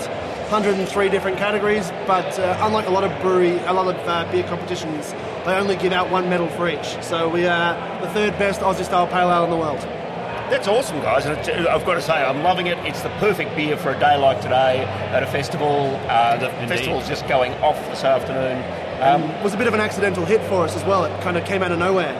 103 0.53 1.09
different 1.09 1.35
categories. 1.37 1.89
But 2.05 2.37
uh, 2.37 2.55
unlike 2.61 2.85
a 2.85 2.91
lot 2.91 3.03
of 3.03 3.11
brewery, 3.23 3.57
a 3.65 3.73
lot 3.73 3.87
of 3.87 3.97
uh, 4.07 4.31
beer 4.31 4.43
competitions, 4.43 5.11
they 5.45 5.55
only 5.55 5.75
give 5.75 5.91
out 5.93 6.11
one 6.11 6.29
medal 6.29 6.47
for 6.47 6.69
each. 6.69 7.03
So 7.03 7.27
we 7.27 7.47
are 7.47 7.73
the 8.01 8.09
third 8.09 8.37
best 8.37 8.61
Aussie 8.61 8.85
style 8.85 9.07
pale 9.07 9.31
ale 9.31 9.45
in 9.45 9.49
the 9.49 9.57
world. 9.57 9.79
That's 10.51 10.67
awesome, 10.67 10.99
guys. 10.99 11.25
And 11.25 11.35
it, 11.39 11.67
I've 11.67 11.83
got 11.87 11.95
to 11.95 12.03
say, 12.03 12.13
I'm 12.13 12.43
loving 12.43 12.67
it. 12.67 12.77
It's 12.85 13.01
the 13.01 13.09
perfect 13.17 13.55
beer 13.55 13.75
for 13.75 13.89
a 13.89 13.99
day 13.99 14.15
like 14.15 14.41
today 14.41 14.83
at 15.11 15.23
a 15.23 15.25
festival. 15.25 15.99
Uh, 16.07 16.37
the 16.37 16.53
Indeed. 16.61 16.69
festival's 16.69 17.07
just 17.07 17.27
going 17.27 17.53
off 17.53 17.79
this 17.89 18.03
afternoon. 18.03 18.61
Um, 19.01 19.23
It 19.31 19.43
was 19.43 19.55
a 19.55 19.57
bit 19.57 19.65
of 19.65 19.73
an 19.73 19.79
accidental 19.79 20.23
hit 20.23 20.41
for 20.43 20.65
us 20.65 20.75
as 20.75 20.83
well. 20.83 21.05
It 21.05 21.21
kind 21.23 21.35
of 21.35 21.45
came 21.45 21.63
out 21.63 21.71
of 21.71 21.79
nowhere. 21.79 22.13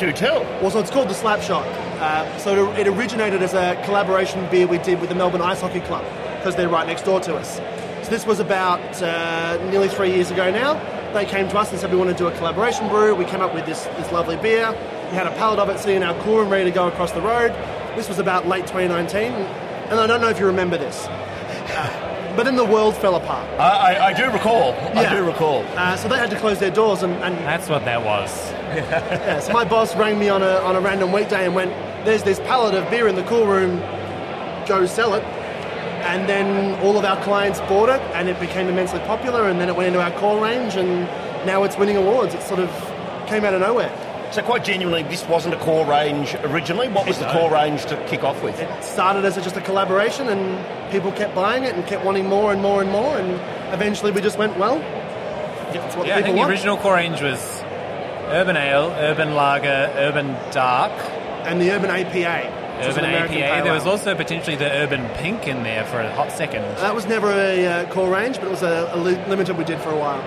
do 0.00 0.12
tell. 0.12 0.42
Well, 0.60 0.72
so 0.72 0.80
it's 0.80 0.90
called 0.90 1.08
the 1.08 1.14
Slapshot. 1.14 1.62
Uh, 2.00 2.38
so 2.38 2.72
it, 2.72 2.80
it 2.80 2.88
originated 2.88 3.40
as 3.40 3.54
a 3.54 3.80
collaboration 3.84 4.50
beer 4.50 4.66
we 4.66 4.78
did 4.78 5.00
with 5.00 5.10
the 5.10 5.14
Melbourne 5.14 5.42
Ice 5.42 5.60
Hockey 5.60 5.80
Club 5.80 6.04
because 6.44 6.56
they're 6.56 6.68
right 6.68 6.86
next 6.86 7.06
door 7.06 7.20
to 7.20 7.34
us. 7.34 7.56
So 8.04 8.10
this 8.10 8.26
was 8.26 8.38
about 8.38 9.02
uh, 9.02 9.56
nearly 9.70 9.88
three 9.88 10.12
years 10.12 10.30
ago 10.30 10.50
now. 10.50 10.74
They 11.14 11.24
came 11.24 11.48
to 11.48 11.56
us 11.56 11.70
and 11.70 11.80
said 11.80 11.90
we 11.90 11.96
want 11.96 12.10
to 12.10 12.16
do 12.16 12.26
a 12.26 12.36
collaboration 12.36 12.86
brew. 12.90 13.14
We 13.14 13.24
came 13.24 13.40
up 13.40 13.54
with 13.54 13.64
this, 13.64 13.84
this 13.84 14.12
lovely 14.12 14.36
beer. 14.36 14.70
We 15.10 15.16
had 15.16 15.26
a 15.26 15.30
pallet 15.36 15.58
of 15.58 15.70
it 15.70 15.78
sitting 15.78 15.96
in 15.96 16.02
our 16.02 16.14
cool 16.22 16.40
room 16.40 16.50
ready 16.50 16.64
to 16.66 16.70
go 16.70 16.86
across 16.86 17.12
the 17.12 17.22
road. 17.22 17.52
This 17.96 18.10
was 18.10 18.18
about 18.18 18.46
late 18.46 18.66
2019, 18.66 19.32
and 19.32 19.98
I 19.98 20.06
don't 20.06 20.20
know 20.20 20.28
if 20.28 20.38
you 20.38 20.44
remember 20.46 20.76
this. 20.76 21.08
But 22.34 22.42
then 22.46 22.56
the 22.56 22.64
world 22.64 22.96
fell 22.96 23.14
apart. 23.14 23.48
I, 23.60 23.94
I, 23.94 24.06
I 24.06 24.12
do 24.12 24.28
recall. 24.28 24.72
I 24.98 25.08
do 25.08 25.24
recall. 25.24 25.64
Uh, 25.76 25.94
so 25.94 26.08
they 26.08 26.16
had 26.16 26.30
to 26.30 26.36
close 26.40 26.58
their 26.58 26.72
doors, 26.72 27.04
and, 27.04 27.12
and 27.22 27.36
That's 27.46 27.68
what 27.68 27.84
that 27.84 28.04
was. 28.04 28.52
Yeah, 28.74 29.38
so 29.38 29.52
my 29.52 29.64
boss 29.64 29.94
rang 29.94 30.18
me 30.18 30.28
on 30.28 30.42
a, 30.42 30.56
on 30.56 30.74
a 30.74 30.80
random 30.80 31.12
weekday 31.12 31.46
and 31.46 31.54
went, 31.54 31.70
There's 32.04 32.24
this 32.24 32.40
pallet 32.40 32.74
of 32.74 32.90
beer 32.90 33.06
in 33.06 33.14
the 33.14 33.22
cool 33.22 33.46
room, 33.46 33.78
go 34.66 34.84
sell 34.84 35.14
it. 35.14 35.22
And 36.04 36.28
then 36.28 36.78
all 36.80 36.98
of 36.98 37.04
our 37.04 37.22
clients 37.24 37.60
bought 37.60 37.88
it 37.88 38.00
and 38.14 38.28
it 38.28 38.38
became 38.38 38.68
immensely 38.68 39.00
popular 39.00 39.48
and 39.48 39.60
then 39.60 39.68
it 39.68 39.76
went 39.76 39.88
into 39.88 40.00
our 40.02 40.10
core 40.12 40.42
range 40.42 40.74
and 40.76 41.04
now 41.46 41.64
it's 41.64 41.76
winning 41.78 41.96
awards. 41.96 42.34
It 42.34 42.42
sort 42.42 42.60
of 42.60 42.70
came 43.26 43.44
out 43.44 43.54
of 43.54 43.60
nowhere. 43.60 43.90
So, 44.32 44.42
quite 44.42 44.64
genuinely, 44.64 45.04
this 45.04 45.24
wasn't 45.28 45.54
a 45.54 45.58
core 45.58 45.86
range 45.86 46.34
originally. 46.42 46.88
What 46.88 47.06
was 47.06 47.18
the 47.18 47.30
core 47.30 47.52
range 47.52 47.86
to 47.86 47.96
kick 48.08 48.24
off 48.24 48.42
with? 48.42 48.58
It 48.58 48.84
started 48.84 49.24
as 49.24 49.36
just 49.36 49.56
a 49.56 49.60
collaboration 49.60 50.28
and 50.28 50.90
people 50.90 51.12
kept 51.12 51.34
buying 51.34 51.62
it 51.64 51.74
and 51.74 51.86
kept 51.86 52.04
wanting 52.04 52.26
more 52.26 52.52
and 52.52 52.60
more 52.60 52.82
and 52.82 52.90
more 52.90 53.16
and 53.16 53.30
eventually 53.72 54.10
we 54.10 54.20
just 54.20 54.36
went, 54.38 54.58
well, 54.58 54.78
that's 55.72 55.96
what 55.96 56.06
Yeah, 56.06 56.16
I 56.16 56.22
people 56.22 56.34
think 56.34 56.46
the 56.46 56.50
original 56.52 56.76
core 56.76 56.94
range 56.94 57.20
was 57.20 57.38
Urban 58.28 58.56
Ale, 58.56 58.90
Urban 58.98 59.34
Lager, 59.34 59.92
Urban 59.96 60.34
Dark, 60.50 60.92
And 61.46 61.60
the 61.60 61.70
Urban 61.72 61.90
APA. 61.90 62.63
Which 62.78 62.86
is 62.86 62.98
Urban 62.98 63.04
APA. 63.04 63.28
pale 63.28 63.64
There 63.64 63.72
was 63.72 63.86
also 63.86 64.14
potentially 64.14 64.56
the 64.56 64.70
Urban 64.70 65.08
Pink 65.14 65.46
in 65.46 65.62
there 65.62 65.84
for 65.84 66.00
a 66.00 66.12
hot 66.14 66.32
second. 66.32 66.62
That 66.78 66.94
was 66.94 67.06
never 67.06 67.30
a 67.30 67.66
uh, 67.66 67.92
core 67.92 68.10
range, 68.10 68.36
but 68.36 68.46
it 68.46 68.50
was 68.50 68.62
a, 68.62 68.90
a 68.92 68.96
limited 68.96 69.56
we 69.56 69.64
did 69.64 69.80
for 69.80 69.90
a 69.90 69.96
while. 69.96 70.20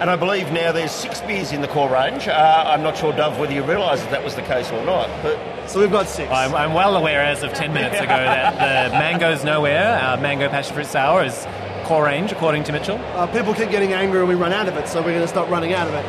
And 0.00 0.10
I 0.10 0.16
believe 0.16 0.50
now 0.50 0.72
there's 0.72 0.90
six 0.90 1.20
beers 1.20 1.52
in 1.52 1.60
the 1.60 1.68
core 1.68 1.88
range. 1.88 2.26
Uh, 2.26 2.64
I'm 2.66 2.82
not 2.82 2.96
sure, 2.96 3.12
Dove, 3.12 3.38
whether 3.38 3.52
you 3.52 3.62
realise 3.62 4.00
that 4.02 4.10
that 4.10 4.24
was 4.24 4.34
the 4.34 4.42
case 4.42 4.70
or 4.70 4.84
not. 4.84 5.08
But 5.22 5.38
So 5.68 5.80
we've 5.80 5.90
got 5.90 6.08
six. 6.08 6.30
I'm, 6.32 6.54
I'm 6.54 6.74
well 6.74 6.96
aware 6.96 7.20
as 7.20 7.42
of 7.42 7.52
10 7.54 7.72
minutes 7.72 7.96
ago 7.96 8.08
that 8.08 8.90
the 8.90 8.98
Mango's 8.98 9.44
Nowhere, 9.44 9.98
our 9.98 10.16
mango 10.16 10.48
passion 10.48 10.74
fruit 10.74 10.86
sour, 10.86 11.24
is 11.24 11.46
core 11.84 12.04
range, 12.04 12.32
according 12.32 12.64
to 12.64 12.72
Mitchell. 12.72 12.98
Uh, 13.14 13.26
people 13.28 13.54
keep 13.54 13.70
getting 13.70 13.92
angry 13.92 14.18
when 14.18 14.28
we 14.28 14.34
run 14.34 14.52
out 14.52 14.68
of 14.68 14.76
it, 14.76 14.88
so 14.88 15.00
we're 15.00 15.12
going 15.12 15.20
to 15.20 15.28
stop 15.28 15.48
running 15.48 15.72
out 15.72 15.86
of 15.86 15.94
it. 15.94 16.04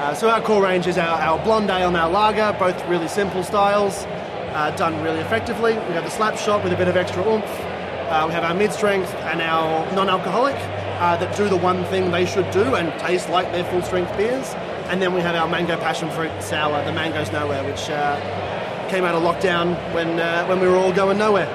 Uh, 0.00 0.14
so 0.14 0.30
our 0.30 0.40
core 0.40 0.62
range 0.62 0.86
is 0.86 0.96
our, 0.96 1.20
our 1.20 1.38
blonde 1.44 1.68
ale 1.68 1.88
and 1.88 1.96
our 1.96 2.08
lager, 2.08 2.56
both 2.58 2.82
really 2.88 3.06
simple 3.06 3.42
styles, 3.42 4.06
uh, 4.52 4.70
done 4.76 5.02
really 5.02 5.20
effectively. 5.20 5.72
We 5.72 5.94
have 5.94 6.04
the 6.04 6.10
slap 6.10 6.36
shot 6.36 6.62
with 6.64 6.72
a 6.72 6.76
bit 6.76 6.88
of 6.88 6.96
extra 6.96 7.26
oomph. 7.26 7.44
Uh, 7.44 8.24
we 8.26 8.32
have 8.32 8.44
our 8.44 8.54
mid-strength 8.54 9.12
and 9.14 9.40
our 9.40 9.90
non-alcoholic 9.94 10.56
uh, 10.56 11.16
that 11.16 11.36
do 11.36 11.48
the 11.48 11.56
one 11.56 11.84
thing 11.84 12.10
they 12.10 12.26
should 12.26 12.50
do 12.50 12.74
and 12.74 12.92
taste 13.00 13.28
like 13.28 13.52
their 13.52 13.64
full-strength 13.64 14.16
beers. 14.16 14.54
And 14.90 15.00
then 15.00 15.14
we 15.14 15.20
have 15.20 15.36
our 15.36 15.46
mango 15.46 15.76
passion 15.76 16.10
fruit 16.10 16.32
sour, 16.42 16.84
the 16.84 16.92
Mango's 16.92 17.30
Nowhere, 17.30 17.62
which 17.64 17.88
uh, 17.88 18.18
came 18.90 19.04
out 19.04 19.14
of 19.14 19.22
lockdown 19.22 19.76
when 19.94 20.18
uh, 20.18 20.44
when 20.46 20.58
we 20.58 20.66
were 20.66 20.76
all 20.76 20.92
going 20.92 21.18
nowhere. 21.18 21.46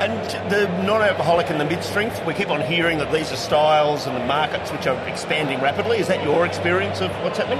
And 0.00 0.50
the 0.50 0.66
non-alcoholic 0.84 1.50
and 1.50 1.60
the 1.60 1.64
mid-strength, 1.64 2.24
we 2.24 2.32
keep 2.32 2.48
on 2.48 2.62
hearing 2.62 2.98
that 2.98 3.12
these 3.12 3.32
are 3.32 3.36
styles 3.36 4.06
and 4.06 4.16
the 4.16 4.24
markets 4.24 4.70
which 4.70 4.86
are 4.86 4.96
expanding 5.08 5.60
rapidly. 5.60 5.98
Is 5.98 6.06
that 6.06 6.24
your 6.24 6.46
experience 6.46 7.00
of 7.00 7.10
what's 7.22 7.36
happening? 7.36 7.58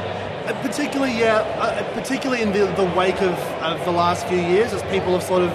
Uh, 0.51 0.63
Particularly, 0.63 1.17
yeah, 1.17 1.37
uh, 1.61 1.95
particularly 1.95 2.43
in 2.43 2.51
the, 2.51 2.67
the 2.75 2.93
wake 2.97 3.21
of, 3.23 3.39
of 3.63 3.85
the 3.85 3.93
last 3.93 4.27
few 4.27 4.39
years, 4.39 4.73
as 4.73 4.83
people 4.85 5.13
have 5.13 5.23
sort 5.23 5.43
of 5.43 5.53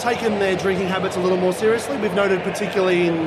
taken 0.00 0.38
their 0.38 0.56
drinking 0.56 0.86
habits 0.86 1.16
a 1.16 1.20
little 1.20 1.36
more 1.36 1.52
seriously. 1.52 1.98
We've 1.98 2.14
noted, 2.14 2.42
particularly 2.42 3.06
in 3.06 3.26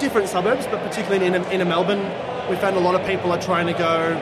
different 0.00 0.28
suburbs, 0.28 0.66
but 0.66 0.82
particularly 0.82 1.24
in 1.24 1.34
inner, 1.34 1.48
inner 1.50 1.64
Melbourne, 1.64 2.02
we 2.50 2.56
found 2.56 2.76
a 2.76 2.80
lot 2.80 2.96
of 2.96 3.06
people 3.06 3.30
are 3.30 3.40
trying 3.40 3.68
to 3.68 3.72
go. 3.72 4.14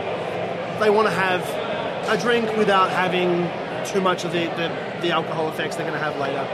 They 0.78 0.90
want 0.90 1.08
to 1.08 1.14
have 1.14 1.40
a 2.11 2.20
drink 2.20 2.54
without 2.58 2.90
having 2.90 3.48
too 3.87 4.02
much 4.02 4.24
of 4.24 4.32
the, 4.32 4.46
the, 4.56 5.00
the 5.00 5.11
alcohol 5.11 5.48
effects 5.48 5.76
they're 5.76 5.87
going 5.87 5.98
to 5.98 6.04
have 6.04 6.18
later. 6.18 6.46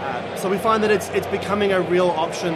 Uh, 0.00 0.36
so 0.36 0.50
we 0.50 0.58
find 0.58 0.82
that 0.82 0.90
it's 0.90 1.08
it's 1.10 1.26
becoming 1.28 1.72
a 1.72 1.80
real 1.80 2.08
option. 2.08 2.52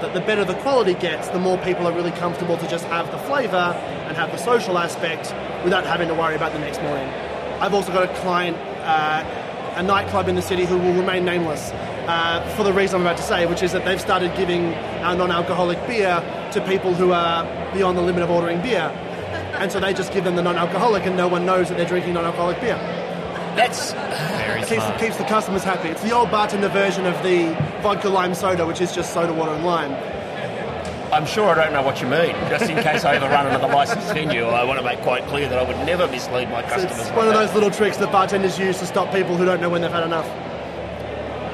That 0.00 0.12
the 0.12 0.20
better 0.20 0.44
the 0.44 0.56
quality 0.56 0.94
gets, 0.94 1.28
the 1.28 1.38
more 1.38 1.56
people 1.58 1.86
are 1.86 1.92
really 1.92 2.10
comfortable 2.10 2.58
to 2.58 2.68
just 2.68 2.84
have 2.86 3.10
the 3.10 3.18
flavour 3.18 3.72
and 4.14 4.20
have 4.20 4.30
the 4.30 4.44
social 4.44 4.78
aspect 4.78 5.34
without 5.64 5.84
having 5.84 6.06
to 6.08 6.14
worry 6.14 6.36
about 6.36 6.52
the 6.52 6.58
next 6.58 6.80
morning. 6.82 7.08
I've 7.60 7.74
also 7.74 7.92
got 7.92 8.04
a 8.08 8.14
client, 8.20 8.56
uh, 8.82 9.74
a 9.76 9.82
nightclub 9.82 10.28
in 10.28 10.36
the 10.36 10.42
city 10.42 10.64
who 10.64 10.78
will 10.78 10.94
remain 10.94 11.24
nameless 11.24 11.72
uh, 12.06 12.40
for 12.56 12.62
the 12.62 12.72
reason 12.72 12.96
I'm 12.96 13.02
about 13.06 13.16
to 13.16 13.22
say, 13.24 13.46
which 13.46 13.62
is 13.62 13.72
that 13.72 13.84
they've 13.84 14.00
started 14.00 14.36
giving 14.36 14.74
our 15.02 15.16
non-alcoholic 15.16 15.84
beer 15.86 16.22
to 16.52 16.60
people 16.60 16.94
who 16.94 17.12
are 17.12 17.44
beyond 17.72 17.98
the 17.98 18.02
limit 18.02 18.22
of 18.22 18.30
ordering 18.30 18.60
beer, 18.62 18.90
and 19.58 19.72
so 19.72 19.80
they 19.80 19.92
just 19.92 20.12
give 20.12 20.24
them 20.24 20.36
the 20.36 20.42
non-alcoholic, 20.42 21.06
and 21.06 21.16
no 21.16 21.26
one 21.26 21.44
knows 21.44 21.68
that 21.68 21.76
they're 21.76 21.88
drinking 21.88 22.14
non-alcoholic 22.14 22.60
beer. 22.60 22.76
That's 23.56 23.92
Very 23.92 24.60
Keeps, 24.60 24.82
smart. 24.82 25.00
keeps 25.00 25.16
the 25.16 25.24
customers 25.24 25.64
happy. 25.64 25.88
It's 25.88 26.02
the 26.02 26.12
old 26.12 26.30
bartender 26.30 26.68
version 26.68 27.06
of 27.06 27.20
the 27.22 27.54
vodka 27.82 28.08
lime 28.08 28.34
soda, 28.34 28.66
which 28.66 28.80
is 28.80 28.92
just 28.94 29.12
soda 29.12 29.32
water 29.32 29.52
and 29.52 29.64
lime. 29.64 29.92
I'm 31.14 31.26
sure 31.26 31.48
I 31.48 31.54
don't 31.54 31.72
know 31.72 31.82
what 31.82 32.00
you 32.02 32.08
mean. 32.08 32.34
Just 32.50 32.68
in 32.68 32.76
case 32.82 33.04
I 33.04 33.14
ever 33.14 33.28
run 33.28 33.46
another 33.46 33.68
licensed 33.72 34.12
venue, 34.12 34.46
I 34.46 34.64
want 34.64 34.80
to 34.80 34.84
make 34.84 35.00
quite 35.02 35.24
clear 35.28 35.48
that 35.48 35.56
I 35.56 35.62
would 35.62 35.76
never 35.86 36.08
mislead 36.08 36.50
my 36.50 36.62
So 36.62 36.68
customers. 36.70 36.98
it's 36.98 37.08
like 37.10 37.16
one 37.16 37.28
of 37.28 37.34
that. 37.34 37.46
those 37.46 37.54
little 37.54 37.70
tricks 37.70 37.96
that 37.98 38.10
bartenders 38.10 38.58
use 38.58 38.80
to 38.80 38.86
stop 38.86 39.12
people 39.12 39.36
who 39.36 39.44
don't 39.44 39.60
know 39.60 39.70
when 39.70 39.80
they've 39.80 39.92
had 39.92 40.02
enough. 40.02 40.26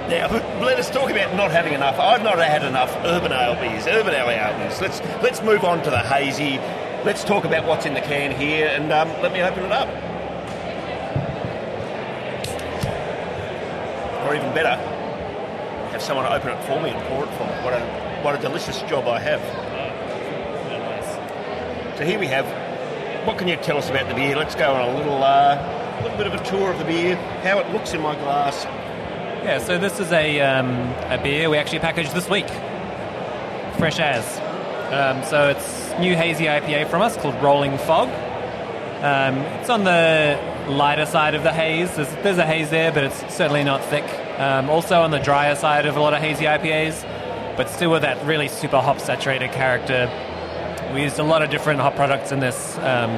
Now, 0.09 0.29
let 0.65 0.79
us 0.79 0.89
talk 0.91 1.11
about 1.11 1.35
not 1.37 1.51
having 1.51 1.75
enough. 1.75 1.99
I've 2.01 2.23
not 2.23 2.39
had 2.39 2.65
enough 2.65 2.91
Urban 3.05 3.33
Alley 3.33 3.69
beers, 3.69 3.87
Urban 3.87 4.15
Alley 4.15 4.35
outings. 4.35 4.81
Let's 4.81 5.01
let's 5.23 5.43
move 5.43 5.63
on 5.63 5.83
to 5.85 5.91
the 5.91 5.99
hazy. 5.99 6.57
Let's 7.05 7.23
talk 7.23 7.45
about 7.45 7.67
what's 7.67 7.85
in 7.85 7.93
the 7.93 8.01
can 8.01 8.31
here, 8.33 8.67
and 8.67 8.91
um, 8.91 9.09
let 9.21 9.31
me 9.33 9.43
open 9.43 9.65
it 9.65 9.73
up. 9.73 9.89
Or 14.27 14.35
even 14.35 14.53
better, 14.55 14.77
have 15.93 16.03
someone 16.03 16.25
open 16.27 16.49
it 16.49 16.65
for 16.65 16.81
me 16.83 16.91
and 16.91 17.03
pour 17.09 17.25
it 17.25 17.31
for 17.37 17.45
me. 17.45 17.53
What 17.63 17.75
a 17.75 18.10
what 18.23 18.39
a 18.39 18.43
delicious 18.43 18.83
job 18.83 19.07
I 19.07 19.19
have. 19.19 19.41
So 21.99 22.05
here 22.05 22.19
we 22.19 22.27
have. 22.27 22.47
What 23.27 23.39
can 23.39 23.49
you 23.49 23.57
tell 23.57 23.77
us 23.77 23.91
about 23.91 24.09
the 24.09 24.15
beer? 24.15 24.37
Let's 24.37 24.55
go 24.55 24.73
on 24.73 24.89
a 24.89 24.97
little 24.97 25.23
uh, 25.23 26.01
little 26.03 26.17
bit 26.17 26.27
of 26.27 26.35
a 26.35 26.45
tour 26.45 26.71
of 26.71 26.79
the 26.79 26.85
beer, 26.85 27.17
how 27.43 27.59
it 27.59 27.71
looks 27.73 27.93
in 27.93 28.01
my 28.01 28.15
glass. 28.15 28.65
Yeah, 29.45 29.59
so 29.59 29.79
this 29.79 30.01
is 30.01 30.13
a, 30.13 30.41
um, 30.41 30.71
a 31.11 31.19
beer 31.23 31.49
we 31.49 31.57
actually 31.57 31.79
packaged 31.79 32.15
this 32.15 32.29
week. 32.29 32.49
Fresh 33.79 33.99
as. 33.99 34.25
Um, 34.93 35.25
so 35.25 35.49
it's 35.49 35.91
new 35.99 36.17
hazy 36.17 36.45
IPA 36.45 36.91
from 36.91 37.03
us 37.03 37.17
called 37.17 37.35
Rolling 37.43 37.79
Fog. 37.79 38.09
Um, 39.03 39.39
it's 39.61 39.71
on 39.71 39.85
the 39.85 40.39
lighter 40.69 41.07
side 41.07 41.35
of 41.35 41.43
the 41.43 41.53
haze. 41.53 41.95
There's, 41.97 42.13
there's 42.17 42.39
a 42.39 42.45
haze 42.45 42.71
there, 42.71 42.93
but 42.93 43.05
it's 43.05 43.35
certainly 43.35 43.65
not 43.65 43.83
thick. 43.85 44.05
Um, 44.39 44.69
also 44.69 45.01
on 45.01 45.11
the 45.11 45.19
drier 45.19 45.55
side 45.55 45.87
of 45.87 45.97
a 45.97 46.01
lot 46.01 46.13
of 46.13 46.21
hazy 46.21 46.45
IPAs, 46.45 47.03
but 47.61 47.69
still 47.69 47.91
with 47.91 48.01
that 48.01 48.25
really 48.25 48.49
super 48.49 48.81
hop 48.81 48.99
saturated 48.99 49.53
character. 49.53 50.09
We 50.95 51.03
used 51.03 51.19
a 51.19 51.23
lot 51.23 51.43
of 51.43 51.51
different 51.51 51.79
hop 51.79 51.95
products 51.95 52.33
in 52.33 52.41
this. 52.41 52.79
Um, 52.79 53.11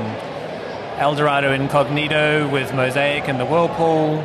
Eldorado 0.98 1.52
Incognito 1.52 2.48
with 2.48 2.74
Mosaic 2.74 3.28
and 3.28 3.38
the 3.38 3.44
Whirlpool. 3.46 4.18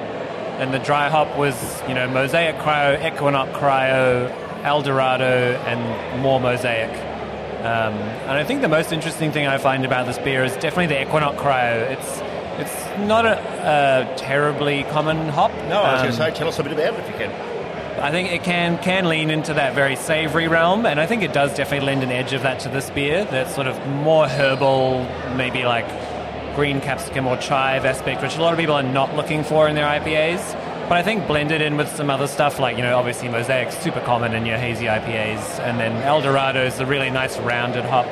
And 0.57 0.73
the 0.73 0.79
dry 0.79 1.07
hop 1.07 1.37
was, 1.37 1.53
you 1.87 1.93
know, 1.93 2.07
Mosaic 2.09 2.55
Cryo, 2.55 2.97
Equinox 3.13 3.51
Cryo, 3.51 4.31
Eldorado, 4.63 5.53
and 5.67 6.19
more 6.23 6.39
Mosaic. 6.39 6.89
Um, 7.59 7.93
and 8.25 8.31
I 8.31 8.43
think 8.43 8.61
the 8.61 8.67
most 8.67 8.91
interesting 8.91 9.31
thing 9.31 9.45
I 9.45 9.59
find 9.59 9.85
about 9.85 10.07
this 10.07 10.17
beer 10.17 10.43
is 10.43 10.53
definitely 10.53 10.87
the 10.87 11.03
Equinox 11.03 11.37
Cryo. 11.39 11.91
It's 11.91 12.21
it's 12.57 12.97
not 13.07 13.27
a, 13.27 13.37
a 13.37 14.15
terribly 14.17 14.83
common 14.85 15.29
hop. 15.29 15.51
No, 15.69 15.83
I 15.83 15.91
was 15.93 16.01
Um, 16.01 16.07
going 16.07 16.17
to 16.17 16.17
say, 16.17 16.31
tell 16.31 16.47
us 16.47 16.57
a 16.57 16.63
bit 16.63 16.71
about 16.71 16.95
it 16.95 16.99
if 17.01 17.07
you 17.07 17.13
can. 17.27 17.56
I 17.99 18.11
think 18.11 18.31
it 18.31 18.43
can 18.43 18.77
can 18.77 19.09
lean 19.09 19.31
into 19.31 19.55
that 19.55 19.73
very 19.73 19.95
savoury 19.95 20.47
realm, 20.47 20.85
and 20.85 20.99
I 20.99 21.07
think 21.07 21.23
it 21.23 21.33
does 21.33 21.55
definitely 21.55 21.87
lend 21.87 22.03
an 22.03 22.11
edge 22.11 22.31
of 22.31 22.43
that 22.43 22.59
to 22.61 22.69
this 22.69 22.91
beer. 22.91 23.25
That 23.25 23.49
sort 23.49 23.65
of 23.65 23.75
more 23.87 24.27
herbal, 24.27 25.03
maybe 25.35 25.63
like 25.63 25.87
green 26.55 26.79
capsicum 26.79 27.25
or 27.25 27.37
chive 27.37 27.85
aspect, 27.85 28.21
which 28.21 28.37
a 28.37 28.41
lot 28.41 28.53
of 28.53 28.59
people 28.59 28.75
are 28.75 28.83
not 28.83 29.15
looking 29.15 29.43
for 29.43 29.67
in 29.67 29.73
their 29.73 29.87
IPAs. 29.87 30.53
But 30.87 30.99
I 30.99 31.03
think 31.03 31.25
blended 31.25 31.61
in 31.61 31.75
with 31.75 31.89
some 31.95 32.11
other 32.11 32.27
stuff, 32.27 32.59
like 32.59 32.77
you 32.77 32.83
know, 32.83 32.95
obviously 32.95 33.29
Mosaic's 33.29 33.75
super 33.79 33.99
common 34.01 34.35
in 34.35 34.45
your 34.45 34.57
hazy 34.57 34.85
IPAs, 34.85 35.59
and 35.59 35.79
then 35.79 35.93
Eldorado 36.03 36.63
is 36.65 36.79
a 36.79 36.85
really 36.85 37.09
nice 37.09 37.37
rounded 37.39 37.83
hop. 37.83 38.05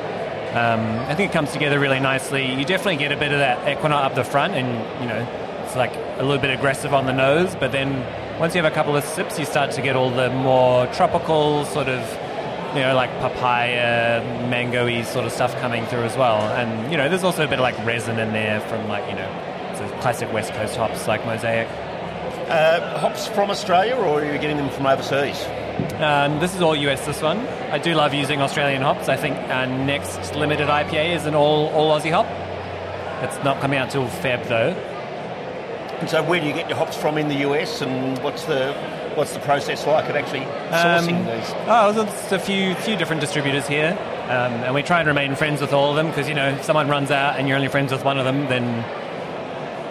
Um, 0.56 0.80
I 1.08 1.14
think 1.14 1.30
it 1.30 1.32
comes 1.32 1.52
together 1.52 1.78
really 1.78 2.00
nicely. 2.00 2.52
You 2.52 2.64
definitely 2.64 2.96
get 2.96 3.12
a 3.12 3.16
bit 3.16 3.30
of 3.30 3.38
that 3.38 3.68
Equinox 3.68 4.04
up 4.04 4.14
the 4.16 4.24
front, 4.24 4.54
and 4.54 4.68
you 5.00 5.08
know, 5.08 5.62
it's 5.64 5.76
like 5.76 5.94
a 6.18 6.24
little 6.24 6.42
bit 6.42 6.50
aggressive 6.50 6.92
on 6.92 7.06
the 7.06 7.12
nose. 7.12 7.54
But 7.54 7.70
then 7.70 8.04
once 8.38 8.54
you 8.54 8.62
have 8.62 8.70
a 8.70 8.74
couple 8.74 8.96
of 8.96 9.04
sips, 9.04 9.38
you 9.38 9.44
start 9.44 9.70
to 9.72 9.82
get 9.82 9.96
all 9.96 10.10
the 10.10 10.30
more 10.30 10.86
tropical 10.88 11.64
sort 11.66 11.88
of, 11.88 12.00
you 12.74 12.82
know, 12.82 12.94
like 12.94 13.10
papaya, 13.20 14.20
mango-y 14.48 15.02
sort 15.02 15.24
of 15.24 15.32
stuff 15.32 15.54
coming 15.60 15.86
through 15.86 16.02
as 16.02 16.16
well. 16.16 16.40
And 16.56 16.90
you 16.90 16.98
know, 16.98 17.08
there's 17.08 17.24
also 17.24 17.44
a 17.44 17.48
bit 17.48 17.58
of 17.58 17.62
like 17.62 17.78
resin 17.86 18.18
in 18.18 18.32
there 18.32 18.60
from 18.60 18.88
like 18.88 19.08
you 19.08 19.16
know, 19.16 19.74
sort 19.76 19.90
of 19.90 20.00
classic 20.00 20.32
West 20.32 20.52
Coast 20.52 20.76
hops 20.76 21.08
like 21.08 21.24
Mosaic. 21.24 21.68
Uh, 22.48 22.98
hops 22.98 23.26
from 23.26 23.50
Australia, 23.50 23.96
or 23.96 24.20
are 24.20 24.32
you 24.32 24.38
getting 24.38 24.56
them 24.56 24.70
from 24.70 24.86
overseas? 24.86 25.44
Um, 26.00 26.38
this 26.38 26.54
is 26.54 26.60
all 26.60 26.76
US. 26.76 27.04
This 27.04 27.22
one. 27.22 27.38
I 27.70 27.78
do 27.78 27.94
love 27.94 28.14
using 28.14 28.40
Australian 28.40 28.82
hops. 28.82 29.08
I 29.08 29.16
think 29.16 29.36
our 29.50 29.66
next 29.66 30.34
limited 30.36 30.68
IPA 30.68 31.16
is 31.16 31.26
an 31.26 31.34
all 31.34 31.68
all 31.68 31.98
Aussie 31.98 32.12
hop. 32.12 32.26
It's 33.24 33.42
not 33.42 33.60
coming 33.60 33.78
out 33.78 33.90
till 33.90 34.06
Feb 34.06 34.46
though. 34.46 34.95
And 36.00 36.10
so, 36.10 36.22
where 36.22 36.40
do 36.40 36.46
you 36.46 36.52
get 36.52 36.68
your 36.68 36.76
hops 36.78 36.96
from 36.96 37.16
in 37.18 37.28
the 37.28 37.36
US, 37.50 37.80
and 37.80 38.18
what's 38.22 38.44
the 38.44 38.72
what's 39.14 39.32
the 39.32 39.40
process 39.40 39.86
like 39.86 40.08
of 40.10 40.14
actually 40.16 40.40
sourcing 40.70 41.20
Um, 41.20 41.24
these? 41.26 41.54
Oh, 41.66 41.92
there's 41.92 42.32
a 42.32 42.38
few 42.38 42.74
few 42.76 42.96
different 42.96 43.20
distributors 43.20 43.66
here, 43.66 43.96
um, 44.24 44.52
and 44.64 44.74
we 44.74 44.82
try 44.82 44.98
and 44.98 45.08
remain 45.08 45.34
friends 45.34 45.60
with 45.60 45.72
all 45.72 45.90
of 45.90 45.96
them 45.96 46.08
because 46.08 46.28
you 46.28 46.34
know 46.34 46.48
if 46.50 46.64
someone 46.64 46.88
runs 46.88 47.10
out 47.10 47.36
and 47.38 47.48
you're 47.48 47.56
only 47.56 47.68
friends 47.68 47.92
with 47.92 48.04
one 48.04 48.18
of 48.18 48.24
them, 48.26 48.46
then 48.48 48.64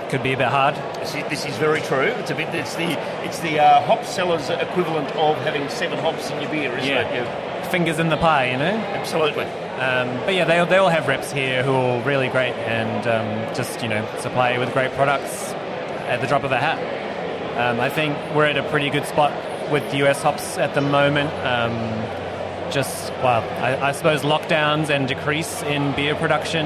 it 0.06 0.10
could 0.12 0.22
be 0.22 0.34
a 0.34 0.38
bit 0.38 0.48
hard. 0.50 0.76
This 1.00 1.16
is, 1.16 1.24
this 1.30 1.46
is 1.46 1.58
very 1.58 1.82
true. 1.82 2.02
It's 2.22 2.30
a 2.30 2.36
bit. 2.36 2.54
It's 2.54 2.76
the 2.76 2.92
it's 3.26 3.40
the 3.40 3.60
uh, 3.60 3.82
hop 3.82 4.06
seller's 4.06 4.50
equivalent 4.52 5.12
of 5.16 5.38
having 5.38 5.68
seven 5.70 5.98
hops 5.98 6.30
in 6.30 6.40
your 6.42 6.52
beer, 6.52 6.78
isn't 6.78 6.88
it? 6.92 7.16
You- 7.16 7.52
fingers 7.72 7.98
in 7.98 8.10
the 8.10 8.16
pie, 8.18 8.52
you 8.52 8.58
know. 8.58 8.78
absolutely. 8.94 9.44
Um, 9.44 10.08
but 10.24 10.36
yeah, 10.36 10.46
they, 10.46 10.64
they 10.70 10.78
all 10.78 10.88
have 10.88 11.08
reps 11.08 11.32
here 11.32 11.64
who 11.64 11.74
are 11.74 12.02
really 12.04 12.30
great 12.30 12.54
and 12.54 13.08
um, 13.08 13.56
just 13.56 13.82
you 13.82 13.90
know 13.90 14.08
supply 14.20 14.54
you 14.54 14.60
with 14.60 14.72
great 14.72 14.92
products 14.94 15.55
at 16.08 16.22
the 16.22 16.28
drop 16.28 16.44
of 16.44 16.52
a 16.52 16.58
hat. 16.58 16.80
Um, 17.58 17.80
I 17.80 17.90
think 17.90 18.18
we're 18.36 18.46
at 18.46 18.58
a 18.58 18.64
pretty 18.70 18.90
good 18.90 19.06
spot 19.06 19.32
with 19.72 19.94
US 19.94 20.22
hops 20.22 20.58
at 20.58 20.74
the 20.74 20.82
moment. 20.82 21.32
Um, 21.46 22.72
just 22.72 23.12
well, 23.24 23.42
I, 23.64 23.90
I 23.90 23.92
suppose 23.92 24.22
lockdowns 24.22 24.90
and 24.90 25.08
decrease 25.08 25.64
in 25.64 25.96
beer 25.96 26.16
production 26.16 26.66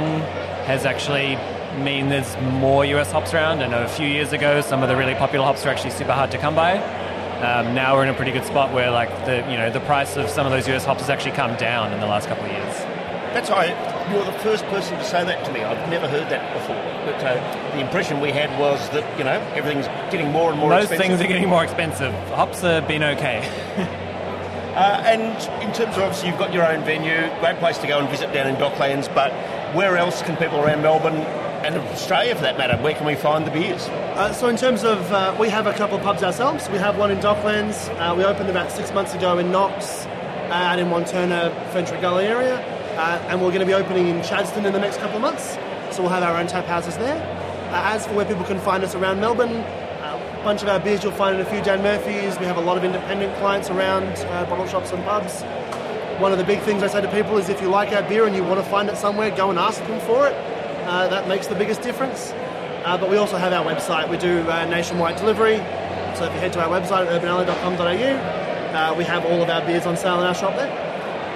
has 0.65 0.85
actually 0.85 1.35
mean 1.83 2.09
there's 2.09 2.35
more 2.59 2.85
US 2.85 3.11
hops 3.11 3.33
around. 3.33 3.61
I 3.61 3.67
know 3.67 3.83
a 3.83 3.87
few 3.87 4.07
years 4.07 4.33
ago 4.33 4.61
some 4.61 4.81
of 4.81 4.89
the 4.89 4.95
really 4.95 5.15
popular 5.15 5.45
hops 5.45 5.63
were 5.63 5.71
actually 5.71 5.91
super 5.91 6.13
hard 6.13 6.31
to 6.31 6.37
come 6.37 6.55
by. 6.55 6.77
Um, 7.39 7.73
now 7.73 7.95
we're 7.95 8.03
in 8.03 8.09
a 8.09 8.13
pretty 8.13 8.31
good 8.31 8.45
spot 8.45 8.73
where 8.73 8.91
like 8.91 9.09
the 9.25 9.37
you 9.49 9.57
know 9.57 9.69
the 9.69 9.79
price 9.81 10.17
of 10.17 10.29
some 10.29 10.45
of 10.45 10.51
those 10.51 10.67
US 10.67 10.85
hops 10.85 11.01
has 11.01 11.09
actually 11.09 11.31
come 11.31 11.55
down 11.57 11.93
in 11.93 11.99
the 11.99 12.07
last 12.07 12.27
couple 12.27 12.45
of 12.45 12.51
years. 12.51 12.75
That's 13.33 13.49
why 13.49 13.67
you're 14.11 14.25
the 14.25 14.39
first 14.39 14.65
person 14.65 14.97
to 14.97 15.03
say 15.03 15.23
that 15.23 15.45
to 15.45 15.51
me. 15.51 15.63
I've 15.63 15.89
never 15.89 16.07
heard 16.07 16.29
that 16.29 16.53
before. 16.53 16.75
But 17.05 17.23
uh, 17.23 17.71
the 17.73 17.79
impression 17.79 18.19
we 18.21 18.31
had 18.31 18.49
was 18.59 18.89
that 18.89 19.17
you 19.17 19.23
know 19.23 19.39
everything's 19.55 19.87
getting 20.11 20.31
more 20.31 20.51
and 20.51 20.59
more. 20.59 20.69
Most 20.69 20.91
expensive. 20.91 21.07
things 21.07 21.21
are 21.21 21.27
getting 21.27 21.49
more 21.49 21.63
expensive. 21.63 22.13
Hops 22.29 22.61
have 22.61 22.87
been 22.87 23.03
okay. 23.03 23.45
Uh, 24.69 25.01
and 25.03 25.21
in 25.61 25.73
terms 25.73 25.97
of 25.97 26.03
obviously 26.03 26.29
you've 26.29 26.37
got 26.37 26.53
your 26.53 26.65
own 26.65 26.81
venue, 26.85 27.27
great 27.41 27.57
place 27.57 27.77
to 27.79 27.87
go 27.87 27.99
and 27.99 28.07
visit 28.07 28.31
down 28.31 28.47
in 28.47 28.55
Docklands. 28.55 29.13
But 29.13 29.33
where 29.75 29.97
else 29.97 30.21
can 30.21 30.37
people 30.37 30.59
around 30.59 30.83
Melbourne 30.83 31.17
and 31.65 31.75
Australia, 31.75 32.33
for 32.35 32.43
that 32.43 32.57
matter, 32.57 32.77
where 32.81 32.93
can 32.93 33.05
we 33.05 33.15
find 33.15 33.45
the 33.45 33.51
beers? 33.51 33.87
Uh, 33.89 34.31
so 34.31 34.47
in 34.47 34.55
terms 34.55 34.85
of, 34.85 35.11
uh, 35.11 35.35
we 35.37 35.49
have 35.49 35.67
a 35.67 35.73
couple 35.73 35.97
of 35.97 36.03
pubs 36.03 36.23
ourselves. 36.23 36.69
We 36.69 36.77
have 36.77 36.97
one 36.97 37.11
in 37.11 37.17
Docklands. 37.17 37.89
Uh, 37.97 38.15
we 38.15 38.23
opened 38.23 38.49
about 38.49 38.71
six 38.71 38.93
months 38.93 39.13
ago 39.13 39.37
in 39.37 39.51
Knox 39.51 40.05
and 40.05 40.79
in 40.79 40.87
Wantirna, 40.87 41.51
Ferntree 41.71 41.99
Gully 41.99 42.25
area. 42.25 42.78
Uh, 42.99 43.17
and 43.29 43.41
we're 43.41 43.47
going 43.47 43.61
to 43.61 43.65
be 43.65 43.73
opening 43.73 44.09
in 44.09 44.17
Chadstone 44.17 44.65
in 44.65 44.73
the 44.73 44.79
next 44.79 44.97
couple 44.97 45.15
of 45.15 45.21
months. 45.21 45.57
So 45.95 46.01
we'll 46.01 46.11
have 46.11 46.21
our 46.21 46.35
own 46.35 46.47
tap 46.47 46.65
houses 46.65 46.97
there. 46.97 47.15
Uh, 47.71 47.95
as 47.95 48.05
for 48.05 48.13
where 48.13 48.25
people 48.25 48.43
can 48.43 48.59
find 48.59 48.83
us 48.83 48.93
around 48.93 49.21
Melbourne, 49.21 49.63
a 50.39 50.43
bunch 50.43 50.63
of 50.63 50.67
our 50.67 50.79
beers 50.81 51.03
you'll 51.03 51.13
find 51.13 51.35
in 51.35 51.41
a 51.41 51.49
few 51.49 51.61
Dan 51.61 51.81
Murphy's. 51.81 52.37
We 52.39 52.45
have 52.45 52.57
a 52.57 52.61
lot 52.61 52.77
of 52.77 52.83
independent 52.83 53.33
clients 53.37 53.69
around 53.69 54.07
uh, 54.07 54.45
bottle 54.49 54.67
shops 54.67 54.91
and 54.91 55.01
pubs. 55.05 55.43
One 56.21 56.33
of 56.33 56.37
the 56.37 56.43
big 56.43 56.59
things 56.61 56.83
I 56.83 56.87
say 56.87 56.99
to 56.99 57.11
people 57.11 57.37
is 57.37 57.47
if 57.47 57.61
you 57.61 57.69
like 57.69 57.93
our 57.93 58.03
beer 58.03 58.25
and 58.25 58.35
you 58.35 58.43
want 58.43 58.61
to 58.61 58.69
find 58.69 58.89
it 58.89 58.97
somewhere, 58.97 59.31
go 59.31 59.49
and 59.49 59.57
ask 59.57 59.79
them 59.79 59.99
for 60.01 60.27
it. 60.27 60.33
Uh, 60.85 61.07
that 61.07 61.29
makes 61.29 61.47
the 61.47 61.55
biggest 61.55 61.81
difference. 61.81 62.31
Uh, 62.83 62.97
but 62.97 63.09
we 63.09 63.15
also 63.15 63.37
have 63.37 63.53
our 63.53 63.65
website. 63.65 64.09
We 64.09 64.17
do 64.17 64.41
uh, 64.49 64.65
nationwide 64.65 65.15
delivery. 65.15 65.57
So 66.17 66.25
if 66.25 66.33
you 66.33 66.39
head 66.39 66.51
to 66.53 66.61
our 66.61 66.69
website 66.69 67.07
at 67.07 67.21
urbanalley.com.au, 67.21 67.83
uh, 68.75 68.95
we 68.97 69.03
have 69.05 69.25
all 69.25 69.41
of 69.41 69.49
our 69.49 69.65
beers 69.65 69.85
on 69.85 69.95
sale 69.95 70.19
in 70.19 70.25
our 70.25 70.35
shop 70.35 70.55
there. 70.55 70.67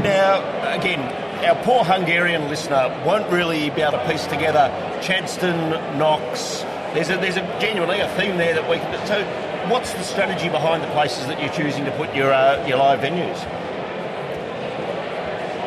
Now, 0.02 0.40
again, 0.78 1.23
our 1.46 1.56
poor 1.64 1.84
Hungarian 1.84 2.48
listener 2.50 2.90
won't 3.06 3.30
really 3.32 3.70
be 3.72 3.82
able 3.82 3.98
to 4.00 4.08
piece 4.10 4.26
together 4.28 4.70
Chadstone, 5.02 5.98
Knox. 5.98 6.62
There's 6.94 7.10
a, 7.10 7.18
there's 7.18 7.38
a 7.38 7.60
genuinely 7.60 8.00
a 8.00 8.08
theme 8.16 8.38
there 8.38 8.54
that 8.54 8.70
we 8.70 8.78
can. 8.78 9.08
So, 9.08 9.24
what's 9.70 9.94
the 9.94 10.04
strategy 10.04 10.50
behind 10.50 10.84
the 10.84 10.88
places 10.90 11.26
that 11.28 11.40
you're 11.42 11.52
choosing 11.54 11.86
to 11.86 11.92
put 11.92 12.14
your 12.16 12.32
uh, 12.34 12.66
your 12.68 12.78
live 12.78 13.00
venues? 13.00 13.38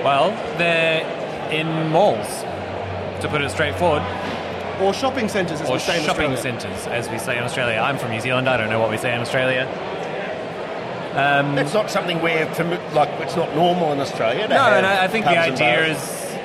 Well, 0.04 0.30
they're 0.58 1.04
in 1.50 1.90
malls, 1.90 2.26
to 3.22 3.28
put 3.28 3.40
it 3.42 3.50
straightforward, 3.50 4.02
Or 4.80 4.94
shopping 4.94 5.28
centres, 5.28 5.60
as 5.60 5.68
or 5.68 5.74
we 5.74 5.78
say 5.80 5.98
in 5.98 6.04
shopping 6.04 6.32
Australia. 6.32 6.60
centres, 6.60 6.86
as 6.86 7.08
we 7.10 7.18
say 7.18 7.36
in 7.36 7.42
Australia. 7.42 7.78
I'm 7.78 7.98
from 7.98 8.10
New 8.12 8.20
Zealand. 8.20 8.48
I 8.48 8.56
don't 8.56 8.70
know 8.70 8.78
what 8.78 8.90
we 8.90 8.98
say 8.98 9.14
in 9.14 9.20
Australia. 9.20 9.66
Um, 11.16 11.54
That's 11.54 11.72
not 11.72 11.90
something 11.90 12.20
where, 12.20 12.44
like, 12.92 13.08
it's 13.20 13.36
not 13.36 13.54
normal 13.54 13.90
in 13.92 14.00
Australia. 14.00 14.46
No, 14.48 14.56
and 14.56 14.84
I, 14.84 15.04
I 15.04 15.08
think 15.08 15.24
the 15.24 15.38
idea 15.38 15.86
is, 15.86 16.36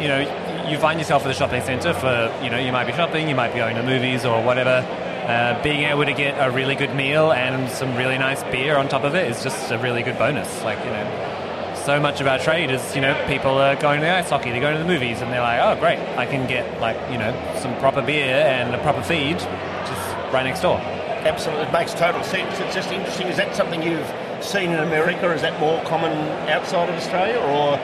you 0.00 0.08
know, 0.08 0.66
you 0.66 0.78
find 0.78 0.98
yourself 0.98 1.26
at 1.26 1.30
a 1.30 1.34
shopping 1.34 1.62
centre 1.62 1.92
for, 1.92 2.34
you 2.42 2.48
know, 2.48 2.58
you 2.58 2.72
might 2.72 2.86
be 2.86 2.92
shopping, 2.94 3.28
you 3.28 3.34
might 3.34 3.52
be 3.52 3.58
going 3.58 3.76
to 3.76 3.82
movies 3.82 4.24
or 4.24 4.42
whatever. 4.42 4.82
Uh, 5.28 5.62
being 5.62 5.82
able 5.82 6.06
to 6.06 6.14
get 6.14 6.34
a 6.38 6.50
really 6.50 6.74
good 6.74 6.94
meal 6.94 7.32
and 7.32 7.70
some 7.70 7.94
really 7.96 8.16
nice 8.16 8.42
beer 8.44 8.78
on 8.78 8.88
top 8.88 9.04
of 9.04 9.14
it 9.14 9.30
is 9.30 9.42
just 9.42 9.70
a 9.70 9.78
really 9.78 10.02
good 10.02 10.16
bonus. 10.16 10.62
Like, 10.62 10.78
you 10.78 10.90
know, 10.90 11.74
so 11.84 12.00
much 12.00 12.22
of 12.22 12.26
our 12.26 12.38
trade 12.38 12.70
is, 12.70 12.94
you 12.94 13.02
know, 13.02 13.14
people 13.28 13.58
are 13.58 13.76
going 13.76 14.00
to 14.00 14.06
the 14.06 14.12
ice 14.12 14.30
hockey, 14.30 14.50
they're 14.50 14.60
going 14.60 14.76
to 14.76 14.82
the 14.82 14.88
movies, 14.88 15.20
and 15.20 15.30
they're 15.30 15.42
like, 15.42 15.60
oh, 15.60 15.78
great, 15.78 15.98
I 16.16 16.24
can 16.24 16.48
get, 16.48 16.80
like, 16.80 16.96
you 17.12 17.18
know, 17.18 17.32
some 17.60 17.76
proper 17.78 18.00
beer 18.00 18.24
and 18.24 18.74
a 18.74 18.78
proper 18.78 19.02
feed 19.02 19.38
just 19.38 20.32
right 20.32 20.44
next 20.44 20.62
door. 20.62 20.80
Absolutely, 21.28 21.66
it 21.66 21.72
makes 21.72 21.94
total 21.94 22.22
sense. 22.24 22.58
It's 22.58 22.74
just 22.74 22.90
interesting. 22.90 23.26
Is 23.28 23.36
that 23.36 23.54
something 23.54 23.82
you've 23.82 24.12
seen 24.40 24.70
in 24.70 24.78
America? 24.78 25.32
Is 25.32 25.42
that 25.42 25.58
more 25.60 25.82
common 25.84 26.12
outside 26.48 26.88
of 26.88 26.94
Australia, 26.96 27.38
or 27.38 27.78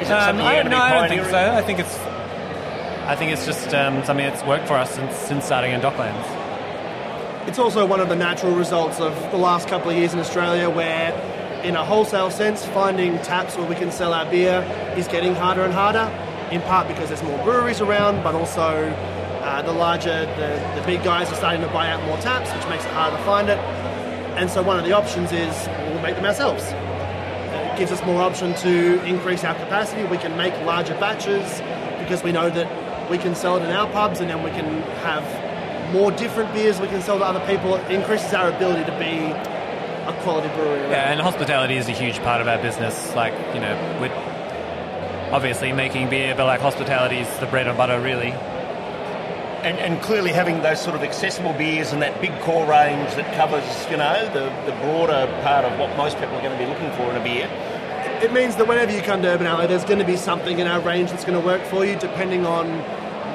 is 0.00 0.08
it 0.08 0.12
Um, 0.12 0.36
something 0.36 0.46
I, 0.46 0.54
you're 0.54 0.64
going 0.64 0.64
to 0.64 0.70
no, 0.70 0.76
be 0.76 0.82
I 0.82 0.94
don't 1.00 1.08
think 1.08 1.24
so. 1.26 1.52
I 1.52 1.62
think 1.62 1.78
it's, 1.78 1.98
I 3.06 3.16
think 3.16 3.32
it's 3.32 3.44
just 3.46 3.74
um, 3.74 4.02
something 4.04 4.26
that's 4.26 4.42
worked 4.44 4.66
for 4.66 4.74
us 4.74 4.90
since, 4.90 5.14
since 5.16 5.44
starting 5.44 5.72
in 5.72 5.80
Docklands. 5.80 6.26
It's 7.48 7.58
also 7.58 7.84
one 7.84 8.00
of 8.00 8.08
the 8.08 8.16
natural 8.16 8.54
results 8.54 9.00
of 9.00 9.14
the 9.30 9.38
last 9.38 9.68
couple 9.68 9.90
of 9.90 9.96
years 9.96 10.12
in 10.14 10.20
Australia 10.20 10.70
where, 10.70 11.12
in 11.64 11.74
a 11.76 11.84
wholesale 11.84 12.30
sense, 12.30 12.64
finding 12.66 13.18
taps 13.18 13.56
where 13.56 13.66
we 13.68 13.74
can 13.74 13.90
sell 13.90 14.14
our 14.14 14.24
beer 14.30 14.62
is 14.96 15.08
getting 15.08 15.34
harder 15.34 15.64
and 15.64 15.72
harder, 15.74 16.06
in 16.50 16.60
part 16.62 16.86
because 16.88 17.08
there's 17.08 17.22
more 17.22 17.42
breweries 17.44 17.80
around, 17.80 18.22
but 18.22 18.34
also 18.34 18.90
uh, 19.40 19.62
the 19.62 19.72
larger, 19.72 20.26
the, 20.36 20.80
the 20.80 20.86
big 20.86 21.02
guys 21.02 21.30
are 21.30 21.34
starting 21.34 21.62
to 21.62 21.68
buy 21.68 21.88
out 21.88 22.02
more 22.04 22.18
taps, 22.18 22.52
which 22.52 22.68
makes 22.68 22.84
it 22.84 22.92
harder 22.92 23.16
to 23.16 23.22
find 23.24 23.48
it. 23.48 23.58
And 24.38 24.50
so 24.50 24.62
one 24.62 24.78
of 24.78 24.84
the 24.84 24.92
options 24.92 25.32
is 25.32 25.68
we'll 25.88 26.02
make 26.02 26.16
them 26.16 26.24
ourselves. 26.24 26.64
It 26.64 27.78
gives 27.78 27.90
us 27.92 28.04
more 28.04 28.22
option 28.22 28.54
to 28.56 29.02
increase 29.04 29.44
our 29.44 29.54
capacity. 29.54 30.04
We 30.04 30.18
can 30.18 30.36
make 30.36 30.54
larger 30.64 30.94
batches 30.94 31.60
because 31.98 32.22
we 32.22 32.32
know 32.32 32.50
that 32.50 33.10
we 33.10 33.18
can 33.18 33.34
sell 33.34 33.56
it 33.56 33.62
in 33.62 33.70
our 33.70 33.90
pubs 33.90 34.20
and 34.20 34.30
then 34.30 34.42
we 34.42 34.50
can 34.50 34.82
have 35.02 35.24
more 35.92 36.12
different 36.12 36.52
beers 36.52 36.80
we 36.80 36.86
can 36.86 37.02
sell 37.02 37.18
to 37.18 37.24
other 37.24 37.44
people. 37.46 37.74
It 37.74 37.90
increases 37.90 38.32
our 38.32 38.50
ability 38.50 38.84
to 38.84 38.98
be 38.98 39.32
a 40.06 40.16
quality 40.22 40.48
brewery. 40.54 40.80
Yeah, 40.90 41.10
and 41.10 41.20
hospitality 41.20 41.76
is 41.76 41.88
a 41.88 41.92
huge 41.92 42.18
part 42.20 42.40
of 42.40 42.48
our 42.48 42.58
business. 42.58 43.14
Like, 43.14 43.32
you 43.54 43.60
know, 43.60 43.98
we're 44.00 45.32
obviously 45.32 45.72
making 45.72 46.08
beer, 46.10 46.34
but 46.36 46.46
like 46.46 46.60
hospitality 46.60 47.18
is 47.18 47.38
the 47.38 47.46
bread 47.46 47.66
and 47.66 47.76
butter, 47.76 48.00
really. 48.00 48.32
And, 49.62 49.78
and 49.78 50.00
clearly 50.00 50.32
having 50.32 50.62
those 50.62 50.80
sort 50.80 50.96
of 50.96 51.02
accessible 51.02 51.52
beers 51.52 51.92
and 51.92 52.00
that 52.00 52.18
big 52.22 52.32
core 52.40 52.64
range 52.66 53.14
that 53.16 53.30
covers, 53.36 53.62
you 53.90 53.98
know, 53.98 54.24
the, 54.32 54.48
the 54.64 54.74
broader 54.78 55.30
part 55.42 55.66
of 55.66 55.78
what 55.78 55.94
most 55.98 56.18
people 56.18 56.34
are 56.34 56.40
going 56.40 56.56
to 56.56 56.64
be 56.64 56.64
looking 56.64 56.90
for 56.92 57.10
in 57.10 57.16
a 57.16 57.22
beer. 57.22 57.46
It 58.22 58.32
means 58.32 58.56
that 58.56 58.66
whenever 58.66 58.90
you 58.90 59.02
come 59.02 59.20
to 59.20 59.28
Urban 59.28 59.46
Alley, 59.46 59.66
there's 59.66 59.84
going 59.84 59.98
to 59.98 60.04
be 60.04 60.16
something 60.16 60.60
in 60.60 60.66
our 60.66 60.80
range 60.80 61.10
that's 61.10 61.26
going 61.26 61.38
to 61.38 61.46
work 61.46 61.62
for 61.64 61.84
you, 61.84 61.96
depending 61.96 62.46
on 62.46 62.66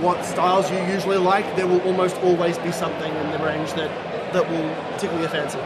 what 0.01 0.25
styles 0.25 0.69
you 0.71 0.77
usually 0.91 1.17
like. 1.17 1.55
There 1.55 1.67
will 1.67 1.81
almost 1.81 2.15
always 2.17 2.57
be 2.57 2.71
something 2.71 3.13
in 3.13 3.31
the 3.31 3.39
range 3.39 3.73
that, 3.73 3.91
that 4.33 4.49
will 4.49 4.97
tickle 4.97 5.19
your 5.19 5.29
fancy. 5.29 5.59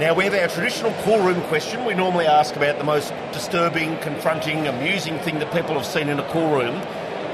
Now, 0.00 0.14
we 0.14 0.22
have 0.22 0.34
our 0.34 0.46
traditional 0.46 0.92
cool 1.02 1.18
room 1.18 1.40
question. 1.48 1.84
We 1.84 1.94
normally 1.94 2.26
ask 2.26 2.54
about 2.54 2.78
the 2.78 2.84
most 2.84 3.12
disturbing, 3.32 3.98
confronting, 3.98 4.68
amusing 4.68 5.18
thing 5.18 5.40
that 5.40 5.52
people 5.52 5.74
have 5.74 5.86
seen 5.86 6.08
in 6.08 6.20
a 6.20 6.28
cool 6.30 6.48
room. 6.48 6.80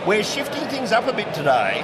We're 0.06 0.24
shifting 0.24 0.66
things 0.68 0.90
up 0.90 1.06
a 1.06 1.12
bit 1.12 1.32
today. 1.34 1.82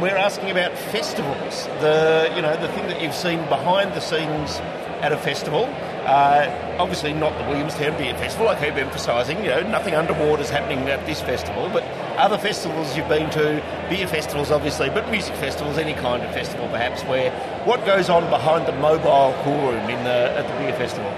We're 0.00 0.16
asking 0.16 0.50
about 0.50 0.76
festivals. 0.76 1.66
The 1.80 2.32
you 2.34 2.42
know 2.42 2.56
the 2.56 2.68
thing 2.68 2.86
that 2.88 3.00
you've 3.00 3.14
seen 3.14 3.38
behind 3.48 3.92
the 3.94 4.00
scenes 4.00 4.58
at 5.00 5.12
a 5.12 5.16
festival. 5.16 5.64
Uh, 6.06 6.76
obviously, 6.78 7.12
not 7.12 7.36
the 7.38 7.44
Williamstown 7.44 7.96
Beer 7.98 8.14
Festival. 8.14 8.48
I 8.48 8.54
keep 8.54 8.74
emphasising. 8.74 9.38
You 9.38 9.50
know, 9.50 9.62
nothing 9.62 9.94
underwater 9.94 10.42
is 10.42 10.50
happening 10.50 10.88
at 10.88 11.04
this 11.06 11.20
festival, 11.20 11.68
but 11.72 11.84
other 12.16 12.38
festivals 12.38 12.96
you've 12.96 13.08
been 13.08 13.30
to, 13.30 13.62
beer 13.88 14.08
festivals, 14.08 14.50
obviously, 14.50 14.90
but 14.90 15.08
music 15.10 15.34
festivals, 15.36 15.78
any 15.78 15.94
kind 15.94 16.22
of 16.22 16.32
festival, 16.32 16.68
perhaps. 16.68 17.02
Where 17.02 17.30
what 17.64 17.84
goes 17.86 18.08
on 18.08 18.28
behind 18.30 18.66
the 18.66 18.72
mobile 18.72 19.34
cool 19.44 19.72
room 19.72 19.90
in 19.90 20.02
the 20.04 20.32
at 20.36 20.46
the 20.48 20.54
beer 20.58 20.74
festival, 20.74 21.10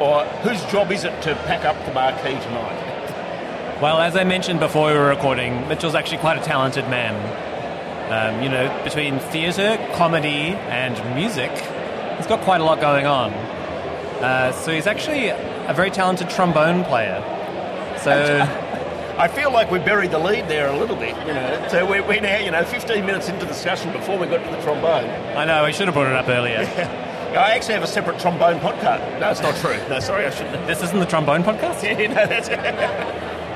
or 0.00 0.24
whose 0.42 0.64
job 0.72 0.90
is 0.90 1.04
it 1.04 1.22
to 1.22 1.34
pack 1.46 1.64
up 1.64 1.76
the 1.86 1.92
marquee 1.92 2.40
tonight? 2.42 2.93
Well, 3.84 3.98
as 3.98 4.16
I 4.16 4.24
mentioned 4.24 4.60
before 4.60 4.86
we 4.86 4.98
were 4.98 5.08
recording, 5.08 5.68
Mitchell's 5.68 5.94
actually 5.94 6.16
quite 6.16 6.38
a 6.38 6.42
talented 6.42 6.88
man. 6.88 7.12
Um, 8.10 8.42
you 8.42 8.48
know, 8.48 8.82
between 8.82 9.18
theatre, 9.18 9.76
comedy, 9.96 10.56
and 10.72 10.94
music, 11.14 11.50
he's 12.16 12.26
got 12.26 12.40
quite 12.40 12.62
a 12.62 12.64
lot 12.64 12.80
going 12.80 13.04
on. 13.04 13.34
Uh, 14.24 14.52
so 14.52 14.72
he's 14.72 14.86
actually 14.86 15.28
a 15.28 15.74
very 15.76 15.90
talented 15.90 16.30
trombone 16.30 16.82
player. 16.84 17.20
So 18.00 18.10
I 19.18 19.28
feel 19.28 19.52
like 19.52 19.70
we 19.70 19.80
buried 19.80 20.12
the 20.12 20.18
lead 20.18 20.48
there 20.48 20.70
a 20.70 20.78
little 20.78 20.96
bit, 20.96 21.14
you 21.26 21.34
know. 21.34 21.68
So 21.70 21.84
we're, 21.84 22.02
we're 22.08 22.22
now, 22.22 22.38
you 22.38 22.52
know, 22.52 22.64
15 22.64 23.04
minutes 23.04 23.28
into 23.28 23.40
the 23.40 23.52
discussion 23.52 23.92
before 23.92 24.16
we 24.16 24.26
got 24.28 24.42
to 24.42 24.50
the 24.50 24.62
trombone. 24.62 25.10
I 25.36 25.44
know 25.44 25.62
we 25.62 25.74
should 25.74 25.88
have 25.88 25.94
brought 25.94 26.06
it 26.06 26.16
up 26.16 26.28
earlier. 26.30 26.60
I 27.36 27.52
actually 27.52 27.74
have 27.74 27.82
a 27.82 27.86
separate 27.86 28.18
trombone 28.18 28.60
podcast. 28.60 29.20
No, 29.20 29.30
it's 29.30 29.42
not 29.42 29.56
true. 29.56 29.76
No, 29.90 30.00
sorry, 30.00 30.24
I 30.24 30.30
shouldn't. 30.30 30.66
This 30.66 30.82
isn't 30.82 30.98
the 30.98 31.04
trombone 31.04 31.42
podcast. 31.42 31.82
Yeah, 31.84 32.06
no, 32.06 32.26
that's 32.26 32.48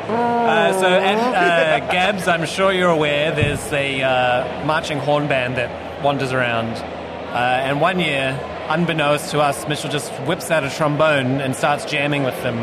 Uh, 0.08 0.72
so 0.80 0.86
at 0.86 1.82
uh, 1.82 1.92
Gabs, 1.92 2.28
I'm 2.28 2.46
sure 2.46 2.72
you're 2.72 2.88
aware, 2.88 3.30
there's 3.30 3.72
a 3.72 4.02
uh, 4.02 4.64
marching 4.64 4.98
horn 4.98 5.28
band 5.28 5.56
that 5.56 6.02
wanders 6.02 6.32
around. 6.32 6.76
Uh, 6.76 7.36
and 7.36 7.80
one 7.80 8.00
year, 8.00 8.38
unbeknownst 8.68 9.30
to 9.32 9.40
us, 9.40 9.68
Mitchell 9.68 9.90
just 9.90 10.10
whips 10.22 10.50
out 10.50 10.64
a 10.64 10.70
trombone 10.70 11.42
and 11.42 11.54
starts 11.54 11.84
jamming 11.84 12.24
with 12.24 12.40
them. 12.42 12.58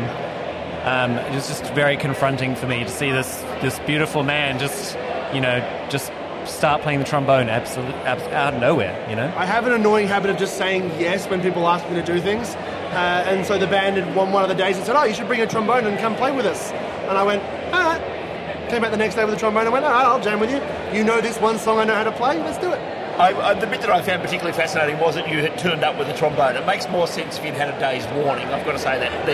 Um, 0.86 1.18
it 1.18 1.34
was 1.34 1.46
just 1.48 1.72
very 1.72 1.96
confronting 1.96 2.56
for 2.56 2.66
me 2.66 2.84
to 2.84 2.90
see 2.90 3.10
this 3.10 3.42
this 3.60 3.78
beautiful 3.80 4.22
man 4.22 4.58
just, 4.58 4.96
you 5.34 5.40
know, 5.40 5.58
just 5.88 6.12
start 6.46 6.82
playing 6.82 7.00
the 7.00 7.04
trombone 7.04 7.48
absolutely 7.48 7.94
out 8.04 8.54
of 8.54 8.60
nowhere. 8.60 9.08
You 9.08 9.16
know. 9.16 9.32
I 9.36 9.46
have 9.46 9.66
an 9.66 9.72
annoying 9.72 10.08
habit 10.08 10.30
of 10.30 10.36
just 10.36 10.58
saying 10.58 10.84
yes 10.98 11.28
when 11.28 11.42
people 11.42 11.66
ask 11.68 11.88
me 11.88 11.96
to 11.96 12.04
do 12.04 12.20
things. 12.20 12.54
Uh, 12.54 13.24
and 13.26 13.44
so 13.44 13.58
the 13.58 13.66
band 13.66 13.96
had 13.96 14.14
one, 14.16 14.32
one 14.32 14.42
of 14.42 14.48
the 14.48 14.54
days 14.54 14.76
and 14.76 14.86
said, 14.86 14.96
Oh, 14.96 15.04
you 15.04 15.14
should 15.14 15.26
bring 15.26 15.40
a 15.40 15.46
trombone 15.46 15.86
and 15.86 15.98
come 15.98 16.14
play 16.16 16.30
with 16.30 16.46
us. 16.46 16.72
And 17.08 17.18
I 17.18 17.22
went, 17.22 17.42
All 17.72 17.82
right. 17.82 18.68
Came 18.70 18.82
back 18.82 18.90
the 18.90 18.96
next 18.96 19.14
day 19.14 19.24
with 19.24 19.34
a 19.34 19.36
trombone 19.36 19.64
and 19.64 19.72
went, 19.72 19.84
All 19.84 19.92
right, 19.92 20.04
I'll 20.04 20.20
jam 20.20 20.40
with 20.40 20.50
you. 20.50 20.60
You 20.96 21.04
know 21.04 21.20
this 21.20 21.38
one 21.38 21.58
song 21.58 21.78
I 21.78 21.84
know 21.84 21.94
how 21.94 22.04
to 22.04 22.12
play, 22.12 22.38
let's 22.38 22.58
do 22.58 22.72
it. 22.72 22.80
I, 23.18 23.32
I, 23.32 23.54
the 23.54 23.66
bit 23.66 23.80
that 23.80 23.88
I 23.88 24.02
found 24.02 24.20
particularly 24.20 24.54
fascinating 24.54 24.98
was 24.98 25.14
that 25.14 25.26
you 25.26 25.40
had 25.40 25.56
turned 25.56 25.82
up 25.82 25.98
with 25.98 26.08
a 26.08 26.12
trombone. 26.14 26.54
It 26.54 26.66
makes 26.66 26.86
more 26.90 27.06
sense 27.06 27.38
if 27.38 27.44
you'd 27.46 27.54
had 27.54 27.70
a 27.70 27.80
day's 27.80 28.06
warning. 28.08 28.46
I've 28.48 28.66
got 28.66 28.72
to 28.72 28.78
say 28.78 28.98
that. 28.98 29.24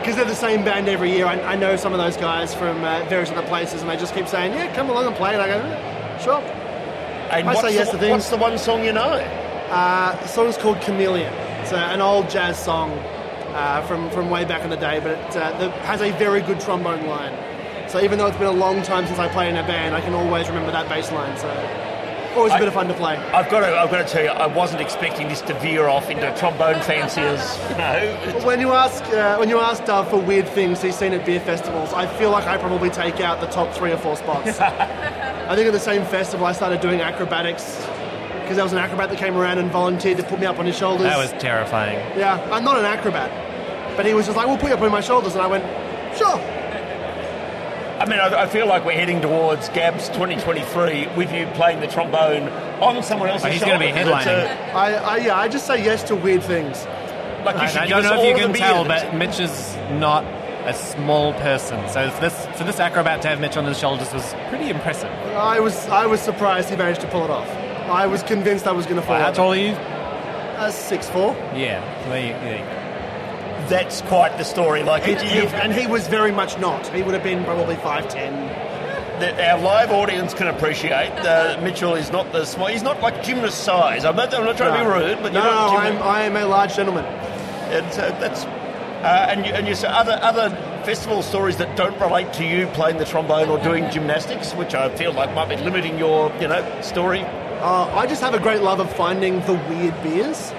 Because 0.00 0.16
they're 0.16 0.24
the 0.24 0.34
same 0.34 0.64
band 0.64 0.88
every 0.88 1.12
year. 1.12 1.26
I, 1.26 1.40
I 1.40 1.54
know 1.54 1.76
some 1.76 1.92
of 1.92 1.98
those 1.98 2.16
guys 2.16 2.52
from 2.52 2.82
uh, 2.82 3.04
various 3.08 3.30
other 3.30 3.46
places, 3.46 3.80
and 3.80 3.88
they 3.88 3.96
just 3.96 4.12
keep 4.12 4.26
saying, 4.26 4.54
"Yeah, 4.54 4.74
come 4.74 4.90
along 4.90 5.06
and 5.06 5.14
play." 5.14 5.34
And 5.34 5.42
I 5.42 5.46
go, 5.46 5.56
"Yeah, 5.56 6.18
"Sure." 6.18 6.42
and 7.32 7.48
I 7.48 7.54
say 7.54 7.74
yes 7.74 7.86
the, 7.86 7.92
to 7.92 7.98
things. 7.98 8.10
what's 8.10 8.28
the 8.28 8.36
one 8.36 8.58
song 8.58 8.84
you 8.84 8.92
know? 8.92 9.14
Uh, 9.70 10.20
the 10.20 10.28
song's 10.28 10.56
called 10.56 10.80
Chameleon. 10.82 11.32
It's 11.62 11.72
uh, 11.72 11.76
an 11.76 12.00
old 12.00 12.28
jazz 12.28 12.62
song 12.62 12.90
uh, 13.54 13.82
from 13.86 14.10
from 14.10 14.30
way 14.30 14.44
back 14.44 14.62
in 14.62 14.70
the 14.70 14.76
day, 14.76 15.00
but 15.00 15.12
it 15.12 15.36
uh, 15.36 15.58
the, 15.58 15.70
has 15.86 16.00
a 16.00 16.10
very 16.12 16.40
good 16.42 16.60
trombone 16.60 17.06
line. 17.06 17.32
So 17.88 18.00
even 18.02 18.18
though 18.18 18.26
it's 18.26 18.38
been 18.38 18.46
a 18.46 18.50
long 18.52 18.82
time 18.82 19.06
since 19.06 19.18
I 19.18 19.28
played 19.28 19.50
in 19.50 19.56
a 19.56 19.66
band, 19.66 19.94
I 19.94 20.00
can 20.00 20.14
always 20.14 20.48
remember 20.48 20.72
that 20.72 20.88
bass 20.88 21.12
line. 21.12 21.36
So 21.36 21.48
always 22.34 22.52
a 22.52 22.56
I- 22.56 22.58
bit 22.60 22.68
of 22.68 22.74
fun 22.74 22.88
to 22.88 22.94
play. 22.94 23.16
I've 23.16 23.50
got 23.50 23.60
to, 23.60 23.66
I've 23.76 23.90
got 23.90 24.06
to 24.06 24.10
tell 24.10 24.22
you, 24.24 24.30
I 24.30 24.46
wasn't 24.46 24.80
expecting 24.80 25.28
this 25.28 25.42
to 25.42 25.54
veer 25.60 25.86
off 25.88 26.08
into 26.08 26.34
trombone 26.38 26.80
fanciers. 26.82 27.42
You 27.72 27.76
know, 27.76 28.40
When 28.46 28.60
you 28.60 28.72
ask 28.72 29.04
uh, 29.12 29.36
when 29.36 29.48
you 29.50 29.58
ask 29.58 29.84
Dove 29.84 30.08
for 30.08 30.16
weird 30.18 30.48
things 30.48 30.80
he's 30.80 30.96
seen 30.96 31.12
at 31.12 31.26
beer 31.26 31.40
festivals, 31.40 31.92
I 31.92 32.06
feel 32.18 32.30
like 32.30 32.46
I 32.46 32.56
probably 32.56 32.88
take 32.90 33.20
out 33.20 33.40
the 33.40 33.48
top 33.48 33.74
three 33.74 33.92
or 33.92 33.98
four 33.98 34.16
spots. 34.16 34.58
I 34.60 35.54
think 35.56 35.66
at 35.66 35.72
the 35.74 35.80
same 35.80 36.04
festival 36.06 36.46
I 36.46 36.52
started 36.52 36.80
doing 36.80 37.00
acrobatics 37.02 37.64
because 38.52 38.56
there 38.56 38.64
was 38.64 38.72
an 38.72 38.78
acrobat 38.78 39.08
that 39.08 39.18
came 39.18 39.34
around 39.36 39.58
and 39.58 39.70
volunteered 39.70 40.18
to 40.18 40.22
put 40.24 40.38
me 40.38 40.44
up 40.44 40.58
on 40.58 40.66
his 40.66 40.76
shoulders. 40.76 41.04
That 41.04 41.16
was 41.16 41.32
terrifying. 41.42 41.96
yeah, 42.18 42.38
I'm 42.52 42.64
not 42.64 42.78
an 42.78 42.84
acrobat, 42.84 43.30
but 43.96 44.04
he 44.04 44.12
was 44.12 44.26
just 44.26 44.36
like, 44.36 44.46
"We'll 44.46 44.58
put 44.58 44.68
you 44.68 44.74
up 44.74 44.82
on 44.82 44.90
my 44.90 45.00
shoulders," 45.00 45.32
and 45.32 45.40
I 45.42 45.46
went, 45.46 45.64
"Sure." 46.18 46.38
I 47.98 48.04
mean, 48.06 48.18
I, 48.18 48.42
I 48.42 48.46
feel 48.48 48.66
like 48.66 48.84
we're 48.84 48.92
heading 48.92 49.20
towards 49.22 49.68
Gabs 49.70 50.08
2023 50.08 51.08
with 51.16 51.32
you 51.32 51.46
playing 51.54 51.80
the 51.80 51.86
trombone 51.86 52.48
on 52.82 53.02
someone 53.02 53.28
else's 53.28 53.46
Oh, 53.46 53.50
he's 53.50 53.60
gonna 53.62 53.78
be 53.78 53.86
headlining. 53.86 54.74
I, 54.74 54.94
I 54.96 55.16
yeah, 55.18 55.38
I 55.38 55.48
just 55.48 55.66
say 55.66 55.82
yes 55.82 56.02
to 56.04 56.16
weird 56.16 56.42
things. 56.42 56.84
like 57.46 57.54
you 57.56 57.62
I, 57.62 57.66
should 57.68 57.80
I 57.82 57.86
don't 57.86 58.02
know 58.02 58.14
all 58.16 58.24
if 58.24 58.36
you 58.36 58.44
can 58.44 58.52
tell, 58.54 58.84
that's- 58.84 59.04
but 59.04 59.16
Mitch 59.16 59.40
is 59.40 59.76
not 59.98 60.24
a 60.66 60.74
small 60.74 61.32
person. 61.34 61.88
So 61.88 62.10
this 62.20 62.46
for 62.58 62.64
this 62.64 62.80
acrobat 62.80 63.22
to 63.22 63.28
have 63.28 63.40
Mitch 63.40 63.56
on 63.56 63.64
his 63.64 63.78
shoulders 63.78 64.12
was 64.12 64.34
pretty 64.50 64.68
impressive. 64.68 65.10
I 65.36 65.58
was 65.60 65.86
I 65.88 66.04
was 66.06 66.20
surprised 66.20 66.68
he 66.70 66.76
managed 66.76 67.00
to 67.00 67.08
pull 67.08 67.24
it 67.24 67.30
off. 67.30 67.48
I 67.90 68.06
was 68.06 68.22
convinced 68.22 68.66
I 68.66 68.72
was 68.72 68.86
going 68.86 68.96
to 69.00 69.02
fall. 69.06 69.16
How 69.18 69.28
off. 69.30 69.36
tall 69.36 69.52
are 69.52 69.56
you? 69.56 69.72
Uh, 69.72 70.70
six 70.70 71.08
four. 71.08 71.34
Yeah. 71.54 71.80
There 72.08 72.20
you, 72.20 72.32
there 72.34 72.58
you 72.58 72.64
go. 72.64 73.68
that's 73.68 74.00
quite 74.02 74.36
the 74.38 74.44
story. 74.44 74.82
Like 74.82 75.04
He, 75.04 75.12
it, 75.12 75.22
he- 75.22 75.46
and 75.56 75.72
he 75.72 75.86
was 75.86 76.06
very 76.08 76.32
much 76.32 76.58
not. 76.58 76.86
He 76.88 77.02
would 77.02 77.14
have 77.14 77.22
been 77.24 77.44
probably 77.44 77.76
five 77.76 78.08
ten. 78.08 78.32
that 79.20 79.38
our 79.40 79.60
live 79.60 79.90
audience 79.90 80.34
can 80.34 80.48
appreciate. 80.48 81.10
Uh, 81.12 81.58
Mitchell 81.62 81.94
is 81.94 82.10
not 82.10 82.30
the 82.32 82.44
small. 82.44 82.66
He's 82.68 82.82
not 82.82 83.00
like 83.00 83.22
gymnast 83.22 83.64
size. 83.64 84.04
I'm 84.04 84.16
not, 84.16 84.32
I'm 84.34 84.44
not 84.44 84.56
trying 84.56 84.78
to 84.78 84.84
be 84.84 85.06
rude, 85.06 85.22
but 85.22 85.32
no, 85.32 85.42
you're 85.42 85.52
not 85.52 85.72
no, 85.72 85.78
gymnast- 85.80 86.04
I'm 86.04 86.08
I 86.16 86.22
am 86.22 86.36
a 86.36 86.46
large 86.46 86.74
gentleman. 86.76 87.04
And 87.04 87.92
so 87.92 88.00
that's 88.20 88.44
uh, 88.44 89.26
and 89.30 89.44
you, 89.46 89.52
and 89.52 89.66
you 89.66 89.74
say 89.74 89.88
other 89.88 90.18
other 90.22 90.50
festival 90.84 91.22
stories 91.22 91.56
that 91.56 91.76
don't 91.76 91.98
relate 92.00 92.32
to 92.34 92.44
you 92.44 92.66
playing 92.68 92.98
the 92.98 93.04
trombone 93.04 93.48
or 93.48 93.58
doing 93.62 93.90
gymnastics, 93.90 94.52
which 94.54 94.74
I 94.74 94.94
feel 94.96 95.12
like 95.12 95.32
might 95.34 95.48
be 95.48 95.56
limiting 95.56 95.98
your 95.98 96.32
you 96.40 96.46
know 96.48 96.80
story. 96.82 97.24
Uh, 97.62 97.88
I 97.94 98.08
just 98.08 98.20
have 98.22 98.34
a 98.34 98.40
great 98.40 98.60
love 98.60 98.80
of 98.80 98.92
finding 98.96 99.38
the 99.42 99.52
weird 99.52 99.94
beers. 100.02 100.50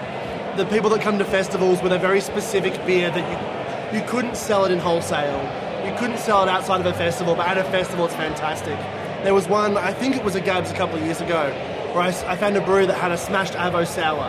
The 0.55 0.65
people 0.71 0.89
that 0.91 1.01
come 1.01 1.19
to 1.19 1.25
festivals 1.25 1.81
with 1.83 1.91
a 1.91 1.99
very 1.99 2.21
specific 2.21 2.73
beer 2.85 3.11
that 3.11 3.91
you 3.91 3.99
you 3.99 4.07
couldn't 4.07 4.37
sell 4.37 4.63
it 4.63 4.71
in 4.71 4.79
wholesale. 4.79 5.41
You 5.85 5.93
couldn't 5.97 6.17
sell 6.17 6.43
it 6.43 6.49
outside 6.49 6.79
of 6.79 6.85
a 6.85 6.93
festival, 6.93 7.35
but 7.35 7.45
at 7.45 7.57
a 7.57 7.65
festival 7.65 8.05
it's 8.05 8.15
fantastic. 8.15 8.79
There 9.25 9.33
was 9.33 9.49
one, 9.49 9.75
I 9.75 9.91
think 9.91 10.15
it 10.15 10.23
was 10.23 10.35
a 10.35 10.39
Gabs 10.39 10.71
a 10.71 10.75
couple 10.75 10.95
of 10.95 11.03
years 11.03 11.19
ago, 11.19 11.51
where 11.91 12.03
I 12.03 12.37
found 12.37 12.55
a 12.55 12.61
brewery 12.61 12.85
that 12.85 12.97
had 12.97 13.11
a 13.11 13.17
smashed 13.17 13.53
Avo 13.53 13.85
sour. 13.85 14.23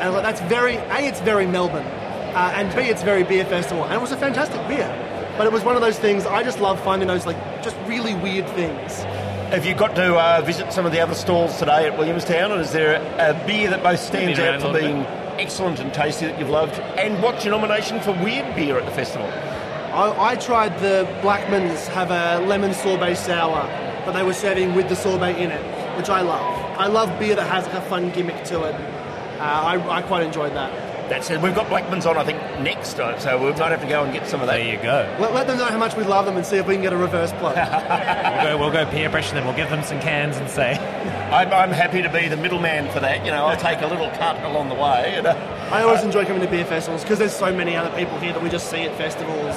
And 0.00 0.04
I 0.04 0.08
like, 0.08 0.22
that's 0.22 0.40
very, 0.40 0.76
A, 0.76 1.00
it's 1.00 1.20
very 1.20 1.46
Melbourne, 1.46 1.86
uh, 1.86 2.52
and 2.54 2.74
B, 2.74 2.84
it's 2.84 3.02
very 3.02 3.22
beer 3.22 3.44
festival. 3.44 3.84
And 3.84 3.92
it 3.92 4.00
was 4.00 4.12
a 4.12 4.16
fantastic 4.16 4.66
beer. 4.66 4.88
But 5.36 5.46
it 5.46 5.52
was 5.52 5.62
one 5.62 5.76
of 5.76 5.82
those 5.82 5.98
things, 5.98 6.24
I 6.24 6.42
just 6.42 6.58
love 6.58 6.82
finding 6.82 7.06
those, 7.06 7.26
like, 7.26 7.36
just 7.62 7.76
really 7.86 8.14
weird 8.14 8.48
things. 8.48 9.04
Have 9.50 9.66
you 9.66 9.74
got 9.74 9.96
to 9.96 10.14
uh, 10.16 10.42
visit 10.42 10.72
some 10.72 10.86
of 10.86 10.92
the 10.92 11.00
other 11.00 11.16
stalls 11.16 11.58
today 11.58 11.84
at 11.88 11.98
Williamstown? 11.98 12.52
And 12.52 12.60
is 12.60 12.70
there 12.70 13.02
a 13.18 13.34
beer 13.48 13.68
that 13.70 13.82
both 13.82 13.98
stands 13.98 14.38
out 14.38 14.60
for 14.60 14.68
a 14.68 14.70
little 14.70 14.88
being 14.88 15.04
excellent 15.40 15.80
and 15.80 15.92
tasty 15.92 16.26
that 16.26 16.38
you've 16.38 16.50
loved? 16.50 16.78
And 16.78 17.20
what's 17.20 17.44
your 17.44 17.58
nomination 17.58 18.00
for 18.00 18.12
weird 18.22 18.54
beer 18.54 18.78
at 18.78 18.84
the 18.84 18.92
festival? 18.92 19.26
I, 19.26 20.34
I 20.34 20.36
tried 20.36 20.78
the 20.78 21.04
Blackmans 21.20 21.88
have 21.88 22.12
a 22.12 22.46
lemon 22.46 22.72
sorbet 22.72 23.16
sour 23.16 23.66
that 24.06 24.12
they 24.12 24.22
were 24.22 24.34
serving 24.34 24.76
with 24.76 24.88
the 24.88 24.94
sorbet 24.94 25.42
in 25.42 25.50
it, 25.50 25.96
which 25.96 26.08
I 26.08 26.20
love. 26.20 26.78
I 26.78 26.86
love 26.86 27.18
beer 27.18 27.34
that 27.34 27.48
has 27.48 27.66
like 27.66 27.74
a 27.74 27.82
fun 27.88 28.10
gimmick 28.12 28.44
to 28.44 28.62
it. 28.62 28.74
Uh, 28.76 29.42
I, 29.42 29.98
I 29.98 30.02
quite 30.02 30.22
enjoyed 30.22 30.52
that. 30.54 30.89
That's 31.10 31.28
it. 31.28 31.42
We've 31.42 31.54
got 31.56 31.68
Blackman's 31.68 32.06
on, 32.06 32.16
I 32.16 32.22
think, 32.22 32.38
next, 32.60 33.00
uh, 33.00 33.18
so 33.18 33.36
we 33.36 33.50
might 33.50 33.72
have 33.72 33.80
to 33.80 33.88
go 33.88 34.04
and 34.04 34.12
get 34.12 34.28
some 34.28 34.40
of 34.40 34.46
that. 34.46 34.58
There 34.58 34.74
you 34.76 34.80
go. 34.80 35.16
Let, 35.18 35.34
let 35.34 35.46
them 35.48 35.58
know 35.58 35.64
how 35.64 35.76
much 35.76 35.96
we 35.96 36.04
love 36.04 36.24
them 36.24 36.36
and 36.36 36.46
see 36.46 36.56
if 36.56 36.68
we 36.68 36.74
can 36.74 36.82
get 36.82 36.92
a 36.92 36.96
reverse 36.96 37.32
plug. 37.32 37.56
We'll 38.40 38.56
go, 38.56 38.58
we'll 38.58 38.72
go 38.72 38.90
peer 38.90 39.10
pressure 39.10 39.34
them. 39.34 39.44
We'll 39.44 39.56
give 39.56 39.68
them 39.70 39.82
some 39.82 40.00
cans 40.00 40.36
and 40.36 40.48
say, 40.48 40.78
I'm, 41.32 41.52
I'm 41.52 41.70
happy 41.72 42.00
to 42.00 42.08
be 42.08 42.28
the 42.28 42.36
middleman 42.36 42.90
for 42.92 43.00
that. 43.00 43.24
You 43.24 43.32
know, 43.32 43.44
I'll 43.46 43.56
take 43.56 43.82
a 43.82 43.86
little 43.86 44.08
cut 44.10 44.42
along 44.44 44.68
the 44.68 44.76
way. 44.76 45.14
And, 45.16 45.26
uh, 45.26 45.34
I 45.72 45.82
always 45.82 46.02
enjoy 46.02 46.24
coming 46.24 46.42
to 46.42 46.48
beer 46.48 46.64
festivals 46.64 47.02
because 47.02 47.18
there's 47.18 47.34
so 47.34 47.52
many 47.52 47.76
other 47.76 47.94
people 47.96 48.18
here 48.18 48.32
that 48.32 48.42
we 48.42 48.48
just 48.48 48.70
see 48.70 48.82
at 48.82 48.96
festivals. 48.96 49.54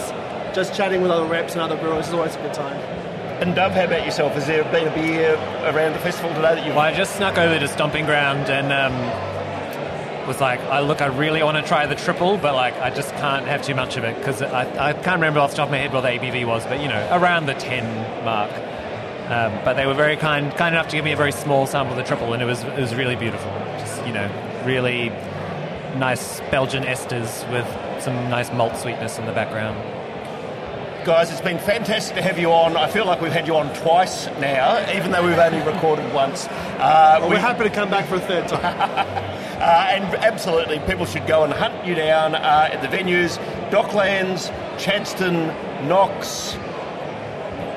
Just 0.56 0.76
chatting 0.76 1.02
with 1.02 1.12
other 1.12 1.26
reps 1.26 1.54
and 1.54 1.62
other 1.62 1.78
brewers 1.78 2.08
is 2.08 2.14
always 2.14 2.36
a 2.36 2.40
good 2.42 2.54
time. 2.54 2.78
and 3.42 3.56
Dove, 3.56 3.72
how 3.74 3.86
about 3.86 4.06
yourself? 4.06 4.34
Has 4.34 4.48
there 4.48 4.64
been 4.66 4.88
a 4.88 4.94
beer 4.94 5.36
around 5.72 5.94
the 5.94 6.00
festival 6.00 6.30
today 6.32 6.56
that 6.56 6.66
you've 6.66 6.76
Well, 6.76 6.86
I 6.86 6.94
just 6.94 7.16
snuck 7.16 7.38
over 7.38 7.60
to 7.60 7.68
Stomping 7.68 8.06
Ground 8.06 8.50
and 8.50 8.74
um, 8.74 8.94
was 10.28 10.40
like, 10.42 10.60
I 10.62 10.80
look, 10.80 11.02
I 11.02 11.08
really 11.08 11.44
want 11.44 11.58
to 11.58 11.64
try 11.64 11.86
the 11.86 11.96
triple, 11.96 12.38
but 12.38 12.56
like, 12.56 12.76
I 12.76 12.90
just 12.90 13.12
can't 13.16 13.46
have 13.46 13.62
too 13.62 13.76
much 13.76 13.98
of 13.98 14.04
it 14.04 14.18
because 14.18 14.42
I, 14.42 14.90
I 14.90 14.94
can't 14.94 15.16
remember 15.16 15.40
off 15.40 15.52
the 15.52 15.58
top 15.58 15.68
of 15.68 15.72
my 15.72 15.78
head 15.78 15.94
what 15.94 16.02
the 16.02 16.10
ABV 16.10 16.46
was, 16.46 16.66
but 16.66 16.82
you 16.82 16.88
know, 16.88 17.08
around 17.12 17.46
the 17.46 17.54
10 17.54 18.24
mark. 18.26 18.52
Um, 19.30 19.64
but 19.64 19.76
they 19.76 19.86
were 19.86 19.94
very 19.94 20.18
kind, 20.18 20.54
kind 20.56 20.76
enough 20.76 20.90
to 20.90 20.98
give 20.98 21.06
me 21.06 21.14
a 21.14 21.18
very 21.18 21.32
small 21.32 21.66
sample 21.66 21.94
of 21.94 21.98
the 21.98 22.04
triple, 22.04 22.34
and 22.34 22.44
it 22.44 22.46
was 22.46 22.62
it 22.62 22.78
was 22.78 22.94
really 22.94 23.16
beautiful. 23.16 23.52
Just 23.80 24.06
you 24.06 24.12
know, 24.12 24.30
really 24.66 25.10
nice 25.98 26.42
Belgian 26.52 26.84
esters 26.84 27.50
with 27.50 27.66
some 28.04 28.16
nice 28.30 28.52
malt 28.52 28.76
sweetness 28.76 29.18
in 29.18 29.26
the 29.26 29.32
background. 29.32 29.78
Guys, 31.06 31.32
it's 31.32 31.42
been 31.42 31.60
fantastic 31.60 32.16
to 32.16 32.22
have 32.22 32.40
you 32.40 32.52
on. 32.54 32.78
I 32.78 32.88
feel 32.90 33.06
like 33.06 33.20
we've 33.20 33.32
had 33.32 33.46
you 33.46 33.58
on 33.58 33.74
twice 33.76 34.28
now, 34.40 34.90
even 34.96 35.12
though 35.12 35.26
we've 35.26 35.38
only 35.38 35.60
recorded 35.62 36.14
once. 36.14 36.48
Uh, 36.48 37.18
Well, 37.20 37.28
we- 37.30 37.36
we're 37.36 37.42
happy 37.42 37.64
to 37.64 37.70
come 37.70 37.90
back 37.90 38.06
for 38.06 38.16
a 38.16 38.20
third 38.22 38.48
time. 38.48 38.64
uh, 39.60 39.88
and 39.92 40.06
absolutely, 40.16 40.80
people 40.80 41.06
should 41.06 41.28
go 41.28 41.44
and 41.44 41.52
hunt 41.52 41.86
you 41.86 41.94
down 41.94 42.36
uh, 42.36 42.70
at 42.72 42.82
the 42.82 42.88
venues 42.88 43.38
Docklands, 43.70 44.50
Chadstone, 44.78 45.54
Knox. 45.90 46.56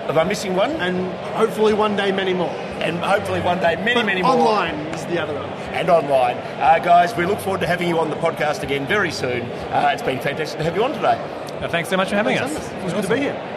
Am 0.08 0.16
I 0.16 0.22
missing 0.22 0.54
one? 0.54 0.70
and 0.80 1.12
hopefully 1.34 1.74
one 1.74 1.96
day 1.96 2.12
many 2.12 2.32
more. 2.32 2.50
And 2.80 2.98
hopefully 2.98 3.40
one 3.40 3.58
day, 3.58 3.74
many, 3.74 3.94
But 3.94 4.06
many 4.06 4.22
more. 4.22 4.32
online 4.32 4.74
is 4.94 5.04
the 5.06 5.20
other 5.20 5.34
one. 5.34 5.48
And 5.74 5.90
online. 5.90 6.36
Uh, 6.60 6.78
guys, 6.78 7.16
we 7.16 7.26
look 7.26 7.40
forward 7.40 7.60
to 7.62 7.66
having 7.66 7.88
you 7.88 7.98
on 7.98 8.08
the 8.10 8.16
podcast 8.16 8.62
again 8.62 8.86
very 8.86 9.10
soon. 9.10 9.42
Uh, 9.72 9.90
it's 9.92 10.02
been 10.02 10.20
fantastic 10.20 10.58
to 10.58 10.64
have 10.64 10.76
you 10.76 10.84
on 10.84 10.92
today. 10.92 11.18
Uh, 11.58 11.68
thanks 11.68 11.88
so 11.88 11.96
much 11.96 12.10
for 12.10 12.16
having 12.16 12.36
us. 12.36 12.52
It 12.52 12.84
was 12.84 12.92
good 12.92 13.04
to 13.04 13.08
be 13.08 13.20
here. 13.20 13.56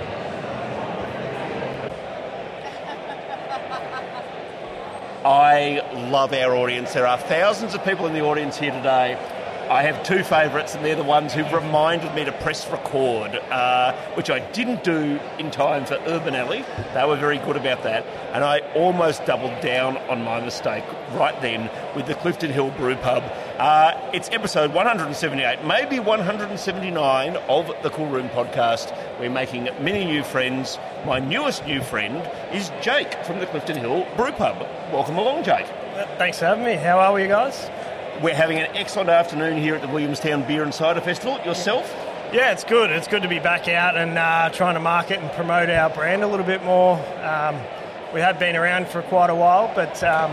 I 5.25 5.81
love 6.09 6.31
our 6.31 6.55
audience. 6.55 6.93
There 6.93 7.05
are 7.05 7.17
thousands 7.17 7.75
of 7.75 7.83
people 7.83 8.07
in 8.07 8.13
the 8.13 8.21
audience 8.21 8.57
here 8.57 8.71
today. 8.71 9.17
I 9.69 9.83
have 9.83 10.01
two 10.01 10.23
favourites, 10.23 10.73
and 10.73 10.83
they're 10.83 10.95
the 10.95 11.03
ones 11.03 11.31
who've 11.31 11.53
reminded 11.53 12.15
me 12.15 12.25
to 12.25 12.31
press 12.31 12.67
record, 12.71 13.35
uh, 13.35 13.93
which 14.15 14.31
I 14.31 14.39
didn't 14.51 14.83
do 14.83 15.19
in 15.37 15.51
time 15.51 15.85
for 15.85 15.93
Urban 16.07 16.33
Alley. 16.33 16.65
They 16.95 17.05
were 17.05 17.15
very 17.15 17.37
good 17.37 17.55
about 17.55 17.83
that, 17.83 18.03
and 18.33 18.43
I 18.43 18.61
almost 18.73 19.27
doubled 19.27 19.61
down 19.61 19.97
on 20.09 20.23
my 20.23 20.39
mistake 20.39 20.83
right 21.11 21.39
then 21.43 21.69
with 21.95 22.07
the 22.07 22.15
Clifton 22.15 22.49
Hill 22.49 22.71
Brew 22.71 22.95
Pub. 22.95 23.21
Uh, 23.59 23.93
it's 24.11 24.27
episode 24.31 24.73
178, 24.73 25.63
maybe 25.63 25.99
179 25.99 27.35
of 27.35 27.71
the 27.83 27.91
Cool 27.91 28.07
Room 28.07 28.29
podcast. 28.29 28.91
We're 29.19 29.29
making 29.29 29.65
many 29.81 30.03
new 30.03 30.23
friends. 30.23 30.79
My 31.05 31.19
newest 31.19 31.63
new 31.67 31.83
friend 31.83 32.27
is 32.51 32.71
Jake 32.81 33.13
from 33.23 33.37
the 33.37 33.45
Clifton 33.45 33.77
Hill 33.77 34.07
Brew 34.15 34.31
Pub. 34.31 34.57
Welcome 34.91 35.19
along, 35.19 35.43
Jake. 35.43 35.67
Thanks 36.17 36.39
for 36.39 36.45
having 36.45 36.63
me. 36.63 36.73
How 36.73 36.97
are 36.99 37.13
we, 37.13 37.27
guys? 37.27 37.69
We're 38.21 38.35
having 38.35 38.57
an 38.57 38.75
excellent 38.75 39.09
afternoon 39.09 39.61
here 39.61 39.75
at 39.75 39.81
the 39.81 39.87
Williamstown 39.87 40.45
Beer 40.45 40.61
and 40.61 40.73
Cider 40.73 40.99
Festival. 40.99 41.39
Yourself? 41.45 41.89
Yeah, 42.33 42.51
it's 42.51 42.65
good. 42.65 42.91
It's 42.91 43.07
good 43.07 43.21
to 43.21 43.29
be 43.29 43.39
back 43.39 43.69
out 43.69 43.95
and 43.95 44.17
uh, 44.17 44.49
trying 44.49 44.73
to 44.73 44.81
market 44.81 45.19
and 45.19 45.31
promote 45.31 45.69
our 45.69 45.89
brand 45.89 46.21
a 46.21 46.27
little 46.27 46.45
bit 46.45 46.61
more. 46.65 46.97
Um, 47.23 47.55
we 48.13 48.19
have 48.19 48.37
been 48.37 48.57
around 48.57 48.89
for 48.89 49.03
quite 49.03 49.29
a 49.29 49.35
while, 49.35 49.71
but 49.73 50.03
um, 50.03 50.31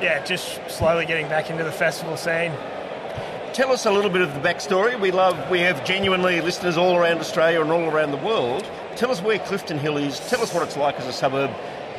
yeah, 0.00 0.24
just 0.24 0.60
slowly 0.70 1.04
getting 1.04 1.28
back 1.28 1.50
into 1.50 1.62
the 1.62 1.72
festival 1.72 2.16
scene. 2.16 2.52
Tell 3.52 3.70
us 3.70 3.84
a 3.84 3.92
little 3.92 4.10
bit 4.10 4.22
of 4.22 4.32
the 4.32 4.40
backstory. 4.40 4.98
We 4.98 5.10
love, 5.10 5.50
we 5.50 5.60
have 5.60 5.84
genuinely 5.84 6.40
listeners 6.40 6.78
all 6.78 6.96
around 6.96 7.18
Australia 7.18 7.60
and 7.60 7.70
all 7.70 7.84
around 7.84 8.12
the 8.12 8.16
world. 8.16 8.66
Tell 8.96 9.10
us 9.10 9.20
where 9.20 9.38
Clifton 9.40 9.78
Hill 9.78 9.98
is. 9.98 10.18
Tell 10.30 10.40
us 10.40 10.54
what 10.54 10.62
it's 10.62 10.78
like 10.78 10.98
as 10.98 11.06
a 11.06 11.12
suburb. 11.12 11.50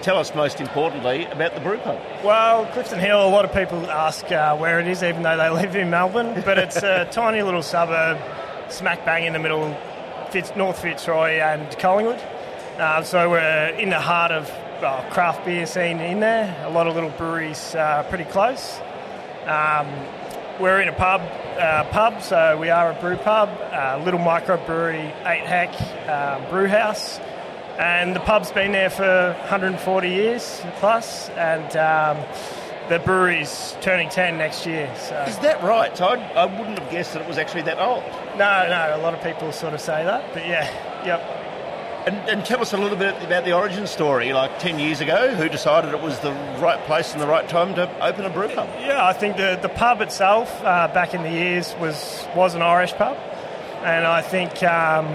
Tell 0.02 0.18
us 0.18 0.34
most 0.34 0.60
importantly 0.60 1.26
about 1.26 1.54
the 1.54 1.62
brew 1.62 1.78
pub. 1.78 2.00
Well, 2.24 2.66
Clifton 2.68 2.98
Hill, 2.98 3.24
a 3.24 3.30
lot 3.30 3.46
of 3.46 3.54
people 3.54 3.86
ask 3.92 4.32
uh, 4.32 4.58
where 4.58 4.80
it 4.80 4.88
is, 4.88 5.04
even 5.04 5.22
though 5.22 5.38
they 5.38 5.50
live 5.62 5.76
in 5.76 5.92
Melbourne, 5.92 6.42
but 6.44 6.58
it's 6.58 6.78
a 6.78 7.06
tiny 7.12 7.44
little 7.44 7.62
suburb, 7.62 8.18
smack 8.70 9.06
bang 9.06 9.26
in 9.26 9.34
the 9.34 9.40
middle, 9.40 9.78
Fitz, 10.32 10.56
North 10.56 10.82
Fitzroy 10.82 11.34
and 11.34 11.78
Collingwood. 11.78 12.20
Uh, 12.80 13.04
so 13.04 13.30
we're 13.30 13.76
in 13.78 13.92
the 13.92 14.00
heart 14.00 14.32
of 14.32 14.50
uh, 14.84 15.08
craft 15.12 15.46
beer 15.46 15.68
scene 15.68 16.00
in 16.00 16.20
there. 16.20 16.58
A 16.66 16.72
lot 16.72 16.88
of 16.88 16.96
little 16.96 17.12
breweries 17.12 17.76
uh, 17.76 18.02
pretty 18.10 18.24
close. 18.24 18.80
Um, 19.46 19.88
we're 20.60 20.82
in 20.82 20.90
a 20.90 20.94
pub, 20.94 21.22
uh, 21.60 21.84
pub, 21.92 22.24
so 22.24 22.58
we 22.58 22.72
are 22.72 22.92
a 22.92 22.96
brew 22.96 23.18
pub, 23.18 23.50
a 23.72 24.02
little 24.04 24.20
microbrewery, 24.20 25.14
eight 25.28 25.46
hec 25.46 25.70
um, 26.10 26.50
brew 26.50 26.68
house, 26.68 27.20
and 27.78 28.16
the 28.16 28.20
pub's 28.20 28.52
been 28.52 28.72
there 28.72 28.90
for 28.90 29.36
140 29.40 30.10
years 30.10 30.62
plus, 30.76 31.30
and 31.30 31.76
um, 31.78 32.18
the 32.90 33.00
brewery's 33.00 33.76
turning 33.82 34.10
10 34.10 34.38
next 34.38 34.66
year. 34.66 34.94
So 34.98 35.16
Is 35.24 35.38
that 35.40 35.64
right? 35.64 36.00
I, 36.02 36.16
I 36.34 36.46
wouldn't 36.46 36.80
have 36.80 36.92
guessed 36.92 37.14
that 37.14 37.22
it 37.22 37.28
was 37.28 37.38
actually 37.38 37.64
that 37.64 37.80
old. 37.80 38.04
no, 38.38 38.68
no, 38.68 38.94
a 38.96 39.02
lot 39.02 39.14
of 39.14 39.24
people 39.24 39.52
sort 39.52 39.74
of 39.74 39.82
say 39.82 40.04
that, 40.04 40.34
but 40.34 40.46
yeah, 40.46 40.70
yep. 41.06 41.38
And, 42.08 42.16
and 42.28 42.44
tell 42.44 42.60
us 42.62 42.74
a 42.74 42.78
little 42.78 42.98
bit 42.98 43.14
about 43.24 43.46
the 43.46 43.54
origin 43.54 43.86
story. 43.86 44.34
Like 44.34 44.58
10 44.58 44.80
years 44.80 45.02
ago, 45.02 45.36
who 45.36 45.48
decided 45.48 45.94
it 45.94 46.02
was 46.02 46.20
the 46.22 46.32
right 46.60 46.84
place 46.86 47.14
and 47.14 47.22
the 47.22 47.28
right 47.28 47.48
time 47.48 47.76
to 47.76 47.88
open 48.04 48.26
a 48.26 48.30
brew 48.32 48.48
pub? 48.48 48.68
Yeah, 48.80 49.06
I 49.06 49.14
think 49.14 49.38
the, 49.38 49.60
the 49.62 49.70
pub 49.70 50.02
itself 50.02 50.50
uh, 50.64 50.88
back 50.88 51.14
in 51.14 51.22
the 51.22 51.30
years 51.30 51.76
was 51.80 52.28
was 52.36 52.56
an 52.56 52.64
Irish 52.64 52.94
pub, 52.94 53.16
and 53.84 54.08
I 54.08 54.24
think 54.24 54.64
um, 54.64 55.06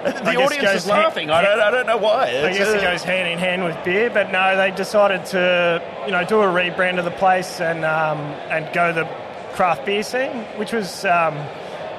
The 0.04 0.32
guess 0.32 0.36
audience 0.36 0.70
is 0.74 0.84
hand- 0.86 1.02
laughing. 1.04 1.30
I 1.30 1.42
don't, 1.42 1.60
I 1.60 1.70
don't 1.70 1.86
know 1.86 1.96
why. 1.98 2.22
I 2.24 2.26
It's, 2.48 2.58
guess 2.58 2.68
uh, 2.68 2.76
it 2.78 2.80
goes 2.82 3.02
hand 3.02 3.28
in 3.28 3.38
hand 3.38 3.64
with 3.64 3.76
beer. 3.84 4.10
But 4.10 4.32
no, 4.32 4.56
they 4.56 4.70
decided 4.70 5.26
to 5.26 5.82
you 6.06 6.12
know 6.12 6.24
do 6.24 6.40
a 6.40 6.46
rebrand 6.46 6.98
of 6.98 7.04
the 7.04 7.10
place 7.10 7.60
and 7.60 7.84
um, 7.84 8.18
and 8.50 8.72
go 8.74 8.92
the 8.92 9.04
craft 9.54 9.84
beer 9.86 10.02
scene, 10.02 10.44
which 10.56 10.72
was. 10.72 11.04
Um, 11.04 11.34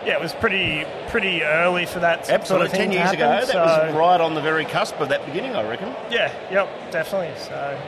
yeah, 0.03 0.13
it 0.15 0.19
was 0.21 0.33
pretty 0.33 0.83
pretty 1.09 1.43
early 1.43 1.85
for 1.85 1.99
that 1.99 2.25
sort 2.47 2.63
of 2.63 2.71
thing 2.71 2.89
10 2.89 2.89
to 2.89 2.95
years 2.95 3.11
ago, 3.11 3.27
happen, 3.29 3.47
that 3.49 3.53
so- 3.53 3.85
was 3.85 3.93
right 3.95 4.19
on 4.19 4.33
the 4.33 4.41
very 4.41 4.65
cusp 4.65 4.99
of 4.99 5.09
that 5.09 5.23
beginning, 5.27 5.55
I 5.55 5.61
reckon. 5.69 5.89
Yeah, 6.09 6.33
yep, 6.51 6.91
definitely. 6.91 7.31
So 7.37 7.79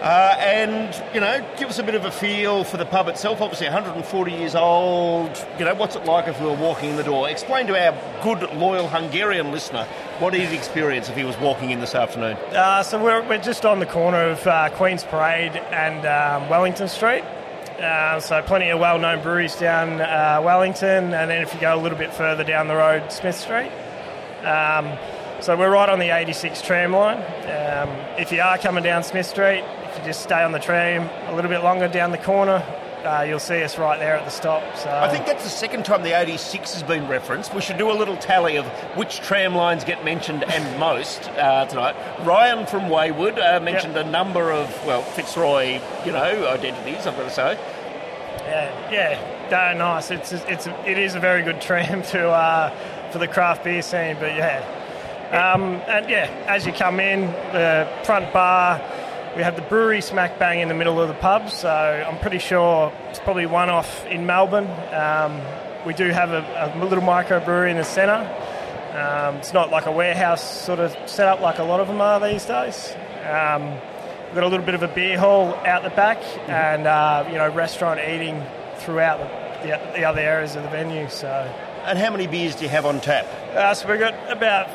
Uh, 0.00 0.36
and, 0.38 0.94
you 1.12 1.20
know, 1.20 1.44
give 1.58 1.68
us 1.68 1.80
a 1.80 1.82
bit 1.82 1.96
of 1.96 2.04
a 2.04 2.10
feel 2.10 2.62
for 2.62 2.76
the 2.76 2.86
pub 2.86 3.08
itself. 3.08 3.40
Obviously, 3.40 3.66
140 3.66 4.32
years 4.32 4.54
old. 4.54 5.44
You 5.58 5.64
know, 5.64 5.74
what's 5.74 5.96
it 5.96 6.04
like 6.04 6.28
if 6.28 6.40
we 6.40 6.46
were 6.46 6.54
walking 6.54 6.90
in 6.90 6.96
the 6.96 7.02
door? 7.02 7.28
Explain 7.28 7.66
to 7.66 7.76
our 7.76 8.22
good, 8.22 8.48
loyal 8.56 8.88
Hungarian 8.88 9.50
listener 9.50 9.84
what 10.20 10.34
he'd 10.34 10.52
experience 10.52 11.08
if 11.08 11.16
he 11.16 11.24
was 11.24 11.36
walking 11.38 11.70
in 11.70 11.80
this 11.80 11.96
afternoon. 11.96 12.36
Uh, 12.52 12.82
so 12.84 13.02
we're, 13.02 13.26
we're 13.28 13.38
just 13.42 13.66
on 13.66 13.80
the 13.80 13.86
corner 13.86 14.22
of 14.30 14.46
uh, 14.46 14.70
Queen's 14.70 15.02
Parade 15.02 15.56
and 15.56 16.06
um, 16.06 16.48
Wellington 16.48 16.86
Street. 16.86 17.24
Uh, 17.80 18.18
so 18.20 18.40
plenty 18.42 18.70
of 18.70 18.80
well-known 18.80 19.22
breweries 19.22 19.54
down 19.56 20.00
uh, 20.00 20.40
Wellington, 20.44 21.14
and 21.14 21.30
then 21.30 21.42
if 21.42 21.54
you 21.54 21.60
go 21.60 21.76
a 21.76 21.80
little 21.80 21.98
bit 21.98 22.12
further 22.12 22.42
down 22.42 22.66
the 22.66 22.74
road, 22.74 23.10
Smith 23.12 23.36
Street. 23.36 23.70
Um, 24.44 24.98
so 25.40 25.56
we're 25.56 25.70
right 25.70 25.88
on 25.88 26.00
the 26.00 26.10
86 26.10 26.62
tram 26.62 26.92
line. 26.92 27.18
Um, 27.18 27.88
if 28.18 28.32
you 28.32 28.40
are 28.40 28.58
coming 28.58 28.82
down 28.82 29.04
Smith 29.04 29.26
Street, 29.26 29.62
just 30.04 30.22
stay 30.22 30.42
on 30.42 30.52
the 30.52 30.58
tram 30.58 31.08
a 31.30 31.34
little 31.34 31.50
bit 31.50 31.62
longer 31.62 31.88
down 31.88 32.10
the 32.10 32.18
corner, 32.18 32.64
uh, 33.04 33.24
you'll 33.26 33.38
see 33.38 33.62
us 33.62 33.78
right 33.78 33.98
there 33.98 34.16
at 34.16 34.24
the 34.24 34.30
stop. 34.30 34.62
So 34.76 34.90
I 34.90 35.08
think 35.08 35.26
that's 35.26 35.44
the 35.44 35.50
second 35.50 35.84
time 35.84 36.02
the 36.02 36.18
86 36.18 36.74
has 36.74 36.82
been 36.82 37.06
referenced. 37.08 37.54
We 37.54 37.60
should 37.60 37.78
do 37.78 37.90
a 37.90 37.94
little 37.94 38.16
tally 38.16 38.56
of 38.56 38.66
which 38.96 39.20
tram 39.20 39.54
lines 39.54 39.84
get 39.84 40.04
mentioned 40.04 40.44
and 40.44 40.80
most 40.80 41.28
uh, 41.30 41.66
tonight. 41.66 41.94
Ryan 42.26 42.66
from 42.66 42.88
Wayward 42.88 43.38
uh, 43.38 43.60
mentioned 43.60 43.96
a 43.96 44.04
number 44.04 44.50
of, 44.50 44.68
well, 44.86 45.02
Fitzroy, 45.02 45.80
you 46.04 46.12
know, 46.12 46.48
identities, 46.48 47.06
I've 47.06 47.16
got 47.16 47.24
to 47.24 47.30
say. 47.30 47.58
Yeah, 48.48 48.90
yeah, 48.90 49.38
no, 49.50 49.78
nice. 49.78 50.10
It's 50.10 50.32
it's 50.32 50.66
it 50.66 50.96
is 50.96 51.14
a 51.14 51.20
very 51.20 51.42
good 51.42 51.60
tram 51.60 52.02
to 52.14 52.28
uh, 52.28 52.70
for 53.10 53.18
the 53.18 53.28
craft 53.28 53.64
beer 53.64 53.82
scene, 53.82 54.16
but 54.18 54.34
yeah, 54.34 54.64
um, 55.30 55.74
and 55.86 56.08
yeah, 56.08 56.30
as 56.46 56.64
you 56.64 56.72
come 56.72 56.98
in, 57.00 57.26
the 57.52 57.86
front 58.04 58.32
bar, 58.32 58.80
we 59.36 59.42
have 59.42 59.56
the 59.56 59.62
brewery 59.62 60.00
smack 60.00 60.38
bang 60.38 60.60
in 60.60 60.68
the 60.68 60.74
middle 60.74 61.00
of 61.00 61.08
the 61.08 61.14
pub. 61.14 61.50
So 61.50 61.68
I'm 61.70 62.18
pretty 62.18 62.38
sure 62.38 62.92
it's 63.10 63.18
probably 63.20 63.46
one 63.46 63.70
off 63.70 64.04
in 64.06 64.26
Melbourne. 64.26 64.68
Um, 64.92 65.40
we 65.86 65.94
do 65.94 66.08
have 66.10 66.30
a, 66.32 66.74
a 66.74 66.84
little 66.84 67.04
microbrewery 67.04 67.70
in 67.70 67.76
the 67.76 67.84
centre. 67.84 68.26
Um, 68.98 69.36
it's 69.36 69.52
not 69.52 69.70
like 69.70 69.86
a 69.86 69.92
warehouse 69.92 70.64
sort 70.64 70.80
of 70.80 70.96
setup 71.08 71.40
like 71.40 71.58
a 71.58 71.62
lot 71.62 71.78
of 71.80 71.86
them 71.88 72.00
are 72.00 72.18
these 72.20 72.44
days. 72.44 72.94
Um, 73.28 73.74
We've 74.28 74.34
got 74.34 74.44
a 74.44 74.48
little 74.48 74.66
bit 74.66 74.74
of 74.74 74.82
a 74.82 74.88
beer 74.88 75.18
hall 75.18 75.54
out 75.64 75.84
the 75.84 75.88
back, 75.88 76.18
and 76.50 76.86
uh, 76.86 77.24
you 77.30 77.38
know, 77.38 77.48
restaurant 77.50 77.98
eating 77.98 78.44
throughout 78.76 79.18
the, 79.62 79.68
the, 79.68 80.00
the 80.00 80.04
other 80.04 80.20
areas 80.20 80.54
of 80.54 80.64
the 80.64 80.68
venue. 80.68 81.08
So, 81.08 81.28
And 81.86 81.98
how 81.98 82.10
many 82.10 82.26
beers 82.26 82.54
do 82.54 82.64
you 82.64 82.68
have 82.68 82.84
on 82.84 83.00
tap? 83.00 83.24
uh, 83.54 83.72
so 83.72 83.88
we've 83.88 83.98
got 83.98 84.12
about, 84.30 84.68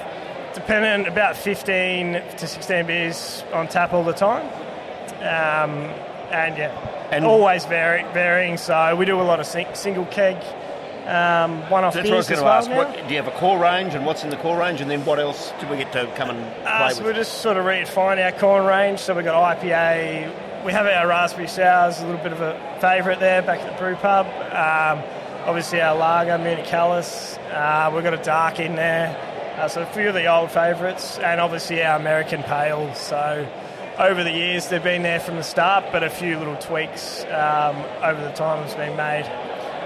depending, 0.53 1.11
about 1.11 1.35
15 1.37 2.13
to 2.37 2.47
16 2.47 2.85
beers 2.85 3.43
on 3.53 3.67
tap 3.67 3.93
all 3.93 4.03
the 4.03 4.13
time, 4.13 4.45
um, 5.19 5.75
and 6.31 6.57
yeah, 6.57 6.71
And- 7.11 7.25
always 7.25 7.65
vary, 7.65 8.03
varying. 8.13 8.57
So 8.57 8.95
we 8.95 9.05
do 9.05 9.19
a 9.19 9.23
lot 9.23 9.39
of 9.39 9.45
sing, 9.45 9.67
single 9.73 10.05
keg, 10.05 10.37
um, 11.07 11.69
one-off 11.69 11.93
That's 11.93 12.07
what 12.07 12.13
I 12.13 12.17
was 12.17 12.27
going 12.29 12.39
to 12.39 12.45
well 12.45 12.53
ask. 12.53 12.69
What, 12.71 12.93
do 13.07 13.13
you 13.13 13.21
have 13.21 13.27
a 13.27 13.37
core 13.37 13.57
range, 13.59 13.93
and 13.93 14.05
what's 14.05 14.23
in 14.23 14.29
the 14.29 14.37
core 14.37 14.57
range, 14.57 14.79
and 14.81 14.89
then 14.89 15.03
what 15.05 15.19
else 15.19 15.51
do 15.59 15.67
we 15.67 15.77
get 15.77 15.91
to 15.93 16.07
come 16.15 16.29
and 16.29 16.39
play 16.63 16.71
Uh, 16.71 16.89
so 16.89 16.97
with? 16.99 17.07
we're 17.07 17.13
just 17.13 17.41
sort 17.41 17.57
of 17.57 17.65
redefining 17.65 18.23
our 18.23 18.31
core 18.31 18.61
range. 18.63 18.99
So 18.99 19.13
we've 19.13 19.25
got 19.25 19.35
IPA. 19.59 20.31
We 20.63 20.71
have 20.71 20.85
our 20.85 21.05
raspberry 21.07 21.47
sours, 21.49 21.99
a 21.99 22.05
little 22.05 22.21
bit 22.23 22.31
of 22.31 22.39
a 22.39 22.57
favourite 22.79 23.19
there 23.19 23.41
back 23.41 23.59
at 23.59 23.73
the 23.73 23.77
brew 23.77 23.95
pub. 23.95 24.25
Um, 24.27 25.03
obviously 25.45 25.81
our 25.81 25.93
lager, 25.93 26.37
Munich 26.37 26.65
Helles. 26.67 27.37
Uh, 27.51 27.91
we've 27.93 28.03
got 28.03 28.13
a 28.13 28.23
dark 28.23 28.61
in 28.61 28.75
there. 28.75 29.13
Uh, 29.57 29.67
so 29.67 29.81
a 29.81 29.85
few 29.85 30.07
of 30.07 30.13
the 30.13 30.25
old 30.25 30.51
favourites, 30.51 31.17
and 31.19 31.39
obviously 31.39 31.83
our 31.83 31.99
American 31.99 32.43
pale. 32.43 32.93
So 32.95 33.47
over 33.99 34.23
the 34.23 34.31
years 34.31 34.69
they've 34.69 34.83
been 34.83 35.03
there 35.03 35.19
from 35.19 35.35
the 35.35 35.43
start, 35.43 35.85
but 35.91 36.03
a 36.03 36.09
few 36.09 36.37
little 36.37 36.55
tweaks 36.57 37.23
um, 37.25 37.75
over 38.01 38.21
the 38.21 38.31
time 38.31 38.63
has 38.63 38.73
been 38.75 38.97
made. 38.97 39.25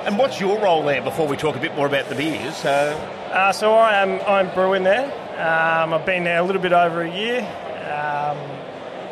And 0.06 0.18
what's 0.18 0.40
your 0.40 0.58
role 0.60 0.84
there 0.84 1.02
before 1.02 1.28
we 1.28 1.36
talk 1.36 1.56
a 1.58 1.60
bit 1.60 1.76
more 1.76 1.86
about 1.86 2.08
the 2.08 2.16
beers? 2.16 2.64
Uh, 2.64 2.96
Uh, 3.28 3.52
so 3.52 3.74
I 3.74 4.02
am 4.02 4.22
I'm 4.22 4.54
brewing 4.54 4.84
there. 4.84 5.06
Um, 5.38 5.94
I've 5.94 6.06
been 6.06 6.24
there 6.24 6.40
a 6.40 6.44
little 6.44 6.62
bit 6.62 6.72
over 6.72 7.02
a 7.02 7.12
year. 7.14 7.40
Um, 7.42 8.38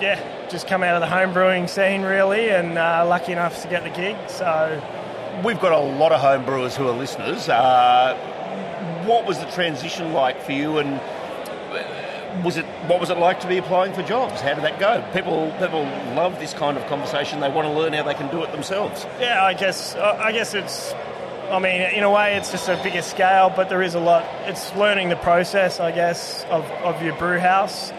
yeah, 0.02 0.48
just 0.50 0.68
come 0.68 0.84
out 0.84 0.96
of 0.96 1.02
the 1.02 1.08
home 1.08 1.34
brewing 1.34 1.68
scene 1.68 2.02
really, 2.02 2.50
and 2.50 2.78
uh, 2.78 3.06
lucky 3.06 3.34
enough 3.34 3.62
to 3.64 3.68
get 3.68 3.84
the 3.84 3.90
gig. 3.90 4.16
So 4.30 4.82
we've 5.44 5.60
got 5.60 5.74
a 5.74 5.80
lot 5.80 6.14
of 6.14 6.22
home 6.22 6.46
brewers 6.46 6.78
who 6.78 6.88
are 6.88 6.96
listeners. 6.98 7.50
Uh, 7.50 8.16
what 9.06 9.26
was 9.26 9.40
the 9.40 9.46
transition 9.52 10.14
like 10.14 10.42
for 10.42 10.52
you, 10.52 10.78
and 10.78 11.00
was 12.44 12.58
it 12.58 12.66
what 12.88 13.00
was 13.00 13.10
it 13.10 13.18
like 13.18 13.40
to 13.42 13.48
be 13.48 13.58
applying 13.58 13.94
for 13.94 14.04
jobs? 14.04 14.42
How 14.42 14.54
did 14.54 14.64
that 14.64 14.80
go? 14.80 15.04
People 15.14 15.54
people 15.60 15.84
love 16.16 16.40
this 16.40 16.54
kind 16.54 16.78
of 16.78 16.86
conversation. 16.88 17.40
They 17.40 17.50
want 17.50 17.68
to 17.68 17.74
learn 17.74 17.94
how 17.94 18.04
they 18.04 18.14
can 18.14 18.30
do 18.30 18.44
it 18.44 18.52
themselves. 18.52 19.06
yeah, 19.20 19.44
I 19.44 19.54
guess 19.54 19.96
I 19.96 20.32
guess 20.32 20.54
it's. 20.54 20.94
I 21.50 21.60
mean, 21.60 21.80
in 21.80 22.04
a 22.04 22.10
way, 22.10 22.38
it's 22.38 22.50
just 22.50 22.68
a 22.70 22.82
bigger 22.82 23.04
scale, 23.04 23.54
but 23.56 23.70
there 23.70 23.84
is 23.84 23.94
a 23.94 24.00
lot. 24.00 24.26
It's 24.46 24.74
learning 24.76 25.10
the 25.10 25.16
process, 25.16 25.80
I 25.80 25.92
guess, 25.92 26.44
of, 26.46 26.66
of 26.84 27.04
your 27.04 27.16
brew 27.18 27.38
house, 27.38 27.92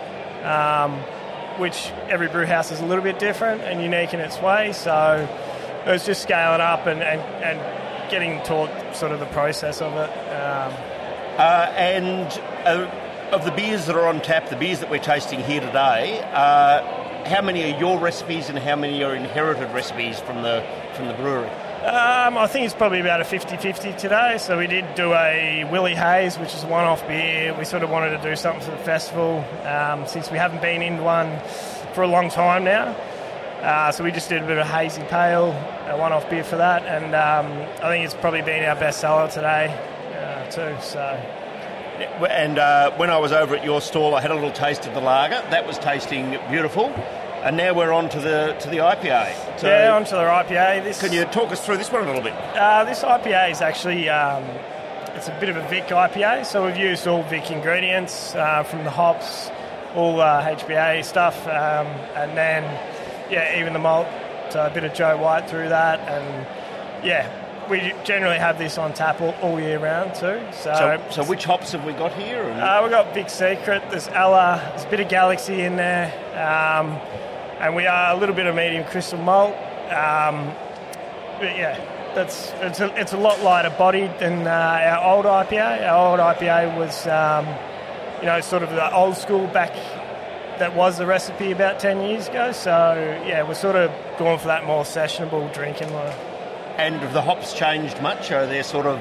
um, 0.43 0.95
which 1.61 1.93
every 2.09 2.27
brew 2.27 2.45
house 2.45 2.73
is 2.73 2.81
a 2.81 2.85
little 2.85 3.05
bit 3.05 3.21
different 3.21 3.63
and 3.63 3.81
unique 3.81 4.13
in 4.13 4.19
its 4.19 4.41
way. 4.41 4.73
So 4.73 5.29
it's 5.87 6.05
just 6.05 6.23
scaling 6.23 6.61
up 6.61 6.89
and, 6.89 7.01
and, 7.01 7.21
and 7.21 8.11
getting 8.11 8.43
taught 8.43 8.97
sort 8.97 9.13
of 9.13 9.21
the 9.21 9.27
process 9.27 9.81
of 9.81 9.93
it. 9.95 10.11
Um, 10.33 10.96
Uh, 11.37 11.71
and 11.77 12.29
uh, 12.65 12.91
of 13.31 13.45
the 13.45 13.51
beers 13.51 13.85
that 13.85 13.95
are 13.95 14.07
on 14.07 14.23
tap, 14.23 14.49
the 14.49 14.57
beers 14.57 14.81
that 14.81 14.91
we're 14.91 14.99
tasting 14.99 15.39
here 15.41 15.61
today, 15.61 16.23
uh, 16.33 17.27
how 17.27 17.43
many 17.43 17.63
are 17.65 17.79
your 17.79 17.99
recipes, 17.99 18.49
and 18.49 18.59
how 18.59 18.75
many 18.75 19.03
are 19.03 19.15
inherited 19.15 19.71
recipes 19.75 20.19
from 20.19 20.43
the 20.43 20.65
from 20.95 21.09
the 21.09 21.13
brewery? 21.13 21.51
Um, 21.85 22.39
I 22.39 22.47
think 22.47 22.65
it's 22.65 22.75
probably 22.75 23.01
about 23.01 23.21
a 23.21 23.25
50-50 23.25 23.99
today. 23.99 24.39
So 24.39 24.57
we 24.59 24.67
did 24.67 24.95
do 24.95 25.13
a 25.13 25.69
Willie 25.71 25.95
Hayes, 25.95 26.39
which 26.39 26.55
is 26.55 26.65
a 26.65 26.69
one-off 26.69 27.07
beer. 27.07 27.55
We 27.59 27.67
sort 27.67 27.83
of 27.83 27.91
wanted 27.91 28.17
to 28.17 28.23
do 28.23 28.35
something 28.35 28.63
for 28.63 28.71
the 28.71 28.79
festival 28.79 29.45
um, 29.65 30.07
since 30.07 30.31
we 30.31 30.39
haven't 30.39 30.63
been 30.63 30.81
in 30.81 31.05
one 31.05 31.39
for 31.93 32.03
a 32.03 32.09
long 32.09 32.31
time 32.31 32.65
now. 32.65 32.97
Uh, 33.61 33.93
so 33.93 34.05
we 34.05 34.11
just 34.11 34.31
did 34.31 34.43
a 34.43 34.47
bit 34.47 34.57
of 34.57 34.67
hazy 34.67 35.03
pale, 35.03 35.51
a 35.89 35.99
one-off 35.99 36.31
beer 36.31 36.45
for 36.45 36.57
that, 36.57 36.83
and 36.87 37.15
um, 37.15 37.53
I 37.85 37.89
think 37.89 38.07
it's 38.07 38.15
probably 38.15 38.43
been 38.43 38.65
our 38.65 38.77
best 38.77 39.01
seller 39.01 39.29
today 39.29 39.96
too. 40.51 40.77
So 40.81 41.01
And 42.29 42.59
uh, 42.59 42.93
when 42.97 43.11
I 43.11 43.19
was 43.19 43.33
over 43.33 43.57
at 43.57 43.65
your 43.65 43.81
stall, 43.81 44.15
I 44.15 44.21
had 44.21 44.31
a 44.31 44.35
little 44.35 44.53
taste 44.53 44.87
of 44.87 44.95
the 44.95 45.01
lager. 45.01 45.43
That 45.51 45.67
was 45.67 45.79
tasting 45.79 46.39
beautiful. 46.51 46.87
And 47.43 47.57
now 47.57 47.75
we're 47.75 47.93
on 47.93 48.09
to 48.11 48.21
the 48.21 48.57
to 48.61 48.69
the 48.69 48.79
IPA. 48.79 49.61
So 49.61 49.69
yeah, 49.69 49.95
onto 49.95 50.11
the 50.11 50.17
IPA. 50.17 50.85
This 50.85 51.01
can 51.01 51.13
you 51.13 51.25
talk 51.27 51.53
us 51.53 51.65
through 51.65 51.77
this 51.77 51.93
one 51.93 52.03
a 52.03 52.07
little 52.07 52.23
bit? 52.23 52.35
Uh, 52.35 52.85
this 52.85 53.03
IPA 53.03 53.53
is 53.53 53.61
actually 53.61 54.09
um, 54.09 54.43
it's 55.15 55.29
a 55.29 55.37
bit 55.41 55.49
of 55.49 55.57
a 55.57 55.67
Vic 55.69 55.87
IPA, 55.87 56.45
so 56.45 56.67
we've 56.67 56.77
used 56.77 57.07
all 57.07 57.23
Vic 57.25 57.51
ingredients 57.51 58.35
uh, 58.35 58.65
from 58.65 58.85
the 58.85 58.91
hops, 58.91 59.51
all 59.95 60.21
uh, 60.21 60.45
HPA 60.45 61.05
stuff, 61.05 61.37
um, 61.47 61.87
and 62.17 62.37
then 62.37 62.65
yeah, 63.31 63.59
even 63.59 63.73
the 63.73 63.79
malt, 63.79 64.09
so 64.51 64.67
a 64.67 64.71
bit 64.71 64.85
of 64.85 64.93
Joe 64.93 65.17
White 65.17 65.49
through 65.49 65.69
that, 65.71 66.01
and 66.01 66.47
yeah, 67.05 67.31
we 67.69 67.93
generally 68.05 68.39
have 68.39 68.59
this 68.59 68.79
on 68.79 68.93
tap 68.95 69.21
all, 69.21 69.35
all 69.43 69.61
year 69.61 69.79
round 69.79 70.15
too. 70.15 70.41
So, 70.53 70.73
So, 70.75 71.03
so 71.11 71.25
which 71.25 71.45
hops 71.45 71.73
have 71.73 71.85
we 71.85 71.93
got 71.93 72.13
here? 72.13 72.43
Uh, 72.43 72.83
we've 72.83 72.91
got 72.91 73.13
Vic 73.15 73.29
Secret, 73.31 73.83
there's 73.91 74.09
Ella, 74.09 74.61
there's 74.71 74.85
a 74.85 74.89
bit 74.89 75.01
of 75.01 75.09
Galaxy 75.09 75.63
in 75.63 75.77
there, 75.77 76.07
um, 76.33 76.93
and 77.61 77.75
we 77.75 77.87
are 77.87 78.15
a 78.15 78.17
little 78.19 78.35
bit 78.35 78.47
of 78.47 78.55
medium 78.55 78.85
crystal 78.85 79.19
malt. 79.19 79.55
Um, 79.91 80.53
but 81.39 81.57
yeah, 81.57 81.79
that's 82.15 82.53
it's 82.61 82.81
a, 82.81 83.01
it's 83.01 83.13
a 83.13 83.17
lot 83.19 83.41
lighter 83.43 83.71
bodied 83.77 84.19
than 84.19 84.47
uh, 84.47 84.51
our 84.51 85.17
old 85.17 85.27
IPA. 85.27 85.87
Our 85.89 86.11
old 86.11 86.21
IPA 86.21 86.77
was, 86.77 87.07
um, 87.07 87.47
you 88.21 88.27
know, 88.27 88.41
sort 88.41 88.63
of 88.63 88.71
the 88.71 88.95
old 88.95 89.17
school 89.17 89.47
back. 89.49 89.75
That 90.59 90.75
was 90.75 90.97
the 90.97 91.05
recipe 91.05 91.53
about 91.53 91.79
ten 91.79 92.01
years 92.01 92.29
ago. 92.29 92.53
So 92.53 92.95
yeah, 93.27 93.43
we're 93.43 93.53
sort 93.55 93.77
of 93.77 93.91
going 94.19 94.39
for 94.39 94.47
that 94.47 94.65
more 94.67 94.85
sessionable 94.85 95.53
drinking 95.53 95.93
one. 95.93 96.15
And 96.79 96.97
have 96.97 97.13
the 97.13 97.23
hops 97.23 97.53
changed 97.55 98.01
much? 98.03 98.31
Are 98.33 98.47
there 98.47 98.63
sort 98.63 98.87
of 98.87 98.99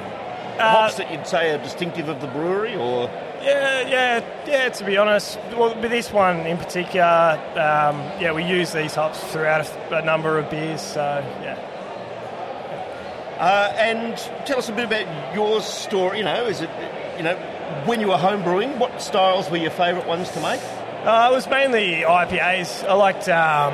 Uh, 0.57 0.69
hops 0.71 0.95
that 0.95 1.11
you'd 1.11 1.27
say 1.27 1.51
are 1.53 1.57
distinctive 1.57 2.07
of 2.09 2.21
the 2.21 2.27
brewery, 2.27 2.75
or 2.75 3.09
Yeah, 3.43 3.81
yeah, 3.87 4.23
yeah. 4.47 4.69
To 4.69 4.83
be 4.85 4.97
honest, 4.97 5.37
well, 5.57 5.75
with 5.79 5.91
this 5.91 6.11
one 6.11 6.47
in 6.47 6.57
particular, 6.57 7.39
um, 7.55 7.99
yeah, 8.19 8.31
we 8.33 8.43
use 8.43 8.71
these 8.73 8.95
hops 8.95 9.19
throughout 9.31 9.67
a, 9.91 9.97
a 9.97 10.05
number 10.05 10.37
of 10.39 10.49
beers. 10.49 10.81
So 10.81 11.23
yeah. 11.43 11.57
uh, 13.39 13.73
and 13.77 14.17
tell 14.45 14.57
us 14.57 14.69
a 14.69 14.71
bit 14.73 14.85
about 14.85 15.35
your 15.35 15.61
story. 15.61 16.19
You 16.19 16.23
know, 16.23 16.45
is 16.45 16.61
it 16.61 16.69
you 17.17 17.23
know 17.23 17.35
when 17.85 17.99
you 17.99 18.07
were 18.07 18.17
home 18.17 18.43
brewing, 18.43 18.79
what 18.79 19.01
styles 19.01 19.49
were 19.51 19.57
your 19.57 19.71
favourite 19.71 20.07
ones 20.07 20.29
to 20.31 20.39
make? 20.39 20.61
Uh, 21.03 21.29
it 21.31 21.35
was 21.35 21.47
mainly 21.47 22.01
IPAs. 22.01 22.83
I 22.87 22.93
liked, 22.93 23.29
um, 23.29 23.73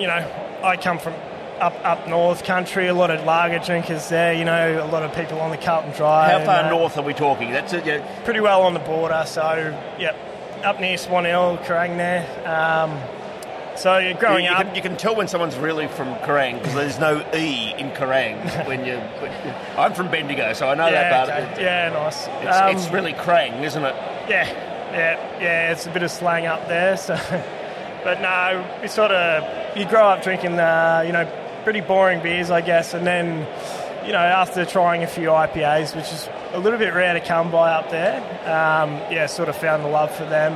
you 0.00 0.06
know, 0.06 0.26
I 0.62 0.76
come 0.78 0.98
from 0.98 1.12
up 1.60 1.74
up 1.84 2.08
north 2.08 2.44
country. 2.44 2.88
A 2.88 2.94
lot 2.94 3.10
of 3.10 3.24
lager 3.24 3.58
drinkers 3.58 4.08
there. 4.08 4.32
You 4.34 4.44
know, 4.44 4.84
a 4.84 4.88
lot 4.90 5.02
of 5.02 5.14
people 5.14 5.40
on 5.40 5.50
the 5.50 5.56
Carlton 5.58 5.92
Draught. 5.92 6.30
How 6.30 6.44
far 6.44 6.64
uh, 6.64 6.70
north 6.70 6.96
are 6.96 7.02
we 7.02 7.14
talking? 7.14 7.50
That's 7.52 7.72
it. 7.72 7.84
Yeah. 7.86 8.22
Pretty 8.24 8.40
well 8.40 8.62
on 8.62 8.74
the 8.74 8.80
border. 8.80 9.24
So 9.26 9.42
yep, 9.98 10.16
up 10.64 10.80
near 10.80 10.96
Swan 10.98 11.24
Hill, 11.24 11.58
Kerang 11.64 11.96
there. 11.96 12.26
Um, 12.46 12.98
so 13.76 13.96
You, 13.98 14.14
growing 14.14 14.44
you 14.44 14.50
up, 14.50 14.66
can, 14.66 14.74
you 14.74 14.82
can 14.82 14.96
tell 14.96 15.14
when 15.16 15.26
someone's 15.28 15.56
really 15.56 15.88
from 15.88 16.08
Kerang 16.16 16.58
because 16.58 16.74
there's 16.74 16.98
no 16.98 17.20
E 17.34 17.72
in 17.78 17.90
Kerang 17.92 18.36
when 18.66 18.84
you. 18.84 18.96
I'm 19.78 19.94
from 19.94 20.10
Bendigo, 20.10 20.52
so 20.52 20.68
I 20.68 20.74
know 20.74 20.90
that 20.90 20.92
yeah, 20.92 21.24
part. 21.26 21.28
okay. 21.30 21.52
It- 21.52 21.64
yeah, 21.64 21.88
nice. 21.90 22.26
It's, 22.26 22.56
Um, 22.58 22.76
it's 22.76 22.88
really 22.90 23.12
Krang, 23.14 23.62
isn't 23.62 23.82
it? 23.84 23.94
Yeah, 24.28 24.46
yeah, 24.92 25.40
yeah. 25.40 25.72
It's 25.72 25.86
a 25.86 25.90
bit 25.90 26.02
of 26.02 26.10
slang 26.10 26.46
up 26.46 26.66
there. 26.68 26.96
So, 26.98 27.14
but 28.04 28.20
no, 28.20 28.66
you 28.82 28.88
sort 28.88 29.12
of 29.12 29.76
you 29.76 29.86
grow 29.86 30.08
up 30.08 30.22
drinking, 30.22 30.58
uh, 30.58 31.02
you 31.06 31.12
know, 31.12 31.24
pretty 31.64 31.80
boring 31.80 32.22
beers, 32.22 32.50
I 32.50 32.60
guess, 32.60 32.94
and 32.94 33.06
then, 33.06 33.46
you 34.06 34.12
know, 34.12 34.18
after 34.18 34.64
trying 34.64 35.02
a 35.02 35.06
few 35.06 35.28
IPAs, 35.28 35.94
which 35.94 36.10
is 36.12 36.28
a 36.52 36.58
little 36.58 36.78
bit 36.78 36.94
rare 36.94 37.14
to 37.14 37.20
come 37.20 37.50
by 37.50 37.70
up 37.72 37.90
there, 37.90 38.18
um, 38.44 38.92
yeah, 39.12 39.26
sort 39.26 39.48
of 39.48 39.56
found 39.56 39.84
the 39.84 39.88
love 39.88 40.14
for 40.14 40.24
them 40.24 40.54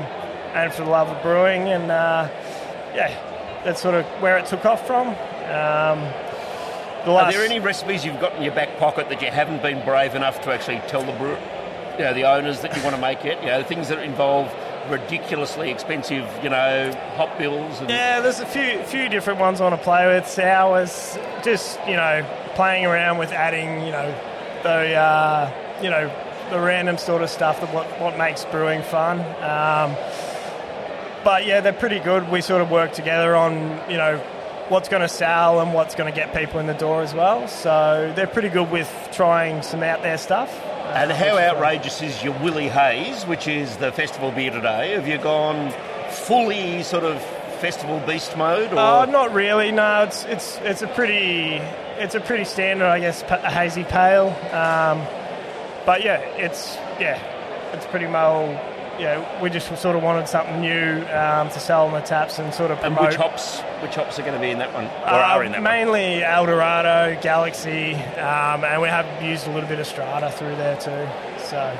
and 0.55 0.72
for 0.72 0.84
the 0.84 0.90
love 0.90 1.09
of 1.09 1.22
brewing, 1.22 1.68
and 1.68 1.90
uh, 1.90 2.28
yeah, 2.94 3.62
that's 3.64 3.80
sort 3.80 3.94
of 3.94 4.05
where 4.22 4.38
it 4.38 4.46
took 4.46 4.64
off 4.64 4.86
from. 4.86 5.09
Um, 5.09 6.00
the 7.05 7.11
Are 7.11 7.30
there 7.30 7.44
any 7.44 7.61
recipes 7.61 8.05
you've 8.05 8.20
got 8.20 8.34
in 8.36 8.42
your 8.42 8.55
back 8.55 8.78
pocket 8.78 9.11
that 9.11 9.20
you 9.20 9.30
haven't 9.30 9.61
been 9.61 9.84
brave 9.84 10.14
enough 10.14 10.40
to 10.42 10.52
actually 10.52 10.80
tell 10.88 11.05
the 11.05 11.12
brew, 11.12 11.36
you 11.98 12.05
know, 12.05 12.14
the 12.14 12.24
owners 12.24 12.61
that 12.61 12.74
you 12.74 12.82
want 12.82 12.96
to 12.96 13.00
make 13.00 13.24
it? 13.26 13.38
You 13.40 13.48
know, 13.48 13.62
things 13.62 13.88
that 13.88 13.98
involve 13.98 14.50
ridiculously 14.89 15.70
expensive, 15.70 16.28
you 16.43 16.51
know, 16.51 16.93
hop 17.16 17.37
bills 17.39 17.80
and 17.80 17.91
Yeah, 17.91 18.20
there's 18.20 18.41
a 18.41 18.47
few 18.47 18.82
few 18.85 19.09
different 19.09 19.41
ones 19.41 19.61
I 19.61 19.68
want 19.68 19.80
to 19.80 19.85
play 19.85 20.07
with. 20.07 20.28
Sours, 20.28 21.18
just 21.43 21.78
you 21.87 21.97
know, 21.97 22.26
playing 22.55 22.87
around 22.87 23.18
with 23.18 23.32
adding, 23.32 23.85
you 23.85 23.93
know, 23.93 24.14
the 24.62 24.95
uh, 24.95 25.80
you 25.82 25.91
know 25.91 26.11
the 26.51 26.61
random 26.61 26.99
sort 26.99 27.22
of 27.22 27.30
stuff 27.30 27.61
that 27.61 27.72
what 27.74 27.87
what 28.01 28.18
makes 28.18 28.45
brewing 28.47 28.82
fun. 28.82 29.20
Um, 29.43 29.97
but 31.24 31.47
yeah, 31.47 31.61
they're 31.61 31.72
pretty 31.72 32.01
good. 32.01 32.30
We 32.30 32.41
sort 32.41 32.61
of 32.61 32.70
work 32.70 32.93
together 32.93 33.35
on 33.35 33.80
you 33.91 33.97
know 33.97 34.18
what's 34.68 34.89
going 34.89 35.03
to 35.03 35.09
sell 35.09 35.61
and 35.61 35.74
what's 35.74 35.95
going 35.95 36.11
to 36.11 36.16
get 36.18 36.35
people 36.35 36.59
in 36.59 36.66
the 36.66 36.74
door 36.74 37.03
as 37.03 37.12
well. 37.14 37.49
So 37.49 38.12
they're 38.16 38.26
pretty 38.26 38.49
good 38.49 38.70
with 38.70 38.91
trying 39.12 39.62
some 39.62 39.82
out 39.82 40.03
there 40.03 40.18
stuff. 40.18 40.51
And 40.93 41.11
Uh, 41.11 41.14
how 41.14 41.39
outrageous 41.39 42.03
is 42.03 42.22
your 42.22 42.35
Willie 42.35 42.68
Hayes, 42.68 43.24
which 43.26 43.49
is 43.49 43.76
the 43.76 43.91
festival 43.93 44.30
beer 44.30 44.51
today? 44.51 44.93
Have 44.93 45.09
you 45.09 45.18
gone 45.18 45.72
fully 46.11 46.82
sort 46.82 47.05
of 47.05 47.20
festival 47.61 48.01
beast 48.07 48.37
mode? 48.37 48.72
Or? 48.72 48.78
Oh, 48.78 49.05
not 49.07 49.32
really. 49.32 49.72
No, 49.72 50.03
it's 50.03 50.24
it's 50.24 50.59
it's 50.62 50.82
a 50.82 50.87
pretty 50.89 51.57
it's 51.99 52.14
a 52.14 52.20
pretty 52.20 52.45
standard, 52.45 52.87
I 52.87 53.01
guess, 53.01 53.22
pa- 53.22 53.39
hazy 53.39 53.85
pale. 53.85 54.28
Um, 54.53 55.03
but 55.87 56.05
yeah, 56.05 56.18
it's 56.37 56.76
yeah, 57.01 57.18
it's 57.72 57.87
pretty 57.87 58.07
well. 58.99 59.01
Yeah, 59.01 59.42
we 59.42 59.51
just 59.51 59.68
sort 59.80 59.97
of 59.97 60.03
wanted 60.03 60.28
something 60.28 60.61
new 60.61 61.03
um, 61.12 61.49
to 61.51 61.61
sell 61.61 61.86
on 61.86 61.92
the 61.92 62.01
taps 62.01 62.38
and 62.38 62.53
sort 62.55 62.70
of 62.70 62.78
and 62.84 62.95
promote. 62.95 63.11
which 63.12 63.16
hops? 63.16 63.61
Which 63.82 63.95
hops 63.95 64.18
are 64.18 64.22
going 64.22 64.34
to 64.34 64.40
be 64.40 64.51
in 64.51 64.59
that 64.59 64.72
one? 64.72 64.84
Or 64.86 65.20
Uh, 65.20 65.28
are 65.34 65.45
in 65.45 65.53
that 65.53 65.59
one? 65.59 65.64
mainly 65.64 66.22
Eldorado, 66.24 67.18
Galaxy, 67.20 67.95
um, 67.95 68.64
and 68.64 68.80
we 68.80 68.88
have 68.88 69.07
used 69.22 69.47
a 69.47 69.51
little 69.51 69.68
bit 69.68 69.78
of 69.78 69.86
Strata 69.86 70.30
through 70.32 70.57
there 70.57 70.76
too. 70.76 71.07
So 71.45 71.76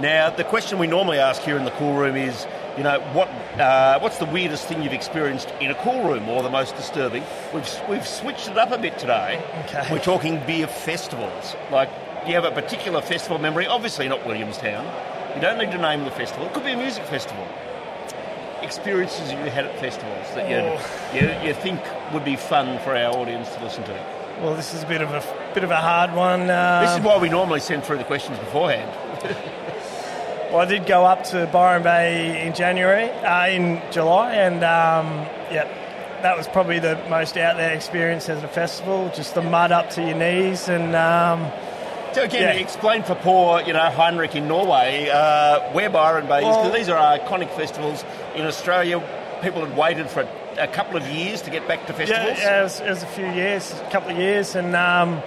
Now, 0.00 0.30
the 0.30 0.44
question 0.44 0.78
we 0.78 0.86
normally 0.88 1.18
ask 1.18 1.42
here 1.42 1.56
in 1.56 1.64
the 1.64 1.70
cool 1.72 1.94
room 1.94 2.16
is, 2.16 2.46
you 2.76 2.82
know, 2.82 2.98
what 3.12 3.28
uh, 3.60 4.00
what's 4.00 4.18
the 4.18 4.24
weirdest 4.26 4.66
thing 4.66 4.82
you've 4.82 4.92
experienced 4.92 5.52
in 5.60 5.70
a 5.70 5.74
cool 5.76 6.02
room, 6.02 6.28
or 6.28 6.42
the 6.42 6.50
most 6.50 6.74
disturbing? 6.76 7.22
We've 7.54 7.80
we've 7.88 8.06
switched 8.06 8.48
it 8.48 8.58
up 8.58 8.72
a 8.72 8.78
bit 8.78 8.98
today. 8.98 9.40
Okay. 9.66 9.86
We're 9.92 10.00
talking 10.02 10.42
beer 10.46 10.66
festivals. 10.66 11.54
Like, 11.70 11.88
do 12.24 12.30
you 12.30 12.34
have 12.34 12.44
a 12.44 12.50
particular 12.50 13.00
festival 13.02 13.38
memory? 13.38 13.66
Obviously, 13.68 14.08
not 14.08 14.26
Williamstown. 14.26 14.84
You 15.34 15.40
don't 15.40 15.58
need 15.58 15.72
to 15.72 15.78
name 15.78 16.04
the 16.04 16.10
festival. 16.10 16.46
It 16.46 16.52
could 16.54 16.64
be 16.64 16.72
a 16.72 16.76
music 16.76 17.04
festival. 17.04 17.46
Experiences 18.62 19.30
you 19.30 19.36
had 19.38 19.66
at 19.66 19.78
festivals 19.78 20.26
that 20.34 20.48
you 20.48 20.56
Oh. 20.56 20.80
you 21.12 21.48
you 21.48 21.54
think 21.54 21.80
would 22.12 22.24
be 22.24 22.36
fun 22.36 22.78
for 22.78 22.96
our 22.96 23.12
audience 23.14 23.48
to 23.54 23.62
listen 23.62 23.84
to. 23.84 23.94
well, 24.40 24.54
this 24.54 24.72
is 24.74 24.82
a 24.82 24.86
bit 24.86 25.02
of 25.02 25.10
a 25.12 25.22
bit 25.54 25.64
of 25.64 25.70
a 25.70 25.76
hard 25.76 26.14
one. 26.14 26.48
Uh, 26.48 26.80
This 26.82 26.96
is 26.98 27.00
why 27.04 27.18
we 27.18 27.28
normally 27.28 27.60
send 27.60 27.84
through 27.84 27.98
the 27.98 28.04
questions 28.04 28.38
beforehand. 28.38 28.90
Well, 30.50 30.62
I 30.62 30.66
did 30.66 30.86
go 30.86 31.04
up 31.04 31.24
to 31.30 31.46
Byron 31.48 31.82
Bay 31.82 32.46
in 32.46 32.54
January, 32.54 33.10
uh, 33.10 33.48
in 33.48 33.82
July, 33.90 34.34
and 34.34 34.62
um, 34.62 35.26
yeah, 35.50 35.66
that 36.22 36.36
was 36.36 36.46
probably 36.46 36.78
the 36.78 36.96
most 37.10 37.36
out 37.36 37.56
there 37.56 37.72
experience 37.74 38.28
as 38.28 38.40
a 38.44 38.46
festival. 38.46 39.10
Just 39.16 39.34
the 39.34 39.42
mud 39.42 39.72
up 39.72 39.90
to 39.90 40.00
your 40.00 40.14
knees, 40.16 40.68
and 40.68 40.94
um, 40.94 41.50
So 42.14 42.22
again, 42.22 42.42
Yeah. 42.56 42.62
explain 42.62 43.02
for 43.02 43.14
poor, 43.16 43.60
you 43.62 43.72
know, 43.72 43.90
Heinrich 43.90 44.36
in 44.36 44.46
Norway 44.46 45.08
uh, 45.12 45.60
where 45.72 45.90
Byron 45.90 46.26
Bay 46.26 46.48
is, 46.48 46.56
because 46.56 46.72
these 46.72 46.88
are 46.88 47.18
iconic 47.18 47.50
festivals 47.56 48.04
in 48.36 48.46
Australia. 48.46 49.02
People 49.42 49.64
had 49.66 49.76
waited 49.76 50.08
for 50.08 50.20
a, 50.20 50.28
a 50.64 50.66
couple 50.68 50.96
of 50.96 51.04
years 51.08 51.42
to 51.42 51.50
get 51.50 51.66
back 51.66 51.86
to 51.88 51.92
festivals. 51.92 52.38
yeah, 52.38 52.60
it 52.60 52.62
was, 52.62 52.80
it 52.80 52.88
was 52.88 53.02
a 53.02 53.06
few 53.08 53.26
years, 53.26 53.72
a 53.72 53.90
couple 53.90 54.10
of 54.12 54.16
years, 54.18 54.54
and 54.54 54.76
um, 54.76 55.20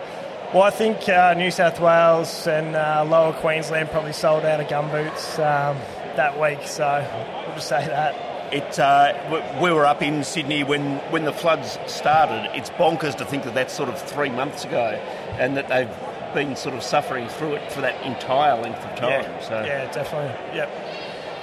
well, 0.53 0.63
I 0.63 0.69
think 0.69 1.09
uh, 1.09 1.33
New 1.33 1.51
South 1.51 1.79
Wales 1.81 2.47
and 2.47 2.73
uh, 2.75 3.05
Lower 3.05 3.33
Queensland 3.33 3.89
probably 3.91 4.13
sold 4.13 4.45
out 4.45 4.61
of 4.61 4.67
gumboots 4.67 5.35
um, 5.39 5.77
that 6.15 6.39
week. 6.39 6.65
So 6.65 7.05
we'll 7.45 7.55
just 7.55 7.67
say 7.67 7.85
that. 7.85 8.15
It, 8.53 8.79
uh, 8.79 9.59
we 9.61 9.73
were 9.73 9.85
up 9.85 10.01
in 10.01 10.23
Sydney 10.23 10.63
when, 10.63 10.99
when 11.11 11.25
the 11.25 11.33
floods 11.33 11.77
started. 11.85 12.49
It's 12.55 12.69
bonkers 12.69 13.17
to 13.17 13.25
think 13.25 13.43
that 13.43 13.53
that's 13.55 13.73
sort 13.73 13.89
of 13.89 14.01
three 14.01 14.29
months 14.29 14.63
ago, 14.63 14.97
and 15.37 15.57
that 15.57 15.67
they've 15.67 15.89
been 16.33 16.55
sort 16.55 16.75
of 16.75 16.83
suffering 16.83 17.27
through 17.29 17.55
it 17.55 17.71
for 17.71 17.81
that 17.81 18.01
entire 18.05 18.59
length 18.61 18.79
of 18.85 18.95
time. 18.95 19.23
Yeah, 19.23 19.39
So, 19.41 19.63
yeah, 19.63 19.91
definitely. 19.91 20.33
Yep. 20.55 20.69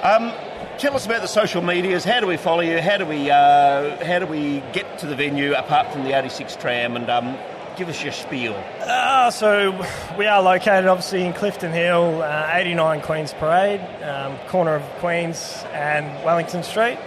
Um, 0.02 0.32
tell 0.78 0.94
us 0.94 1.06
about 1.06 1.22
the 1.22 1.28
social 1.28 1.62
medias. 1.62 2.04
How 2.04 2.20
do 2.20 2.26
we 2.26 2.36
follow 2.36 2.60
you? 2.60 2.80
How 2.80 2.98
do 2.98 3.06
we 3.06 3.30
uh, 3.30 4.04
how 4.04 4.18
do 4.18 4.26
we 4.26 4.62
get 4.72 4.98
to 4.98 5.06
the 5.06 5.16
venue 5.16 5.54
apart 5.54 5.90
from 5.92 6.04
the 6.04 6.12
86 6.12 6.56
tram? 6.56 6.96
And 6.96 7.08
um, 7.08 7.38
give 7.76 7.88
us 7.88 8.02
your 8.02 8.12
spiel. 8.12 8.54
Uh, 8.80 9.30
so 9.30 9.70
we 10.18 10.26
are 10.26 10.42
located 10.42 10.86
obviously 10.86 11.24
in 11.24 11.32
Clifton 11.32 11.72
Hill, 11.72 12.22
uh, 12.22 12.50
89 12.52 13.00
Queens 13.00 13.32
Parade, 13.34 13.80
um, 14.02 14.36
corner 14.48 14.74
of 14.74 14.82
Queens 14.98 15.64
and 15.72 16.06
Wellington 16.24 16.62
Street. 16.62 16.98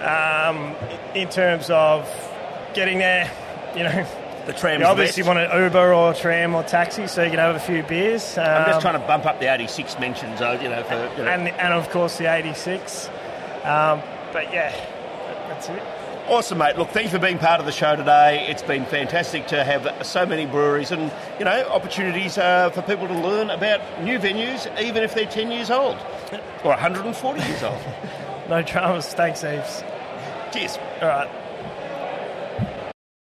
Um, 0.00 0.74
in 1.14 1.28
terms 1.28 1.70
of 1.70 2.08
getting 2.72 2.98
there, 2.98 3.30
you 3.76 3.82
know, 3.82 4.06
The 4.48 4.54
tram's 4.54 4.80
you 4.80 4.86
obviously 4.86 5.22
want 5.24 5.38
an 5.38 5.62
Uber 5.62 5.92
or 5.92 6.14
tram 6.14 6.54
or 6.54 6.62
taxi 6.62 7.06
so 7.06 7.22
you 7.22 7.28
can 7.28 7.38
have 7.38 7.54
a 7.54 7.60
few 7.60 7.82
beers. 7.82 8.38
I'm 8.38 8.64
just 8.64 8.76
Um, 8.76 8.80
trying 8.80 8.98
to 8.98 9.06
bump 9.06 9.26
up 9.26 9.40
the 9.40 9.52
86 9.52 9.98
mentions, 9.98 10.40
you 10.40 10.46
know, 10.70 10.82
for 10.84 10.94
you 11.18 11.24
know. 11.24 11.30
and, 11.30 11.48
and 11.48 11.74
of 11.74 11.90
course 11.90 12.16
the 12.16 12.32
86. 12.32 13.08
Um, 13.64 14.00
but 14.32 14.50
yeah, 14.50 14.72
that's 15.50 15.68
it. 15.68 15.82
Awesome, 16.28 16.56
mate. 16.58 16.78
Look, 16.78 16.88
thank 16.90 17.04
you 17.04 17.10
for 17.10 17.18
being 17.18 17.36
part 17.38 17.60
of 17.60 17.66
the 17.66 17.72
show 17.72 17.94
today. 17.94 18.46
It's 18.48 18.62
been 18.62 18.86
fantastic 18.86 19.46
to 19.48 19.64
have 19.64 20.06
so 20.06 20.24
many 20.24 20.46
breweries 20.46 20.92
and, 20.92 21.12
you 21.38 21.44
know, 21.44 21.68
opportunities 21.68 22.38
uh, 22.38 22.70
for 22.70 22.80
people 22.80 23.06
to 23.06 23.18
learn 23.18 23.50
about 23.50 23.80
new 24.02 24.18
venues, 24.18 24.66
even 24.80 25.02
if 25.02 25.14
they're 25.14 25.26
10 25.26 25.50
years 25.50 25.70
old 25.70 25.96
or 26.64 26.70
140 26.70 27.40
years 27.42 27.62
old. 27.62 27.78
No 28.48 28.62
dramas. 28.62 29.12
Thanks, 29.12 29.44
Eves. 29.44 29.84
Cheers. 30.54 30.78
All 31.02 31.08
right. 31.08 31.28